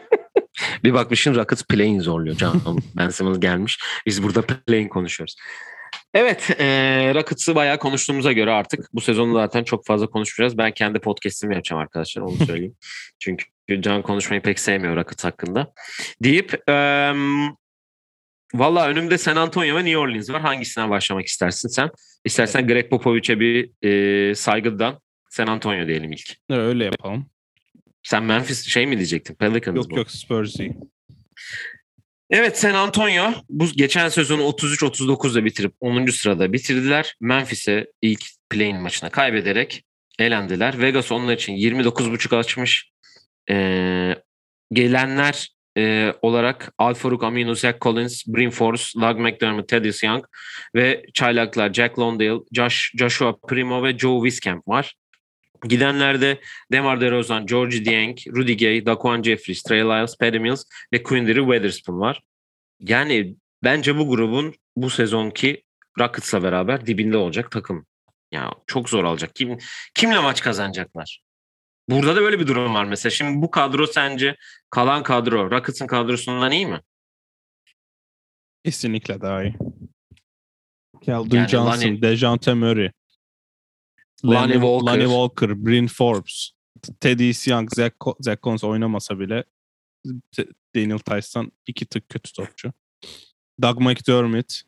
Bir 0.85 0.95
bakmışsın 0.95 1.35
Rockets 1.35 1.63
play'in 1.63 2.01
zorluyor. 2.01 2.37
Can 2.37 2.61
Ben 2.97 3.09
Simmons 3.09 3.41
gelmiş. 3.41 3.79
Biz 4.07 4.23
burada 4.23 4.43
play'in 4.43 4.89
konuşuyoruz. 4.89 5.37
Evet, 6.15 6.51
e, 6.59 6.67
Rockets'ı 7.15 7.55
bayağı 7.55 7.79
konuştuğumuza 7.79 8.33
göre 8.33 8.51
artık 8.51 8.89
bu 8.93 9.01
sezonu 9.01 9.35
zaten 9.35 9.65
çok 9.65 9.87
fazla 9.87 10.07
konuşmayacağız. 10.07 10.59
Ben 10.59 10.73
kendi 10.73 10.99
podcast'imi 10.99 11.55
yapacağım 11.55 11.83
arkadaşlar, 11.83 12.23
onu 12.23 12.37
söyleyeyim. 12.37 12.77
Çünkü 13.19 13.45
Can 13.81 14.03
konuşmayı 14.03 14.43
pek 14.43 14.59
sevmiyor 14.59 14.97
Rockets 14.97 15.25
hakkında. 15.25 15.73
Deyip, 16.23 16.69
e, 16.69 16.75
valla 18.55 18.89
önümde 18.89 19.19
San 19.19 19.37
Antonio 19.37 19.77
ve 19.77 19.85
New 19.85 19.99
Orleans 19.99 20.31
var. 20.31 20.41
Hangisinden 20.41 20.91
başlamak 20.91 21.27
istersin 21.27 21.69
sen? 21.69 21.91
İstersen 22.25 22.67
Greg 22.67 22.91
Popovich'e 22.91 23.41
bir 23.41 23.71
e, 23.83 24.35
saygıdan 24.35 25.01
San 25.31 25.47
Antonio 25.47 25.87
diyelim 25.87 26.13
ilk. 26.13 26.37
Öyle 26.51 26.85
yapalım. 26.85 27.31
Sen 28.03 28.23
Memphis 28.23 28.69
şey 28.69 28.87
mi 28.87 28.97
diyecektin? 28.97 29.35
Pelicans 29.35 29.77
Yok 29.77 29.91
mı? 29.91 29.99
yok 29.99 30.11
Spurs'i. 30.11 30.77
Evet 32.31 32.59
San 32.59 32.75
Antonio 32.75 33.33
bu 33.49 33.67
geçen 33.67 34.09
sezonu 34.09 34.43
33-39'da 34.43 35.45
bitirip 35.45 35.73
10. 35.81 36.07
sırada 36.07 36.53
bitirdiler. 36.53 37.17
Memphis'e 37.21 37.87
ilk 38.03 38.21
play-in 38.51 38.81
maçına 38.81 39.11
kaybederek 39.11 39.85
elendiler. 40.19 40.81
Vegas 40.81 41.13
onlar 41.13 41.35
için 41.35 41.53
29.5 41.53 42.37
açmış. 42.37 42.91
Ee, 43.51 44.15
gelenler 44.73 45.49
e, 45.79 46.15
olarak 46.23 46.73
Al 46.79 46.95
Farouk 46.95 47.25
Aminu, 47.25 47.55
Zach 47.55 47.81
Collins, 47.81 48.27
Brim 48.27 48.51
Force, 48.51 49.01
Doug 49.01 49.19
McDermott, 49.19 49.69
Thaddeus 49.69 50.03
Young 50.03 50.25
ve 50.75 51.05
çaylaklar 51.15 51.73
Jack 51.73 51.99
Londale, 51.99 52.41
Josh, 52.53 52.93
Joshua 52.99 53.37
Primo 53.49 53.85
ve 53.85 53.99
Joe 53.99 54.17
Wieskamp 54.17 54.69
var. 54.69 54.95
Gidenlerde 55.69 56.41
Demar 56.73 57.01
DeRozan, 57.01 57.47
George 57.47 57.85
Dieng, 57.85 58.19
Rudy 58.27 58.57
Gay, 58.57 58.87
Daquan 58.87 59.23
Jeffries, 59.23 59.63
Trey 59.63 59.81
Lyles, 59.81 60.17
Patty 60.19 60.39
Mills 60.39 60.65
ve 60.93 61.03
Quinndry 61.03 61.41
Weatherspoon 61.41 62.01
var. 62.01 62.21
Yani 62.81 63.35
bence 63.65 63.99
bu 63.99 64.09
grubun 64.09 64.55
bu 64.77 64.91
sezonki 64.91 65.63
Rockets'la 65.99 66.43
beraber 66.43 66.87
dibinde 66.87 67.17
olacak 67.17 67.51
takım. 67.51 67.87
Ya 68.33 68.51
çok 68.67 68.89
zor 68.89 69.05
olacak. 69.05 69.35
Kim 69.35 69.59
kimle 69.95 70.19
maç 70.19 70.41
kazanacaklar? 70.43 71.23
Burada 71.89 72.17
da 72.17 72.21
böyle 72.23 72.39
bir 72.41 72.47
durum 72.47 72.75
var 72.75 72.85
mesela. 72.85 73.11
Şimdi 73.11 73.43
bu 73.43 73.51
kadro 73.51 73.87
sence 73.87 74.37
kalan 74.71 75.03
kadro 75.03 75.51
Rockets'ın 75.51 75.87
kadrosundan 75.87 76.53
iyi 76.53 76.67
mi? 76.67 76.81
Kesinlikle 78.65 79.21
daha 79.21 79.43
iyi. 79.45 79.55
Keldon 81.03 81.37
Yani 81.37 81.49
Johnson, 81.49 81.89
Lonnie- 81.89 82.03
Dejante 82.03 82.55
Murray, 82.55 82.91
Lonnie 84.25 84.53
Walker. 84.53 84.87
Lonnie 84.87 85.07
Walker, 85.07 85.67
Bryn 85.67 85.87
Forbes, 85.87 86.51
Teddy 87.01 87.33
Young, 87.47 87.71
Zach, 87.75 87.93
Zach 88.21 88.43
Collins 88.43 88.65
oynamasa 88.65 89.19
bile 89.19 89.45
Daniel 90.75 90.99
Tyson 90.99 91.53
iki 91.67 91.87
tık 91.87 92.09
kötü 92.09 92.33
topçu. 92.33 92.73
Doug 93.63 93.81
McDermott, 93.81 94.63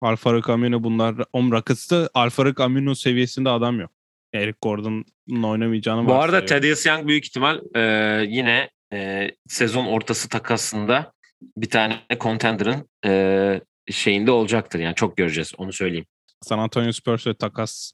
Alfarik 0.00 0.48
Amino 0.48 0.82
bunlar. 0.82 1.14
Om 1.32 1.52
Rockets'ta 1.52 2.08
Alfarik 2.14 2.60
Amino 2.60 2.94
seviyesinde 2.94 3.50
adam 3.50 3.80
yok. 3.80 3.90
Eric 4.32 4.58
Gordon'un 4.62 5.42
oynamayacağını 5.42 6.08
Bu 6.08 6.14
arada. 6.14 6.44
Thaddeus 6.44 6.86
Young 6.86 7.08
büyük 7.08 7.26
ihtimal 7.26 7.60
e, 7.74 7.80
yine 8.28 8.70
e, 8.92 9.30
sezon 9.48 9.86
ortası 9.86 10.28
takasında 10.28 11.12
bir 11.56 11.70
tane 11.70 12.00
contender'ın 12.20 12.88
e, 13.06 13.60
şeyinde 13.90 14.30
olacaktır. 14.30 14.78
Yani 14.78 14.94
çok 14.94 15.16
göreceğiz 15.16 15.52
onu 15.58 15.72
söyleyeyim. 15.72 16.06
San 16.42 16.58
Antonio 16.58 16.92
Spurs'e 16.92 17.34
takas 17.34 17.92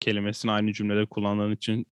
kelimesini 0.00 0.52
aynı 0.52 0.72
cümlede 0.72 1.06
kullandığın 1.06 1.52
için 1.52 1.86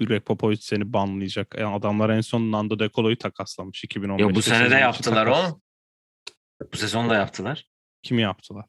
Greg 0.00 0.24
Popovich 0.24 0.62
seni 0.62 0.92
banlayacak. 0.92 1.54
Yani 1.58 1.74
adamlar 1.74 2.10
en 2.10 2.20
son 2.20 2.52
Nando 2.52 2.78
De 2.78 2.90
Colo'yu 2.94 3.18
takaslamış 3.18 3.84
2015'te. 3.84 4.22
Ya 4.22 4.34
bu 4.34 4.42
sene 4.42 4.70
de 4.70 4.74
yaptılar 4.74 5.26
takas. 5.26 5.52
o. 5.52 5.60
Bu 6.72 6.76
sezon 6.76 7.10
da 7.10 7.14
yaptılar. 7.14 7.66
Kimi 8.02 8.22
yaptılar? 8.22 8.64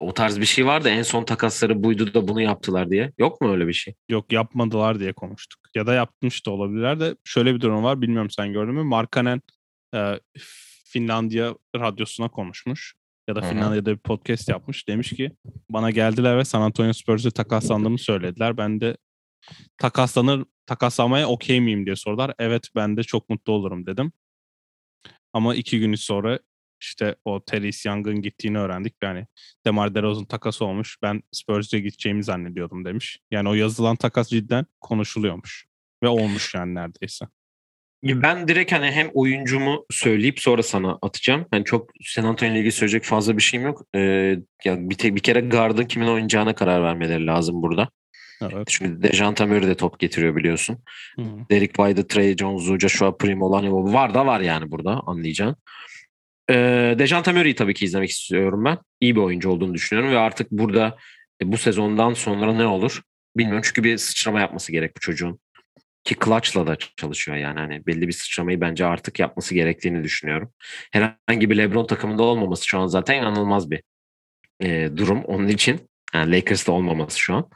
O 0.00 0.14
tarz 0.14 0.40
bir 0.40 0.44
şey 0.44 0.66
vardı. 0.66 0.88
En 0.88 1.02
son 1.02 1.24
takasları 1.24 1.82
buydu 1.82 2.14
da 2.14 2.28
bunu 2.28 2.40
yaptılar 2.40 2.90
diye. 2.90 3.12
Yok 3.18 3.40
mu 3.40 3.52
öyle 3.52 3.66
bir 3.66 3.72
şey? 3.72 3.94
Yok 4.08 4.32
yapmadılar 4.32 5.00
diye 5.00 5.12
konuştuk. 5.12 5.60
Ya 5.74 5.86
da 5.86 5.94
yapmış 5.94 6.46
da 6.46 6.50
olabilirler 6.50 7.00
de 7.00 7.16
şöyle 7.24 7.54
bir 7.54 7.60
durum 7.60 7.84
var. 7.84 8.02
Bilmiyorum 8.02 8.30
sen 8.30 8.52
gördün 8.52 8.74
mü? 8.74 8.82
Markkanen 8.82 9.42
e, 9.94 10.20
Finlandiya 10.84 11.54
radyosuna 11.76 12.28
konuşmuş. 12.28 12.94
Ya 13.28 13.36
da. 13.36 13.40
Finlandiya'da 13.42 13.92
bir 13.92 13.98
podcast 13.98 14.48
yapmış. 14.48 14.88
Demiş 14.88 15.10
ki 15.10 15.32
bana 15.70 15.90
geldiler 15.90 16.38
ve 16.38 16.44
San 16.44 16.60
Antonio 16.60 16.92
Spurs'e 16.92 17.30
takaslandığımı 17.30 17.98
söylediler. 17.98 18.56
Ben 18.56 18.80
de 18.80 18.96
takaslanır 19.78 20.44
takaslamaya 20.66 21.28
okey 21.28 21.60
miyim 21.60 21.86
diye 21.86 21.96
sordular. 21.96 22.34
Evet 22.38 22.68
ben 22.76 22.96
de 22.96 23.02
çok 23.02 23.28
mutlu 23.28 23.52
olurum 23.52 23.86
dedim. 23.86 24.12
Ama 25.32 25.54
iki 25.54 25.80
gün 25.80 25.94
sonra 25.94 26.38
işte 26.80 27.16
o 27.24 27.44
Terence 27.44 27.88
Young'ın 27.88 28.22
gittiğini 28.22 28.58
öğrendik. 28.58 28.94
Yani 29.02 29.26
Demar 29.66 29.94
DeRozan 29.94 30.24
takası 30.24 30.64
olmuş. 30.64 30.96
Ben 31.02 31.22
Spurs'e 31.32 31.80
gideceğimi 31.80 32.24
zannediyordum 32.24 32.84
demiş. 32.84 33.20
Yani 33.30 33.48
o 33.48 33.54
yazılan 33.54 33.96
takas 33.96 34.28
cidden 34.28 34.66
konuşuluyormuş. 34.80 35.66
Ve 36.02 36.08
olmuş 36.08 36.54
yani 36.54 36.74
neredeyse. 36.74 37.26
Ben 38.04 38.48
direkt 38.48 38.72
hani 38.72 38.90
hem 38.90 39.10
oyuncumu 39.14 39.86
söyleyip 39.90 40.40
sonra 40.40 40.62
sana 40.62 40.98
atacağım. 41.02 41.46
Yani 41.52 41.64
çok 41.64 41.90
San 42.04 42.24
Antonio 42.24 42.52
ile 42.52 42.58
ilgili 42.58 42.72
söyleyecek 42.72 43.04
fazla 43.04 43.36
bir 43.36 43.42
şeyim 43.42 43.66
yok. 43.66 43.82
Ee, 43.94 44.00
ya 44.64 44.90
bir, 44.90 44.94
te- 44.94 45.14
bir 45.14 45.20
kere 45.20 45.40
guard'ın 45.40 45.84
kimin 45.84 46.06
oynayacağına 46.06 46.54
karar 46.54 46.82
vermeleri 46.82 47.26
lazım 47.26 47.62
burada. 47.62 47.88
Evet. 48.42 48.66
Çünkü 48.70 49.02
Dejanta 49.02 49.46
Murray 49.46 49.66
de 49.66 49.74
top 49.74 49.98
getiriyor 49.98 50.36
biliyorsun. 50.36 50.78
Hı. 51.16 51.22
Derek 51.50 51.74
White'ı, 51.74 52.08
Trey 52.08 52.36
Jones'u, 52.36 52.78
Joshua 52.78 53.16
Primo, 53.16 53.52
Lanivo 53.52 53.92
var 53.92 54.14
da 54.14 54.26
var 54.26 54.40
yani 54.40 54.70
burada 54.70 55.00
anlayacağın. 55.06 55.56
Ee, 56.50 56.94
Dejanta 56.98 57.32
Murray'i 57.32 57.54
tabii 57.54 57.74
ki 57.74 57.84
izlemek 57.84 58.10
istiyorum 58.10 58.64
ben. 58.64 58.78
İyi 59.00 59.16
bir 59.16 59.20
oyuncu 59.20 59.50
olduğunu 59.50 59.74
düşünüyorum 59.74 60.12
ve 60.12 60.18
artık 60.18 60.50
burada 60.50 60.96
e, 61.42 61.52
bu 61.52 61.56
sezondan 61.56 62.14
sonra 62.14 62.54
ne 62.54 62.66
olur 62.66 63.02
bilmiyorum. 63.36 63.62
Çünkü 63.64 63.84
bir 63.84 63.98
sıçrama 63.98 64.40
yapması 64.40 64.72
gerek 64.72 64.96
bu 64.96 65.00
çocuğun. 65.00 65.38
Ki 66.04 66.16
Clutch'la 66.24 66.66
da 66.66 66.76
çalışıyor 66.96 67.36
yani. 67.36 67.58
Hani 67.58 67.86
belli 67.86 68.08
bir 68.08 68.12
sıçramayı 68.12 68.60
bence 68.60 68.86
artık 68.86 69.18
yapması 69.20 69.54
gerektiğini 69.54 70.04
düşünüyorum. 70.04 70.52
Herhangi 70.92 71.50
bir 71.50 71.58
LeBron 71.58 71.86
takımında 71.86 72.22
olmaması 72.22 72.66
şu 72.66 72.78
an 72.78 72.86
zaten 72.86 73.18
inanılmaz 73.18 73.70
bir 73.70 73.82
e, 74.62 74.90
durum 74.96 75.24
onun 75.24 75.48
için. 75.48 75.88
Yani 76.14 76.32
Lakers'ta 76.32 76.72
olmaması 76.72 77.18
şu 77.18 77.34
an. 77.34 77.48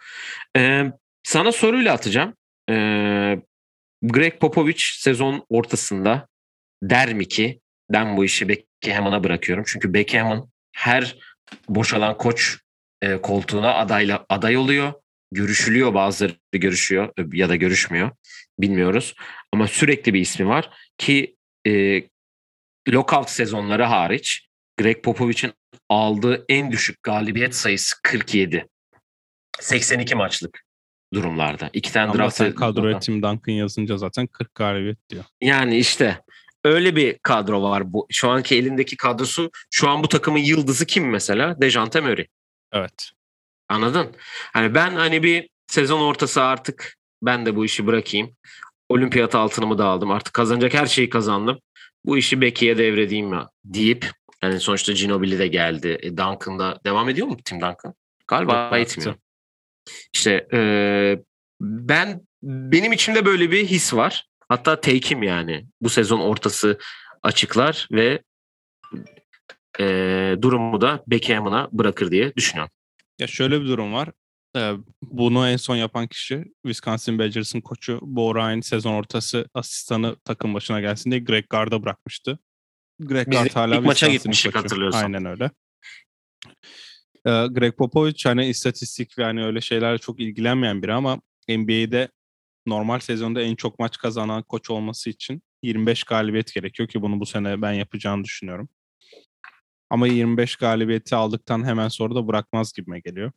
Ee, 0.57 0.93
sana 1.23 1.53
soruyla 1.53 1.93
atacağım. 1.93 2.35
Ee, 2.71 3.39
Greg 4.03 4.41
Popovich 4.41 4.83
sezon 4.83 5.47
ortasında 5.49 6.29
der 6.83 7.15
mi 7.15 7.29
ki 7.29 7.61
ben 7.91 8.17
bu 8.17 8.25
işi 8.25 8.49
Beckham'a 8.49 9.25
bırakıyorum. 9.25 9.65
Çünkü 9.67 9.95
Beckham'ın 9.95 10.51
her 10.73 11.17
boşalan 11.69 12.17
koç 12.17 12.59
e, 13.03 13.17
koltuğuna 13.17 13.75
adayla 13.75 14.27
aday 14.29 14.57
oluyor. 14.57 14.93
Görüşülüyor 15.33 15.95
bazıları 15.95 16.33
görüşüyor 16.53 17.13
ya 17.33 17.49
da 17.49 17.57
görüşmüyor. 17.57 18.11
Bilmiyoruz. 18.59 19.15
Ama 19.53 19.69
sürekli 19.69 20.15
bir 20.15 20.21
ismi 20.21 20.47
var 20.47 20.71
ki 20.99 21.37
e, 21.67 22.03
lockout 22.89 23.31
sezonları 23.31 23.85
hariç 23.85 24.49
Greg 24.79 25.03
Popovich'in 25.03 25.53
aldığı 25.89 26.45
en 26.49 26.73
düşük 26.73 27.03
galibiyet 27.03 27.55
sayısı 27.55 27.97
47. 28.03 28.69
82 29.61 30.15
maçlık 30.15 30.65
durumlarda. 31.15 31.71
İki 31.73 31.93
tane 31.93 32.11
Ama 32.11 32.19
draft 32.19 32.37
sen 32.37 32.55
kadroya 32.55 32.99
Tim 32.99 33.23
Duncan 33.23 33.53
yazınca 33.53 33.97
zaten 33.97 34.27
40 34.27 34.55
galibiyet 34.55 35.11
diyor. 35.11 35.25
yani 35.41 35.79
işte 35.79 36.23
öyle 36.65 36.97
bir 36.97 37.19
kadro 37.19 37.63
var 37.63 37.93
bu. 37.93 38.07
Şu 38.11 38.29
anki 38.31 38.57
elindeki 38.57 38.97
kadrosu 38.97 39.51
şu 39.71 39.89
an 39.89 40.03
bu 40.03 40.09
takımın 40.09 40.39
yıldızı 40.39 40.87
kim 40.87 41.11
mesela? 41.11 41.61
Dejante 41.61 42.01
Murray. 42.01 42.27
Evet. 42.73 43.11
Anladın? 43.69 44.13
Hani 44.53 44.75
ben 44.75 44.91
hani 44.91 45.23
bir 45.23 45.49
sezon 45.67 46.01
ortası 46.01 46.43
artık 46.43 46.97
ben 47.23 47.47
de 47.47 47.57
bu 47.57 47.65
işi 47.65 47.87
bırakayım. 47.87 48.37
Olimpiyat 48.89 49.35
altınımı 49.35 49.79
da 49.79 49.85
aldım. 49.85 50.11
Artık 50.11 50.35
kazanacak 50.35 50.75
her 50.75 50.87
şeyi 50.87 51.11
kazandım. 51.11 51.59
Bu 52.05 52.19
işi 52.19 52.41
Becky'ye 52.41 52.79
devredeyim 52.79 53.33
ya 53.33 53.51
deyip 53.65 54.11
yani 54.43 54.61
sonuçta 54.61 54.93
Ginobili 54.93 55.39
de 55.39 55.47
geldi. 55.47 55.99
E, 56.03 56.17
Duncan 56.17 56.59
da 56.59 56.81
devam 56.85 57.09
ediyor 57.09 57.27
mu 57.27 57.37
Tim 57.45 57.61
Duncan? 57.61 57.95
Galiba 58.27 58.65
Yok, 58.65 58.81
etmiyor. 58.81 59.15
İşte 60.13 60.49
e, 60.53 60.61
ben 61.61 62.21
benim 62.43 62.93
içimde 62.93 63.25
böyle 63.25 63.51
bir 63.51 63.67
his 63.67 63.95
var. 63.95 64.27
Hatta 64.49 64.81
take'im 64.81 65.23
yani. 65.23 65.67
Bu 65.81 65.89
sezon 65.89 66.21
ortası 66.21 66.79
açıklar 67.23 67.89
ve 67.93 68.23
e, 69.81 69.85
durumu 70.43 70.81
da 70.81 71.05
Beckham'ına 71.07 71.69
bırakır 71.73 72.11
diye 72.11 72.37
düşünüyorum. 72.37 72.73
Ya 73.19 73.27
şöyle 73.27 73.61
bir 73.61 73.67
durum 73.67 73.93
var. 73.93 74.11
Ee, 74.57 74.73
bunu 75.03 75.49
en 75.49 75.57
son 75.57 75.77
yapan 75.77 76.07
kişi 76.07 76.45
Wisconsin 76.63 77.19
Badgers'ın 77.19 77.61
koçu 77.61 77.99
Bo 78.03 78.35
Ryan 78.35 78.61
sezon 78.61 78.95
ortası 78.95 79.49
asistanı 79.55 80.17
takım 80.25 80.55
başına 80.55 80.81
gelsin 80.81 81.11
diye 81.11 81.21
Greg 81.21 81.45
Gard'a 81.51 81.83
bırakmıştı. 81.83 82.39
Greg 83.01 83.27
Biz 83.27 83.39
Gard 83.39 83.47
ilk 83.47 83.57
hala 83.57 83.81
maça 83.81 83.91
Wisconsin'in 83.91 84.13
gitmiştik 84.13 84.53
koçu. 84.53 84.65
hatırlıyorsan. 84.65 85.03
Aynen 85.03 85.25
öyle. 85.25 85.51
Ee, 87.27 87.47
Greg 87.51 87.77
Popovich 87.77 88.27
hani 88.27 88.47
istatistik 88.47 89.19
ve 89.19 89.25
hani 89.25 89.45
öyle 89.45 89.61
şeylerle 89.61 89.99
çok 89.99 90.21
ilgilenmeyen 90.21 90.83
biri 90.83 90.93
ama 90.93 91.21
NBA'de 91.49 92.09
normal 92.67 92.99
sezonda 92.99 93.43
en 93.43 93.55
çok 93.55 93.79
maç 93.79 93.99
kazanan 93.99 94.43
koç 94.43 94.71
olması 94.71 95.11
için 95.11 95.43
25 95.63 96.05
galibiyet 96.05 96.55
gerekiyor 96.55 96.89
ki 96.89 97.03
bunu 97.03 97.21
bu 97.21 97.27
sene 97.27 97.63
ben 97.63 97.73
yapacağını 97.73 98.25
düşünüyorum. 98.25 98.69
Ama 99.91 100.07
25 100.07 100.57
galibiyeti 100.57 101.17
aldıktan 101.17 101.65
hemen 101.65 101.89
sonra 101.89 102.15
da 102.15 102.29
bırakmaz 102.29 102.73
gibime 102.73 103.01
geliyor. 103.01 103.33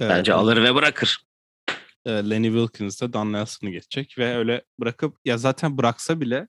Ee, 0.00 0.08
Bence 0.08 0.32
bu- 0.32 0.36
alır 0.36 0.62
ve 0.62 0.74
bırakır. 0.74 1.18
e, 2.04 2.10
Lenny 2.10 2.46
Wilkins 2.48 3.02
de 3.02 3.12
Don 3.12 3.32
Nelson'ı 3.32 3.70
geçecek 3.70 4.14
ve 4.18 4.36
öyle 4.36 4.64
bırakıp 4.80 5.16
ya 5.24 5.38
zaten 5.38 5.78
bıraksa 5.78 6.20
bile 6.20 6.48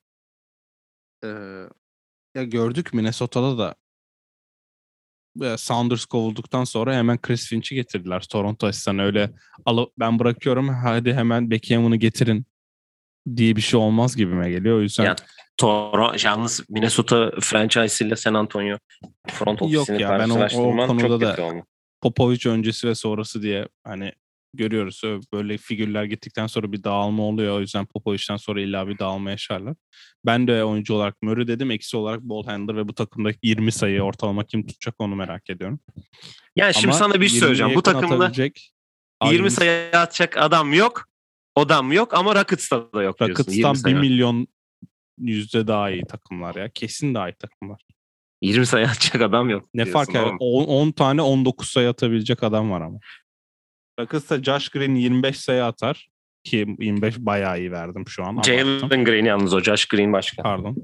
e, 1.24 1.28
ya 2.36 2.43
gördük 2.43 2.93
Minnesota'da 2.93 3.58
da 3.58 3.76
e, 5.53 5.58
Saunders 5.58 6.06
kovulduktan 6.06 6.64
sonra 6.64 6.95
hemen 6.95 7.22
Chris 7.22 7.47
Finch'i 7.49 7.76
getirdiler 7.76 8.22
Toronto 8.30 8.68
asistanı 8.68 9.01
öyle 9.03 9.32
alıp 9.66 9.93
ben 9.99 10.20
bırakıyorum 10.20 10.70
hadi 10.70 11.14
hemen 11.14 11.51
Beckham'ını 11.51 11.95
getirin 11.95 12.45
diye 13.36 13.55
bir 13.55 13.61
şey 13.61 13.80
olmaz 13.80 14.15
gibime 14.15 14.49
geliyor. 14.49 14.78
O 14.78 14.82
yüzden 14.82 15.03
Ya, 15.03 15.15
Toro, 15.57 16.11
yalnız 16.23 16.63
Minnesota 16.69 17.32
franchise 17.41 18.05
ile 18.05 18.15
San 18.15 18.34
Antonio 18.34 18.78
front 19.28 19.61
Yok 19.61 19.82
ofisini 19.82 20.01
ya, 20.01 20.19
ben 20.19 20.30
o- 20.30 20.88
konuda 20.88 21.21
da-. 21.21 21.63
Popovic 22.01 22.49
öncesi 22.49 22.88
ve 22.88 22.95
sonrası 22.95 23.41
diye 23.41 23.67
hani 23.84 24.11
görüyoruz. 24.53 25.01
Böyle 25.34 25.57
figürler 25.57 26.03
gittikten 26.03 26.47
sonra 26.47 26.71
bir 26.71 26.84
dağılma 26.84 27.23
oluyor. 27.23 27.57
O 27.57 27.59
yüzden 27.59 27.86
Popovic'ten 27.86 28.38
sonra 28.38 28.61
illa 28.61 28.88
bir 28.88 28.99
dağılma 28.99 29.32
yaşarlar. 29.32 29.76
Ben 30.26 30.47
de 30.47 30.63
oyuncu 30.63 30.93
olarak 30.93 31.21
Murray 31.21 31.47
dedim. 31.47 31.71
Eksi 31.71 31.97
olarak 31.97 32.21
ball 32.21 32.43
handler 32.45 32.78
ve 32.78 32.88
bu 32.88 32.93
takımdaki 32.93 33.39
20 33.43 33.71
sayı 33.71 34.01
ortalama 34.01 34.43
kim 34.43 34.67
tutacak 34.67 34.95
onu 34.99 35.15
merak 35.15 35.49
ediyorum. 35.49 35.80
Yani 36.55 36.73
şimdi 36.73 36.88
Ama 36.88 36.93
sana 36.97 37.13
bir 37.13 37.28
şey 37.28 37.28
20'ye 37.28 37.39
söyleyeceğim. 37.39 37.76
Bu 37.76 37.82
takımda 37.82 38.05
atabilecek 38.15 38.71
20 39.23 39.32
ayrımız- 39.32 39.55
sayı 39.55 39.97
atacak 39.97 40.38
adam 40.38 40.73
yok. 40.73 41.05
Odam 41.56 41.91
yok 41.91 42.14
ama 42.14 42.36
Rockets'ta 42.36 42.93
da 42.93 43.03
yok 43.03 43.20
diyorsun. 43.20 43.51
20 43.51 43.64
Rockets'tan 43.64 43.74
1 43.74 43.80
sayı. 43.80 43.95
milyon 43.95 44.47
yüzde 45.18 45.68
daha 45.68 45.89
iyi 45.91 46.03
takımlar 46.06 46.56
ya. 46.56 46.70
Kesin 46.70 47.14
daha 47.14 47.30
iyi 47.30 47.36
takımlar. 47.36 47.86
20 48.41 48.66
sayı 48.66 48.86
atacak 48.88 49.22
adam 49.22 49.49
yok. 49.49 49.70
Ne 49.74 49.86
diyorsun 49.86 49.93
fark 49.93 50.10
eder? 50.10 50.24
oğlum. 50.24 50.38
10, 50.39 50.88
10 50.88 50.91
tane 50.91 51.22
19 51.22 51.70
sayı 51.70 51.89
atabilecek 51.89 52.43
adam 52.43 52.72
var 52.72 52.82
ama. 52.82 52.99
Rockets'ta 53.99 54.43
Josh 54.43 54.70
Green 54.70 54.95
25 54.95 55.39
sayı 55.39 55.64
atar. 55.66 56.10
Ki 56.43 56.76
25 56.80 57.18
bayağı 57.18 57.60
iyi 57.60 57.72
verdim 57.72 58.03
şu 58.08 58.26
an. 58.26 58.41
Jalen 58.41 59.03
Green 59.03 59.26
yalnız 59.26 59.53
o. 59.53 59.62
Josh 59.62 59.86
Green 59.86 60.14
başka. 60.14 60.43
Pardon. 60.43 60.76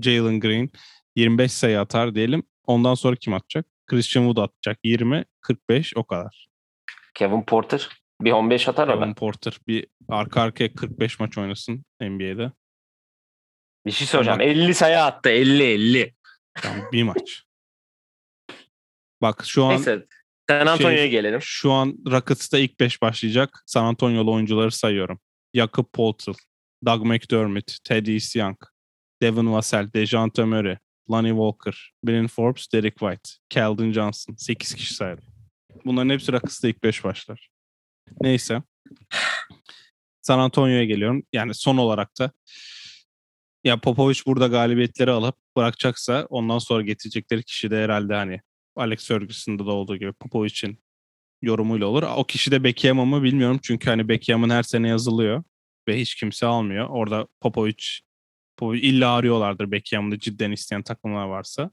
Jalen 0.00 0.40
Green 0.40 0.70
25 1.16 1.52
sayı 1.52 1.80
atar 1.80 2.14
diyelim. 2.14 2.42
Ondan 2.66 2.94
sonra 2.94 3.16
kim 3.16 3.34
atacak? 3.34 3.66
Christian 3.86 4.24
Wood 4.24 4.48
atacak. 4.48 4.78
20, 4.84 5.24
45 5.40 5.96
o 5.96 6.04
kadar. 6.04 6.48
Kevin 7.14 7.42
Porter 7.42 7.88
bir 8.20 8.32
15 8.32 8.68
atar 8.68 8.88
Kevin 8.88 9.02
ama. 9.02 9.14
Porter 9.14 9.58
bir 9.68 9.86
arka 10.08 10.42
arkaya 10.42 10.74
45 10.74 11.20
maç 11.20 11.38
oynasın 11.38 11.84
NBA'de. 12.00 12.52
Bir 13.86 13.90
şey 13.90 14.06
söyleyeceğim. 14.06 14.40
50 14.40 14.74
sayı 14.74 15.02
attı. 15.02 15.28
50 15.28 15.62
50. 15.62 16.14
Yani 16.64 16.82
bir 16.92 17.02
maç. 17.02 17.44
Bak 19.22 19.42
şu 19.46 19.64
an 19.64 19.70
Neyse. 19.70 20.06
San 20.50 20.66
Antonio'ya 20.66 20.96
Şey- 20.98 21.10
gelelim. 21.10 21.40
şu 21.42 21.72
an 21.72 21.96
Rockets'ta 22.10 22.58
ilk 22.58 22.80
5 22.80 23.02
başlayacak. 23.02 23.62
San 23.66 23.84
Antonio'lu 23.84 24.32
oyuncuları 24.32 24.70
sayıyorum. 24.70 25.20
Jakob 25.54 25.84
Poeltl, 25.92 26.30
Doug 26.86 27.06
McDermott, 27.06 27.78
Teddy 27.84 28.18
Young, 28.34 28.56
Devin 29.22 29.52
Vassell, 29.52 29.92
Dejante 29.92 30.44
Murray, 30.44 30.78
Lonnie 31.10 31.30
Walker, 31.30 31.92
Bryn 32.04 32.26
Forbes, 32.26 32.72
Derek 32.72 32.98
White, 32.98 33.30
Keldon 33.48 33.92
Johnson. 33.92 34.34
8 34.38 34.74
kişi 34.74 34.94
saydım. 34.94 35.24
Bunların 35.84 36.10
hepsi 36.10 36.32
Rockets'ta 36.32 36.68
ilk 36.68 36.82
5 36.82 37.04
başlar. 37.04 37.48
Neyse. 38.20 38.62
San 40.22 40.38
Antonio'ya 40.38 40.84
geliyorum. 40.84 41.22
Yani 41.32 41.54
son 41.54 41.76
olarak 41.76 42.18
da 42.18 42.32
ya 43.64 43.80
Popovic 43.80 44.18
burada 44.26 44.46
galibiyetleri 44.46 45.10
alıp 45.10 45.36
bırakacaksa 45.56 46.26
ondan 46.30 46.58
sonra 46.58 46.82
getirecekleri 46.82 47.42
kişi 47.42 47.70
de 47.70 47.84
herhalde 47.84 48.14
hani 48.14 48.40
Alex 48.76 49.08
Ferguson'da 49.08 49.66
da 49.66 49.72
olduğu 49.72 49.96
gibi 49.96 50.12
Popovic'in 50.12 50.78
yorumuyla 51.42 51.86
olur. 51.86 52.02
O 52.16 52.24
kişi 52.24 52.50
de 52.50 52.64
Beckham 52.64 53.08
mı 53.08 53.22
bilmiyorum. 53.22 53.60
Çünkü 53.62 53.90
hani 53.90 54.08
Beckham'ın 54.08 54.50
her 54.50 54.62
sene 54.62 54.88
yazılıyor 54.88 55.44
ve 55.88 56.00
hiç 56.00 56.14
kimse 56.14 56.46
almıyor. 56.46 56.88
Orada 56.88 57.26
Popovic, 57.40 57.84
Popovic 58.56 58.80
illa 58.80 59.14
arıyorlardır 59.14 59.70
Beckham'ı 59.70 60.18
cidden 60.18 60.52
isteyen 60.52 60.82
takımlar 60.82 61.26
varsa. 61.26 61.70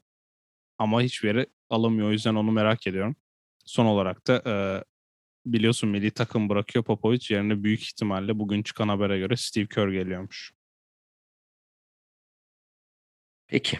Ama 0.78 1.02
hiçbir 1.02 1.28
yere 1.28 1.46
alamıyor. 1.70 2.08
O 2.08 2.12
yüzden 2.12 2.36
onu 2.36 2.52
merak 2.52 2.88
ediyorum. 2.88 3.16
Son 3.66 3.86
olarak 3.86 4.28
da 4.28 4.44
biliyorsun 5.46 5.90
milli 5.90 6.12
takım 6.12 6.50
bırakıyor 6.50 6.86
Popovic. 6.86 7.26
Yerine 7.30 7.64
büyük 7.64 7.84
ihtimalle 7.84 8.40
bugün 8.40 8.64
çıkan 8.64 8.88
habere 8.90 9.20
göre 9.20 9.38
Steve 9.38 9.68
Kerr 9.68 9.90
geliyormuş. 9.90 10.52
Peki. 13.48 13.80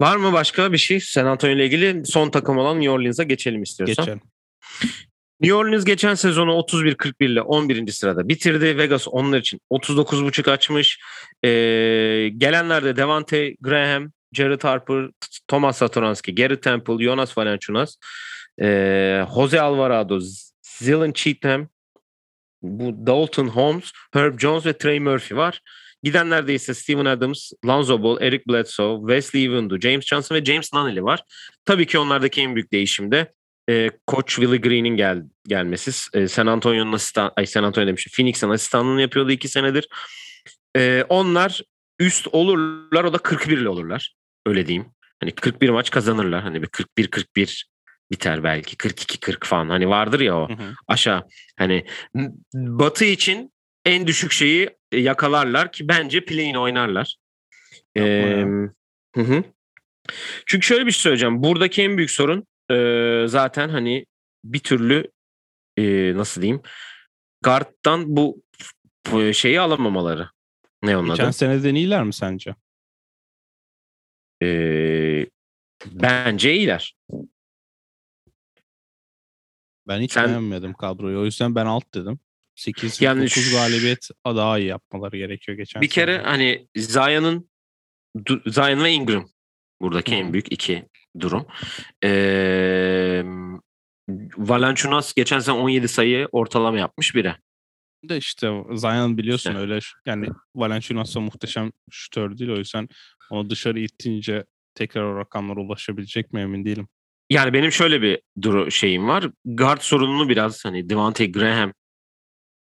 Var 0.00 0.16
mı 0.16 0.32
başka 0.32 0.72
bir 0.72 0.78
şey 0.78 1.00
San 1.00 1.26
Antonio 1.26 1.54
ile 1.54 1.66
ilgili? 1.66 2.06
Son 2.06 2.30
takım 2.30 2.58
olan 2.58 2.76
New 2.80 2.90
Orleans'a 2.90 3.22
geçelim 3.22 3.62
istiyorsan. 3.62 4.04
Geçelim. 4.04 4.20
New 5.40 5.54
Orleans 5.54 5.84
geçen 5.84 6.14
sezonu 6.14 6.50
31-41 6.50 7.24
ile 7.24 7.42
11. 7.42 7.92
sırada 7.92 8.28
bitirdi. 8.28 8.78
Vegas 8.78 9.08
onlar 9.08 9.38
için 9.38 9.60
39.5 9.70 10.50
açmış. 10.50 11.00
Ee, 11.44 11.48
gelenlerde 12.36 12.96
Devante 12.96 13.56
Graham, 13.60 14.12
Jared 14.32 14.64
Harper, 14.64 15.10
Thomas 15.48 15.78
Satoransky, 15.78 16.34
Gary 16.34 16.60
Temple, 16.60 17.04
Jonas 17.04 17.38
Valanciunas, 17.38 17.96
e, 18.62 19.24
Jose 19.34 19.60
Alvarado, 19.60 20.18
Zilan 20.62 21.12
Cheatham, 21.12 21.68
bu 22.62 23.06
Dalton 23.06 23.46
Holmes, 23.46 23.92
Herb 24.12 24.38
Jones 24.38 24.66
ve 24.66 24.78
Trey 24.78 25.00
Murphy 25.00 25.36
var. 25.36 25.60
Gidenlerde 26.02 26.54
ise 26.54 26.74
Steven 26.74 27.04
Adams, 27.04 27.52
Lonzo 27.66 28.02
Ball, 28.02 28.22
Eric 28.22 28.44
Bledsoe, 28.48 29.00
Wesley 29.00 29.44
Iwundu, 29.44 29.80
James 29.80 30.06
Johnson 30.06 30.36
ve 30.36 30.44
James 30.44 30.72
Nunnally 30.72 31.02
var. 31.02 31.22
Tabii 31.64 31.86
ki 31.86 31.98
onlardaki 31.98 32.40
en 32.40 32.54
büyük 32.54 32.72
değişim 32.72 33.12
de 33.12 33.32
e, 33.70 33.90
Koç 34.06 34.34
Willie 34.34 34.60
Green'in 34.60 34.96
gel, 34.96 35.22
gelmesi. 35.48 36.18
E, 36.18 36.28
San 36.28 36.46
Antonio'nun 36.46 36.92
asistan, 36.92 37.32
ay 37.36 37.46
San 37.46 37.62
Antonio 37.62 37.86
demişim. 37.86 38.12
Phoenix'in 38.16 38.50
asistanlığını 38.50 39.00
yapıyordu 39.00 39.30
iki 39.30 39.48
senedir. 39.48 39.88
E, 40.76 41.04
onlar 41.08 41.62
üst 41.98 42.28
olurlar 42.32 43.04
o 43.04 43.12
da 43.12 43.18
41 43.18 43.58
ile 43.58 43.68
olurlar. 43.68 44.14
Öyle 44.46 44.66
diyeyim. 44.66 44.86
Hani 45.20 45.32
41 45.32 45.68
maç 45.68 45.90
kazanırlar. 45.90 46.42
Hani 46.42 46.62
bir 46.62 46.66
41-41 46.66 47.64
biter 48.10 48.44
belki. 48.44 48.76
42-40 48.76 49.46
falan. 49.46 49.68
Hani 49.68 49.88
vardır 49.88 50.20
ya 50.20 50.36
o 50.38 50.48
Hı 50.48 50.52
hı. 50.52 50.72
aşağı. 50.88 51.28
Hani 51.56 51.84
Batı 52.54 53.04
için 53.04 53.52
en 53.84 54.06
düşük 54.06 54.32
şeyi 54.32 54.70
yakalarlar 54.92 55.72
ki 55.72 55.88
bence 55.88 56.24
play'in 56.24 56.54
oynarlar. 56.54 57.16
Yapma 57.94 58.10
ya. 58.10 58.38
Ee, 58.38 58.44
hı 59.14 59.20
hı. 59.20 59.44
Çünkü 60.46 60.66
şöyle 60.66 60.86
bir 60.86 60.90
şey 60.90 61.00
söyleyeceğim. 61.00 61.42
Buradaki 61.42 61.82
en 61.82 61.96
büyük 61.96 62.10
sorun 62.10 62.46
e, 62.70 63.28
zaten 63.28 63.68
hani 63.68 64.06
bir 64.44 64.58
türlü 64.58 65.10
e, 65.76 66.14
nasıl 66.16 66.42
diyeyim 66.42 66.62
guard'dan 67.42 68.16
bu 68.16 68.42
bu 69.12 69.34
şeyi 69.34 69.60
alamamaları. 69.60 70.28
Ne 70.82 70.96
onun 70.96 71.08
Geçen 71.10 71.24
adı? 71.24 71.32
seneden 71.32 71.74
iyiler 71.74 72.02
mi 72.04 72.14
sence? 72.14 72.54
Ee, 74.42 75.26
bence 75.86 76.54
iyiler. 76.54 76.94
Ben 79.90 80.00
hiç 80.00 80.12
Sen- 80.12 80.28
beğenmedim 80.28 80.72
kadroyu. 80.74 81.20
O 81.20 81.24
yüzden 81.24 81.54
ben 81.54 81.66
alt 81.66 81.94
dedim. 81.94 82.18
8 82.54 83.02
Yani 83.02 83.18
9 83.20 83.32
şu- 83.32 83.56
galibiyet 83.56 84.08
daha 84.26 84.58
iyi 84.58 84.68
yapmaları 84.68 85.16
gerekiyor 85.16 85.58
geçen 85.58 85.82
Bir 85.82 85.88
kere 85.88 86.16
sene. 86.16 86.26
hani 86.26 86.68
Zion'ın 86.76 87.50
Zion 88.46 88.84
ve 88.84 88.92
Ingram 88.92 89.28
buradaki 89.80 90.12
Hı 90.12 90.16
en 90.16 90.32
büyük 90.32 90.52
iki 90.52 90.88
durum. 91.20 91.46
Ee, 92.04 93.22
Valanciunas 94.36 95.14
geçen 95.14 95.38
sene 95.38 95.54
17 95.56 95.88
sayı 95.88 96.28
ortalama 96.32 96.78
yapmış 96.78 97.14
biri. 97.14 97.34
de 98.08 98.16
işte 98.16 98.64
Zion 98.74 99.18
biliyorsun 99.18 99.50
İşte. 99.50 99.60
öyle 99.60 99.78
yani 100.06 100.28
Valanciunas 100.54 101.14
da 101.16 101.20
muhteşem 101.20 101.70
şutör 101.90 102.38
değil 102.38 102.50
o 102.50 102.56
yüzden 102.56 102.88
onu 103.30 103.50
dışarı 103.50 103.80
ittince 103.80 104.44
tekrar 104.74 105.02
o 105.02 105.16
rakamlara 105.18 105.60
ulaşabilecek 105.60 106.32
mi 106.32 106.40
emin 106.40 106.64
değilim. 106.64 106.88
Yani 107.30 107.52
benim 107.52 107.72
şöyle 107.72 108.02
bir 108.02 108.20
duru 108.42 108.70
şeyim 108.70 109.08
var. 109.08 109.24
Guard 109.44 109.80
sorununu 109.80 110.28
biraz 110.28 110.64
hani 110.64 110.90
Devante 110.90 111.26
Graham 111.26 111.72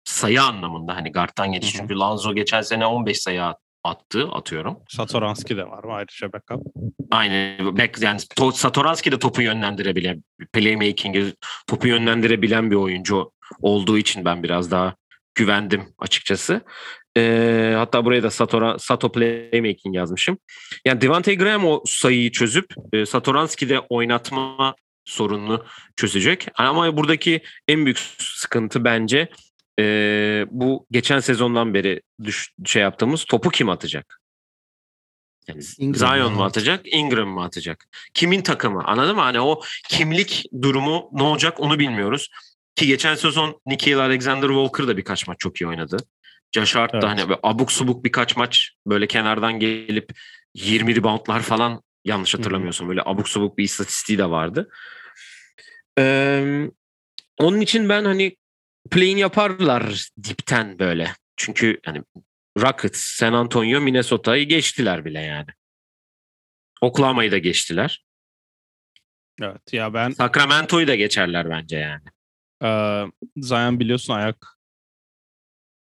sayı 0.04 0.44
anlamında 0.44 0.96
hani 0.96 1.12
guard'tan 1.12 1.52
geçiş. 1.52 1.74
Çünkü 1.74 1.96
Lanzo 1.96 2.36
geçen 2.36 2.62
sene 2.62 2.86
15 2.86 3.22
sayı 3.22 3.44
at- 3.44 3.60
attı 3.84 4.28
atıyorum. 4.32 4.78
Satoranski 4.90 5.58
de 5.58 5.66
var 5.70 5.84
ayrıca 5.98 6.34
backup. 6.34 6.68
Aynı 7.12 7.58
back, 7.78 8.02
yani 8.02 8.20
To- 8.20 8.54
Satoranski 8.54 9.12
de 9.12 9.20
topu 9.20 9.42
yönlendirebilen, 9.42 10.24
playmaking'i 10.54 11.34
topu 11.68 11.88
yönlendirebilen 11.88 12.72
bir 12.72 12.76
oyuncu 12.76 13.32
olduğu 13.62 13.98
için 13.98 14.26
ben 14.26 14.44
biraz 14.44 14.72
daha 14.72 14.96
güvendim 15.36 15.94
açıkçası. 16.00 16.62
Ee, 17.18 17.74
hatta 17.78 18.06
buraya 18.06 18.24
da 18.24 18.32
Satora, 18.32 18.80
Sato 18.80 19.12
Playmaking 19.12 19.96
yazmışım. 19.96 20.38
Yani 20.86 21.02
Devante 21.02 21.36
Graham 21.36 21.66
o 21.66 21.84
sayıyı 21.86 22.32
çözüp 22.32 22.74
e, 22.94 23.06
Satoranski 23.06 23.70
de 23.70 23.80
oynatma 23.80 24.76
sorununu 25.06 25.66
çözecek. 25.96 26.48
Ama 26.56 26.98
buradaki 26.98 27.42
en 27.68 27.86
büyük 27.86 28.00
sıkıntı 28.20 28.84
bence 28.84 29.30
e, 29.80 30.46
bu 30.52 30.86
geçen 30.92 31.20
sezondan 31.20 31.74
beri 31.74 32.02
düş, 32.24 32.52
şey 32.66 32.82
yaptığımız 32.82 33.26
topu 33.26 33.50
kim 33.50 33.70
atacak? 33.70 34.20
Yani 35.48 35.62
Ingram 35.78 36.18
Zion 36.18 36.34
mu 36.34 36.44
atacak, 36.44 36.94
Ingram 36.94 37.30
mı 37.30 37.44
atacak? 37.44 37.86
Kimin 38.14 38.42
takımı? 38.42 38.84
Anladın 38.86 39.16
mı? 39.16 39.22
Hani 39.22 39.42
o 39.42 39.62
kimlik 39.90 40.46
durumu 40.62 41.10
ne 41.14 41.24
olacak 41.24 41.60
onu 41.60 41.80
bilmiyoruz. 41.80 42.30
Ki 42.76 42.88
geçen 42.88 43.16
sezon 43.16 43.62
Nikhil 43.66 44.00
Alexander 44.00 44.48
Walker 44.48 44.88
da 44.88 44.98
birkaç 44.98 45.28
maç 45.28 45.40
çok 45.40 45.62
iyi 45.62 45.68
oynadı. 45.68 45.98
Josh 46.56 46.76
Hart 46.76 46.94
Evet. 46.94 47.04
da 47.04 47.10
hani 47.10 47.30
böyle 47.30 47.40
abuk 47.44 47.72
subuk 47.72 48.06
birkaç 48.06 48.38
maç 48.38 48.72
böyle 48.88 49.08
kenardan 49.08 49.60
gelip 49.60 50.12
20 50.54 50.96
reboundlar 50.96 51.42
falan 51.42 51.82
yanlış 52.06 52.34
hatırlamıyorsun. 52.34 52.90
Böyle 52.90 53.02
abuk 53.06 53.30
subuk 53.30 53.58
bir 53.58 53.64
istatistiği 53.64 54.18
de 54.18 54.30
vardı. 54.30 54.70
Ee, 56.00 56.70
onun 57.40 57.62
için 57.62 57.90
ben 57.90 58.06
hani 58.06 58.38
play'in 58.92 59.18
yaparlar 59.18 60.08
dipten 60.24 60.80
böyle. 60.80 61.12
Çünkü 61.38 61.80
hani 61.86 62.04
Rockets, 62.60 63.00
San 63.00 63.34
Antonio, 63.34 63.82
Minnesota'yı 63.82 64.48
geçtiler 64.48 65.06
bile 65.06 65.22
yani. 65.22 65.50
Oklahoma'yı 66.82 67.32
da 67.32 67.38
geçtiler. 67.38 68.06
Evet 69.42 69.74
ya 69.74 69.94
ben 69.94 70.10
Sacramento'yu 70.10 70.88
da 70.88 70.96
geçerler 70.96 71.50
bence 71.50 71.78
yani. 71.78 72.04
Ee, 72.64 73.06
Zion 73.38 73.80
biliyorsun 73.80 74.14
ayak 74.14 74.53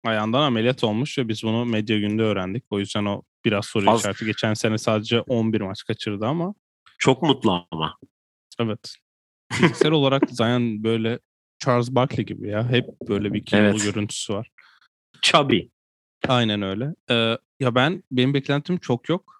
ayağından 0.06 0.42
ameliyat 0.42 0.84
olmuş 0.84 1.18
ve 1.18 1.28
biz 1.28 1.42
bunu 1.42 1.64
medya 1.64 1.98
günde 2.00 2.22
öğrendik. 2.22 2.64
O 2.70 2.78
yüzden 2.78 3.04
o 3.04 3.22
biraz 3.44 3.66
soru 3.66 3.90
Az- 3.90 4.00
işareti. 4.00 4.24
Geçen 4.24 4.54
sene 4.54 4.78
sadece 4.78 5.20
11 5.20 5.60
maç 5.60 5.84
kaçırdı 5.84 6.26
ama 6.26 6.54
Çok 6.98 7.22
mutlu 7.22 7.66
ama. 7.70 7.98
evet. 8.60 8.94
Fiziksel 9.52 9.90
olarak 9.92 10.30
Zion 10.30 10.84
böyle 10.84 11.18
Charles 11.58 11.90
Barkley 11.90 12.26
gibi 12.26 12.48
ya. 12.48 12.68
Hep 12.70 12.86
böyle 13.08 13.32
bir 13.32 13.44
kilolu 13.44 13.64
Evet. 13.64 13.82
görüntüsü 13.82 14.34
var. 14.34 14.50
Chubby. 15.22 15.58
Aynen 16.28 16.62
öyle. 16.62 16.94
Ee, 17.10 17.38
ya 17.60 17.74
ben 17.74 18.02
benim 18.10 18.34
beklentim 18.34 18.78
çok 18.78 19.08
yok. 19.08 19.36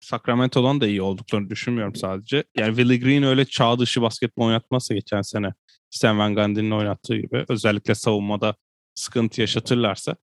Sacramento'dan 0.00 0.80
da 0.80 0.86
iyi 0.86 1.02
olduklarını 1.02 1.50
düşünmüyorum 1.50 1.94
sadece. 1.94 2.44
Yani 2.56 2.76
Willie 2.76 3.00
Green 3.00 3.22
öyle 3.22 3.44
çağ 3.44 3.78
dışı 3.78 4.02
basketbol 4.02 4.46
oynatmazsa 4.46 4.94
geçen 4.94 5.22
sene 5.22 5.52
Stan 5.90 6.18
Van 6.18 6.34
Gundy'nin 6.34 6.70
oynattığı 6.70 7.16
gibi 7.16 7.44
özellikle 7.48 7.94
savunmada 7.94 8.54
sıkıntı 9.00 9.40
yaşatırlarsa 9.40 10.16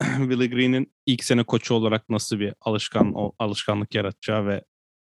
Willie 0.02 0.48
Green'in 0.50 0.92
ilk 1.06 1.24
sene 1.24 1.44
koçu 1.44 1.74
olarak 1.74 2.08
nasıl 2.08 2.40
bir 2.40 2.54
alışkan 2.60 3.32
alışkanlık 3.38 3.94
yaratacağı 3.94 4.46
ve 4.46 4.64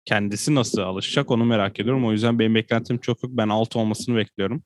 kendisi 0.05 0.55
nasıl 0.55 0.83
alışacak 0.83 1.31
onu 1.31 1.45
merak 1.45 1.81
ediyorum. 1.81 2.07
O 2.07 2.13
yüzden 2.13 2.39
benim 2.39 2.55
beklentim 2.55 2.99
çok 2.99 3.23
yok. 3.23 3.33
Ben 3.35 3.49
alt 3.49 3.77
olmasını 3.77 4.17
bekliyorum. 4.17 4.65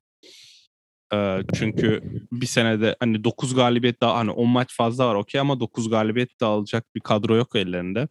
Çünkü 1.54 2.02
bir 2.32 2.46
senede 2.46 2.96
hani 3.00 3.24
9 3.24 3.54
galibiyet 3.54 4.00
daha 4.00 4.16
hani 4.16 4.30
10 4.30 4.48
maç 4.48 4.76
fazla 4.76 5.06
var 5.08 5.14
okey 5.14 5.40
ama 5.40 5.60
9 5.60 5.90
galibiyet 5.90 6.40
de 6.40 6.44
alacak 6.44 6.94
bir 6.94 7.00
kadro 7.00 7.36
yok 7.36 7.56
ellerinde. 7.56 8.08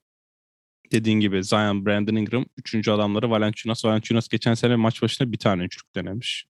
Dediğin 0.91 1.19
gibi 1.19 1.43
Zion, 1.43 1.85
Brandon 1.85 2.15
Ingram, 2.15 2.45
üçüncü 2.57 2.91
adamları 2.91 3.29
Valanciunas. 3.29 3.85
Valanciunas 3.85 4.27
geçen 4.27 4.53
sene 4.53 4.75
maç 4.75 5.01
başına 5.01 5.31
bir 5.31 5.37
tane 5.37 5.63
üçlük 5.63 5.95
denemiş. 5.95 6.45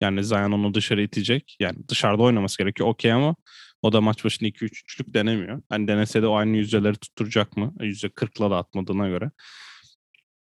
Yani 0.00 0.24
Zion 0.24 0.52
onu 0.52 0.74
dışarı 0.74 1.02
itecek. 1.02 1.56
Yani 1.60 1.88
dışarıda 1.88 2.22
oynaması 2.22 2.58
gerekiyor 2.58 2.88
okey 2.88 3.12
ama 3.12 3.36
o 3.82 3.92
da 3.92 4.00
maç 4.00 4.24
başına 4.24 4.48
2-3 4.48 4.64
üçlük 4.84 5.14
denemiyor. 5.14 5.62
Hani 5.68 5.88
denese 5.88 6.22
de 6.22 6.26
o 6.26 6.34
aynı 6.34 6.56
yüzdeleri 6.56 6.96
tutturacak 6.96 7.56
mı? 7.56 7.74
%40'la 7.80 8.50
da 8.50 8.56
atmadığına 8.56 9.08
göre. 9.08 9.30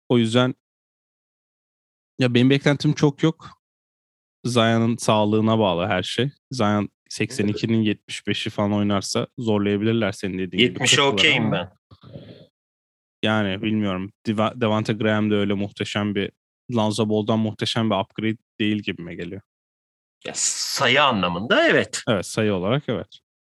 O 0.08 0.18
yüzden 0.18 0.54
ya 2.18 2.34
benim 2.34 2.50
beklentim 2.50 2.92
çok 2.92 3.22
yok. 3.22 3.48
Zion'ın 4.44 4.96
sağlığına 4.96 5.58
bağlı 5.58 5.86
her 5.86 6.02
şey. 6.02 6.30
Zion 6.50 6.88
82'nin 7.10 7.84
75'i 7.84 8.50
falan 8.50 8.72
oynarsa 8.72 9.26
zorlayabilirler 9.38 10.12
senin 10.12 10.38
dediğin 10.38 10.68
gibi. 10.68 10.78
70'e 10.78 10.96
40'ları 10.96 11.12
okeyim 11.12 11.52
ben. 11.52 11.70
Yani 13.22 13.62
bilmiyorum. 13.62 14.12
Deva- 14.26 14.60
Devante 14.60 14.92
Graham 14.92 15.30
de 15.30 15.34
öyle 15.34 15.54
muhteşem 15.54 16.14
bir 16.14 16.30
Lonzo 16.76 17.08
Ball'dan 17.08 17.38
muhteşem 17.38 17.90
bir 17.90 17.94
upgrade 17.96 18.36
değil 18.60 18.82
gibime 18.82 19.14
geliyor. 19.14 19.40
Ya, 20.26 20.32
sayı 20.34 21.02
anlamında 21.02 21.68
evet. 21.68 22.02
Evet 22.08 22.26
sayı 22.26 22.54
olarak 22.54 22.82
evet. 22.88 23.06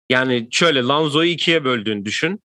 Yani 0.10 0.48
şöyle 0.52 0.84
Lanzo'yu 0.84 1.30
ikiye 1.30 1.64
böldüğünü 1.64 2.06
düşün. 2.06 2.40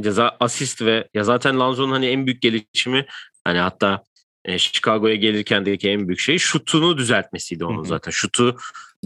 Ceza 0.00 0.36
asist 0.40 0.82
ve 0.82 1.08
ya 1.14 1.24
zaten 1.24 1.60
Lanzo'nun 1.60 1.92
hani 1.92 2.06
en 2.06 2.26
büyük 2.26 2.42
gelişimi 2.42 3.06
hani 3.44 3.58
hatta 3.58 4.02
e, 4.44 4.58
Chicago'ya 4.58 5.14
gelirken 5.14 5.66
de 5.66 5.72
en 5.72 6.08
büyük 6.08 6.20
şey 6.20 6.38
şutunu 6.38 6.98
düzeltmesiydi 6.98 7.64
onun 7.64 7.78
Hı 7.78 7.82
hı. 7.82 7.88
zaten. 7.88 8.10
Şutu 8.10 8.56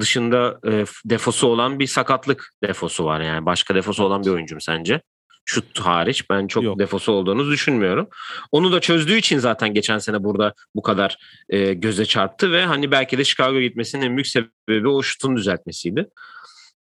dışında 0.01 0.61
e, 0.67 0.85
defosu 1.05 1.47
olan 1.47 1.79
bir 1.79 1.87
sakatlık 1.87 2.51
defosu 2.65 3.05
var 3.05 3.21
yani. 3.21 3.47
Başka 3.47 3.75
defosu 3.75 4.05
olan 4.05 4.25
bir 4.25 4.31
oyuncu 4.31 4.55
mu 4.55 4.61
sence? 4.61 5.01
Şut 5.45 5.81
hariç 5.81 6.31
ben 6.31 6.47
çok 6.47 6.65
Yok. 6.65 6.79
defosu 6.79 7.13
olduğunu 7.13 7.51
düşünmüyorum. 7.51 8.09
Onu 8.53 8.73
da 8.73 8.81
çözdüğü 8.81 9.17
için 9.17 9.39
zaten 9.39 9.75
geçen 9.75 9.99
sene 9.99 10.25
burada 10.25 10.55
bu 10.75 10.83
kadar 10.83 11.19
e, 11.49 11.75
göze 11.75 12.05
çarptı 12.05 12.53
ve 12.53 12.65
hani 12.65 12.91
belki 12.91 13.19
de 13.19 13.25
Chicago 13.25 13.61
gitmesinin 13.61 14.07
en 14.07 14.17
büyük 14.17 14.27
sebebi 14.27 14.89
o 14.89 15.03
şutun 15.03 15.37
düzeltmesiydi. 15.37 16.09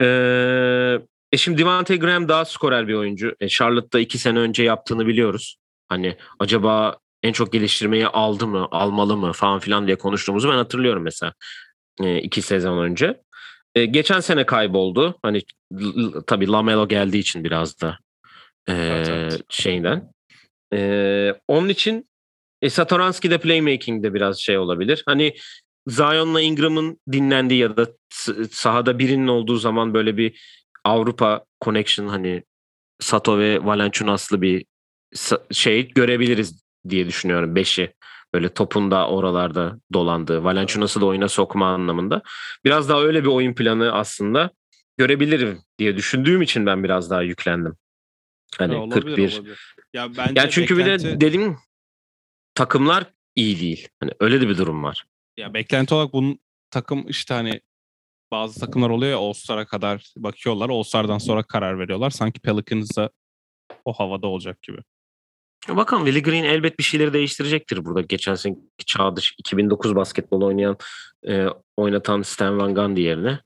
E, 0.02 0.06
e 1.32 1.38
şimdi 1.38 1.58
Devante 1.58 1.96
Graham 1.96 2.30
daha 2.30 2.46
skorer 2.46 2.88
bir 2.88 2.94
oyuncu. 2.94 3.36
E, 3.40 3.48
Charlotte'da 3.48 4.00
iki 4.00 4.18
sene 4.18 4.40
önce 4.40 4.64
yaptığını 4.64 5.08
biliyoruz. 5.08 5.58
Hani 5.90 6.18
acaba 6.40 6.98
en 7.24 7.34
çok 7.34 7.54
geliştirmeyi 7.54 8.08
aldı 8.08 8.48
mı, 8.48 8.68
almalı 8.72 9.18
mı 9.18 9.34
falan 9.34 9.60
filan 9.60 9.88
diye 9.88 9.98
konuştuğumuzu 9.98 10.50
ben 10.50 10.56
hatırlıyorum 10.56 11.04
mesela 11.04 11.34
e, 12.04 12.18
iki 12.18 12.42
sezon 12.42 12.78
önce. 12.78 13.22
E, 13.76 13.86
geçen 13.86 14.20
sene 14.20 14.46
kayboldu. 14.46 15.20
Hani 15.24 15.42
tabii 16.28 16.48
Lamelo 16.48 16.88
geldiği 16.88 17.20
için 17.20 17.44
biraz 17.44 17.82
da 17.82 17.98
e, 18.68 18.74
Evet, 18.74 19.10
evet. 19.10 19.42
şeyden. 19.50 20.12
E, 20.74 21.34
onun 21.48 21.70
için 21.70 22.10
e, 22.62 22.70
Satoranski'de 22.70 23.38
playmaking'de 23.38 24.14
biraz 24.14 24.40
şey 24.40 24.58
olabilir. 24.58 25.04
Hani 25.06 25.36
Zion'la 25.88 26.42
Ingram'ın 26.42 27.00
dinlendiği 27.12 27.60
ya 27.60 27.78
da 27.78 27.88
sahada 28.52 29.00
birinin 29.00 29.28
olduğu 29.28 29.56
zaman 29.56 29.94
böyle 29.94 30.18
bir 30.18 30.42
Avrupa 30.84 31.46
connection 31.62 32.08
hani 32.08 32.44
Sato 33.00 33.40
ve 33.40 33.66
Valanciunas'lı 33.66 34.42
bir 34.42 34.66
şey 35.52 35.88
görebiliriz 35.88 36.64
diye 36.90 37.08
düşünüyorum. 37.08 37.56
Beşi 37.56 37.94
böyle 38.34 38.54
topun 38.54 38.92
da 38.92 39.08
oralarda 39.08 39.80
dolandığı. 39.94 40.44
Valanciunas'ı 40.44 41.02
da 41.02 41.06
oyuna 41.06 41.30
sokma 41.30 41.74
anlamında. 41.74 42.22
Biraz 42.66 42.90
daha 42.90 43.02
öyle 43.02 43.24
bir 43.24 43.30
oyun 43.30 43.54
planı 43.54 43.92
aslında 43.92 44.52
görebilirim 44.98 45.60
diye 45.80 45.98
düşündüğüm 45.98 46.42
için 46.42 46.66
ben 46.66 46.84
biraz 46.84 47.10
daha 47.10 47.22
yüklendim. 47.22 47.76
Hani 48.58 48.74
Ya 48.74 48.80
olabilir, 48.80 49.16
41. 49.16 49.38
olabilir. 49.38 49.76
Ya 49.94 50.10
bence 50.18 50.34
Yani 50.36 50.50
çünkü 50.50 50.78
bir 50.78 50.86
beklenti, 50.86 51.06
de 51.06 51.22
dedim 51.22 51.58
takımlar 52.56 53.14
iyi 53.36 53.60
değil. 53.60 53.88
Hani 54.00 54.12
öyle 54.20 54.42
de 54.42 54.50
bir 54.50 54.58
durum 54.58 54.84
var. 54.84 55.06
ya 55.38 55.54
beklenti 55.54 55.96
olarak 55.96 56.14
bunun 56.14 56.40
takım 56.72 57.08
işte 57.08 57.34
hani 57.34 57.62
bazı 58.32 58.60
takımlar 58.60 58.90
oluyor 58.90 59.12
ya 59.12 59.18
All-Star'a 59.18 59.66
kadar 59.66 60.14
bakıyorlar. 60.18 60.70
All-Star'dan 60.70 61.18
sonra 61.18 61.44
karar 61.44 61.80
veriyorlar. 61.80 62.10
Sanki 62.10 62.40
Pelicans 62.40 62.98
da 62.98 63.10
o 63.86 63.94
havada 63.94 64.28
olacak 64.28 64.62
gibi. 64.62 64.78
Bakalım 65.70 66.06
Willie 66.06 66.24
Green 66.24 66.44
elbet 66.44 66.80
bir 66.80 66.84
şeyleri 66.84 67.14
değiştirecektir 67.14 67.86
burada. 67.86 68.02
Geçen 68.02 68.36
seneki 68.36 68.60
çağ 68.86 69.16
dışı 69.16 69.36
2009 69.38 69.96
basketbol 69.96 70.42
oynayan 70.42 70.78
e, 71.28 71.46
oynatan 71.78 72.22
Stan 72.22 72.60
Van 72.60 72.76
Gundy 72.76 73.02
yerine 73.02 73.40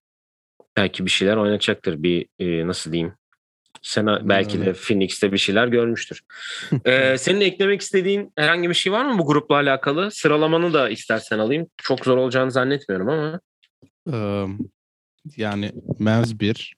belki 0.78 1.06
bir 1.06 1.12
şeyler 1.12 1.38
oynatacaktır. 1.38 2.04
Bir 2.04 2.28
e, 2.40 2.68
nasıl 2.68 2.92
diyeyim? 2.92 3.14
Sena 3.86 4.30
belki 4.30 4.66
de. 4.66 4.74
Phoenix'te 4.74 5.32
bir 5.32 5.38
şeyler 5.38 5.68
görmüştür. 5.68 6.22
Ee, 6.86 7.18
senin 7.18 7.42
eklemek 7.42 7.82
istediğin 7.82 8.34
herhangi 8.36 8.70
bir 8.70 8.74
şey 8.74 8.92
var 8.94 9.06
mı 9.06 9.20
bu 9.20 9.26
grupla 9.26 9.56
alakalı? 9.56 10.12
Sıralamanı 10.12 10.74
da 10.74 10.90
istersen 10.90 11.40
alayım. 11.40 11.68
Çok 11.78 12.06
zor 12.06 12.18
olacağını 12.18 12.52
zannetmiyorum 12.52 13.10
ama. 13.10 13.40
Ee, 14.14 14.46
yani 15.38 15.72
Mavs 16.00 16.34
1, 16.40 16.76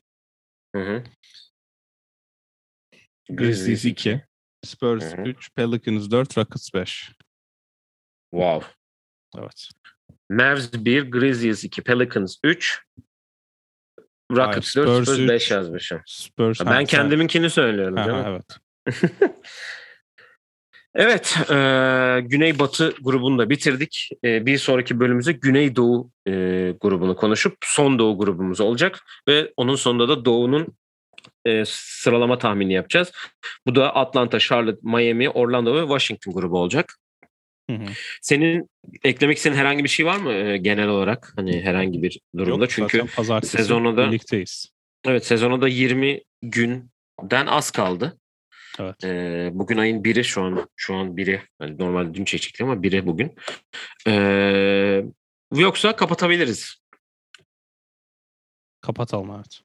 Hı 0.75 0.81
hı. 0.81 1.03
Grizzlies 3.29 3.85
2, 3.85 4.21
Spurs 4.63 5.03
Hı 5.03 5.21
hı. 5.21 5.21
3, 5.21 5.55
Pelicans 5.55 6.11
4, 6.11 6.37
Rockets 6.37 6.73
5. 6.73 7.11
Wow. 8.31 8.67
Evet. 9.37 9.69
Mavs 10.29 10.73
1, 10.73 11.11
Grizzlies 11.11 11.63
2, 11.63 11.81
Pelicans 11.83 12.35
3, 12.43 12.81
Rockets 14.31 14.75
Hayır, 14.75 14.87
4, 14.87 15.05
Spurs 15.05 15.15
Spurs 15.15 15.29
5 15.29 15.45
üç. 15.45 15.51
yazmışım. 15.51 16.01
Spurs. 16.05 16.59
Ben 16.59 16.65
ha, 16.65 16.83
kendiminkini 16.83 17.49
söylüyorum. 17.49 17.97
Ha, 17.97 18.03
ha, 18.03 18.25
evet. 18.27 18.45
Evet, 20.99 21.37
e, 21.49 21.55
Güney-Batı 22.21 22.93
grubunu 23.01 23.37
da 23.39 23.49
bitirdik. 23.49 24.09
E, 24.23 24.45
bir 24.45 24.57
sonraki 24.57 24.99
bölümümüzde 24.99 25.31
Güney-Doğu 25.31 26.11
e, 26.27 26.31
grubunu 26.81 27.15
konuşup 27.15 27.57
son 27.61 27.99
Doğu 27.99 28.17
grubumuz 28.17 28.61
olacak 28.61 28.99
ve 29.27 29.53
onun 29.57 29.75
sonunda 29.75 30.09
da 30.09 30.25
Doğu'nun 30.25 30.67
e, 31.45 31.63
sıralama 31.65 32.37
tahmini 32.37 32.73
yapacağız. 32.73 33.11
Bu 33.67 33.75
da 33.75 33.95
Atlanta, 33.95 34.39
Charlotte, 34.39 34.79
Miami, 34.83 35.29
Orlando 35.29 35.75
ve 35.75 35.81
Washington 35.81 36.33
grubu 36.33 36.59
olacak. 36.59 36.97
Hı 37.69 37.75
hı. 37.75 37.85
Senin 38.21 38.69
eklemek 39.03 39.37
istediğin 39.37 39.59
herhangi 39.59 39.83
bir 39.83 39.89
şey 39.89 40.05
var 40.05 40.17
mı 40.17 40.31
e, 40.33 40.57
genel 40.57 40.87
olarak? 40.87 41.33
Hani 41.35 41.61
herhangi 41.61 42.03
bir 42.03 42.19
durumda 42.37 42.63
Yok, 42.63 42.69
çünkü 42.69 43.05
sezonu 43.43 43.97
da- 43.97 44.07
birlikteyiz. 44.07 44.69
evet 45.05 45.25
sezona 45.25 45.61
da 45.61 45.67
20 45.67 46.21
günden 46.41 47.45
az 47.47 47.71
kaldı. 47.71 48.17
Evet. 48.79 49.03
Ee, 49.03 49.49
bugün 49.53 49.77
ayın 49.77 50.03
biri 50.03 50.23
şu 50.23 50.41
an 50.41 50.69
şu 50.75 50.95
an 50.95 51.17
biri 51.17 51.41
yani 51.61 51.77
normalde 51.79 52.13
dün 52.13 52.25
çekecektik 52.25 52.61
ama 52.61 52.83
biri 52.83 53.05
bugün. 53.05 53.35
Ee, 54.07 55.03
yoksa 55.55 55.95
kapatabiliriz. 55.95 56.75
Kapatalım 58.81 59.31
evet. 59.35 59.61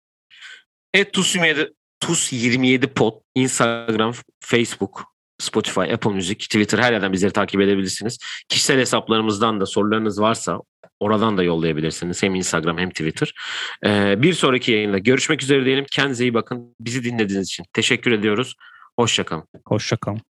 Et 0.94 1.14
TUS27 1.16 1.72
TUS27 2.05 2.86
pod 2.86 3.20
Instagram, 3.34 4.12
Facebook, 4.40 5.05
Spotify, 5.43 5.80
Apple 5.80 6.11
Music, 6.11 6.34
Twitter 6.34 6.78
her 6.78 6.93
yerden 6.93 7.12
bizleri 7.12 7.32
takip 7.32 7.61
edebilirsiniz. 7.61 8.18
Kişisel 8.49 8.78
hesaplarımızdan 8.78 9.61
da 9.61 9.66
sorularınız 9.66 10.20
varsa 10.20 10.59
oradan 11.01 11.38
da 11.38 11.43
yollayabilirsiniz. 11.43 12.22
Hem 12.22 12.34
Instagram 12.34 12.78
hem 12.78 12.90
Twitter. 12.90 13.34
Ee, 13.86 14.22
bir 14.22 14.32
sonraki 14.32 14.72
yayında 14.72 14.99
görüşmek 14.99 15.43
üzere 15.43 15.64
diyelim. 15.64 15.86
Kendinize 15.93 16.24
iyi 16.24 16.34
bakın. 16.34 16.74
Bizi 16.80 17.05
dinlediğiniz 17.05 17.49
için 17.49 17.64
teşekkür 17.72 18.12
ediyoruz. 18.12 18.55
Hoşçakalın. 18.97 19.45
Hoşça 19.66 19.97
kalın. 19.97 20.32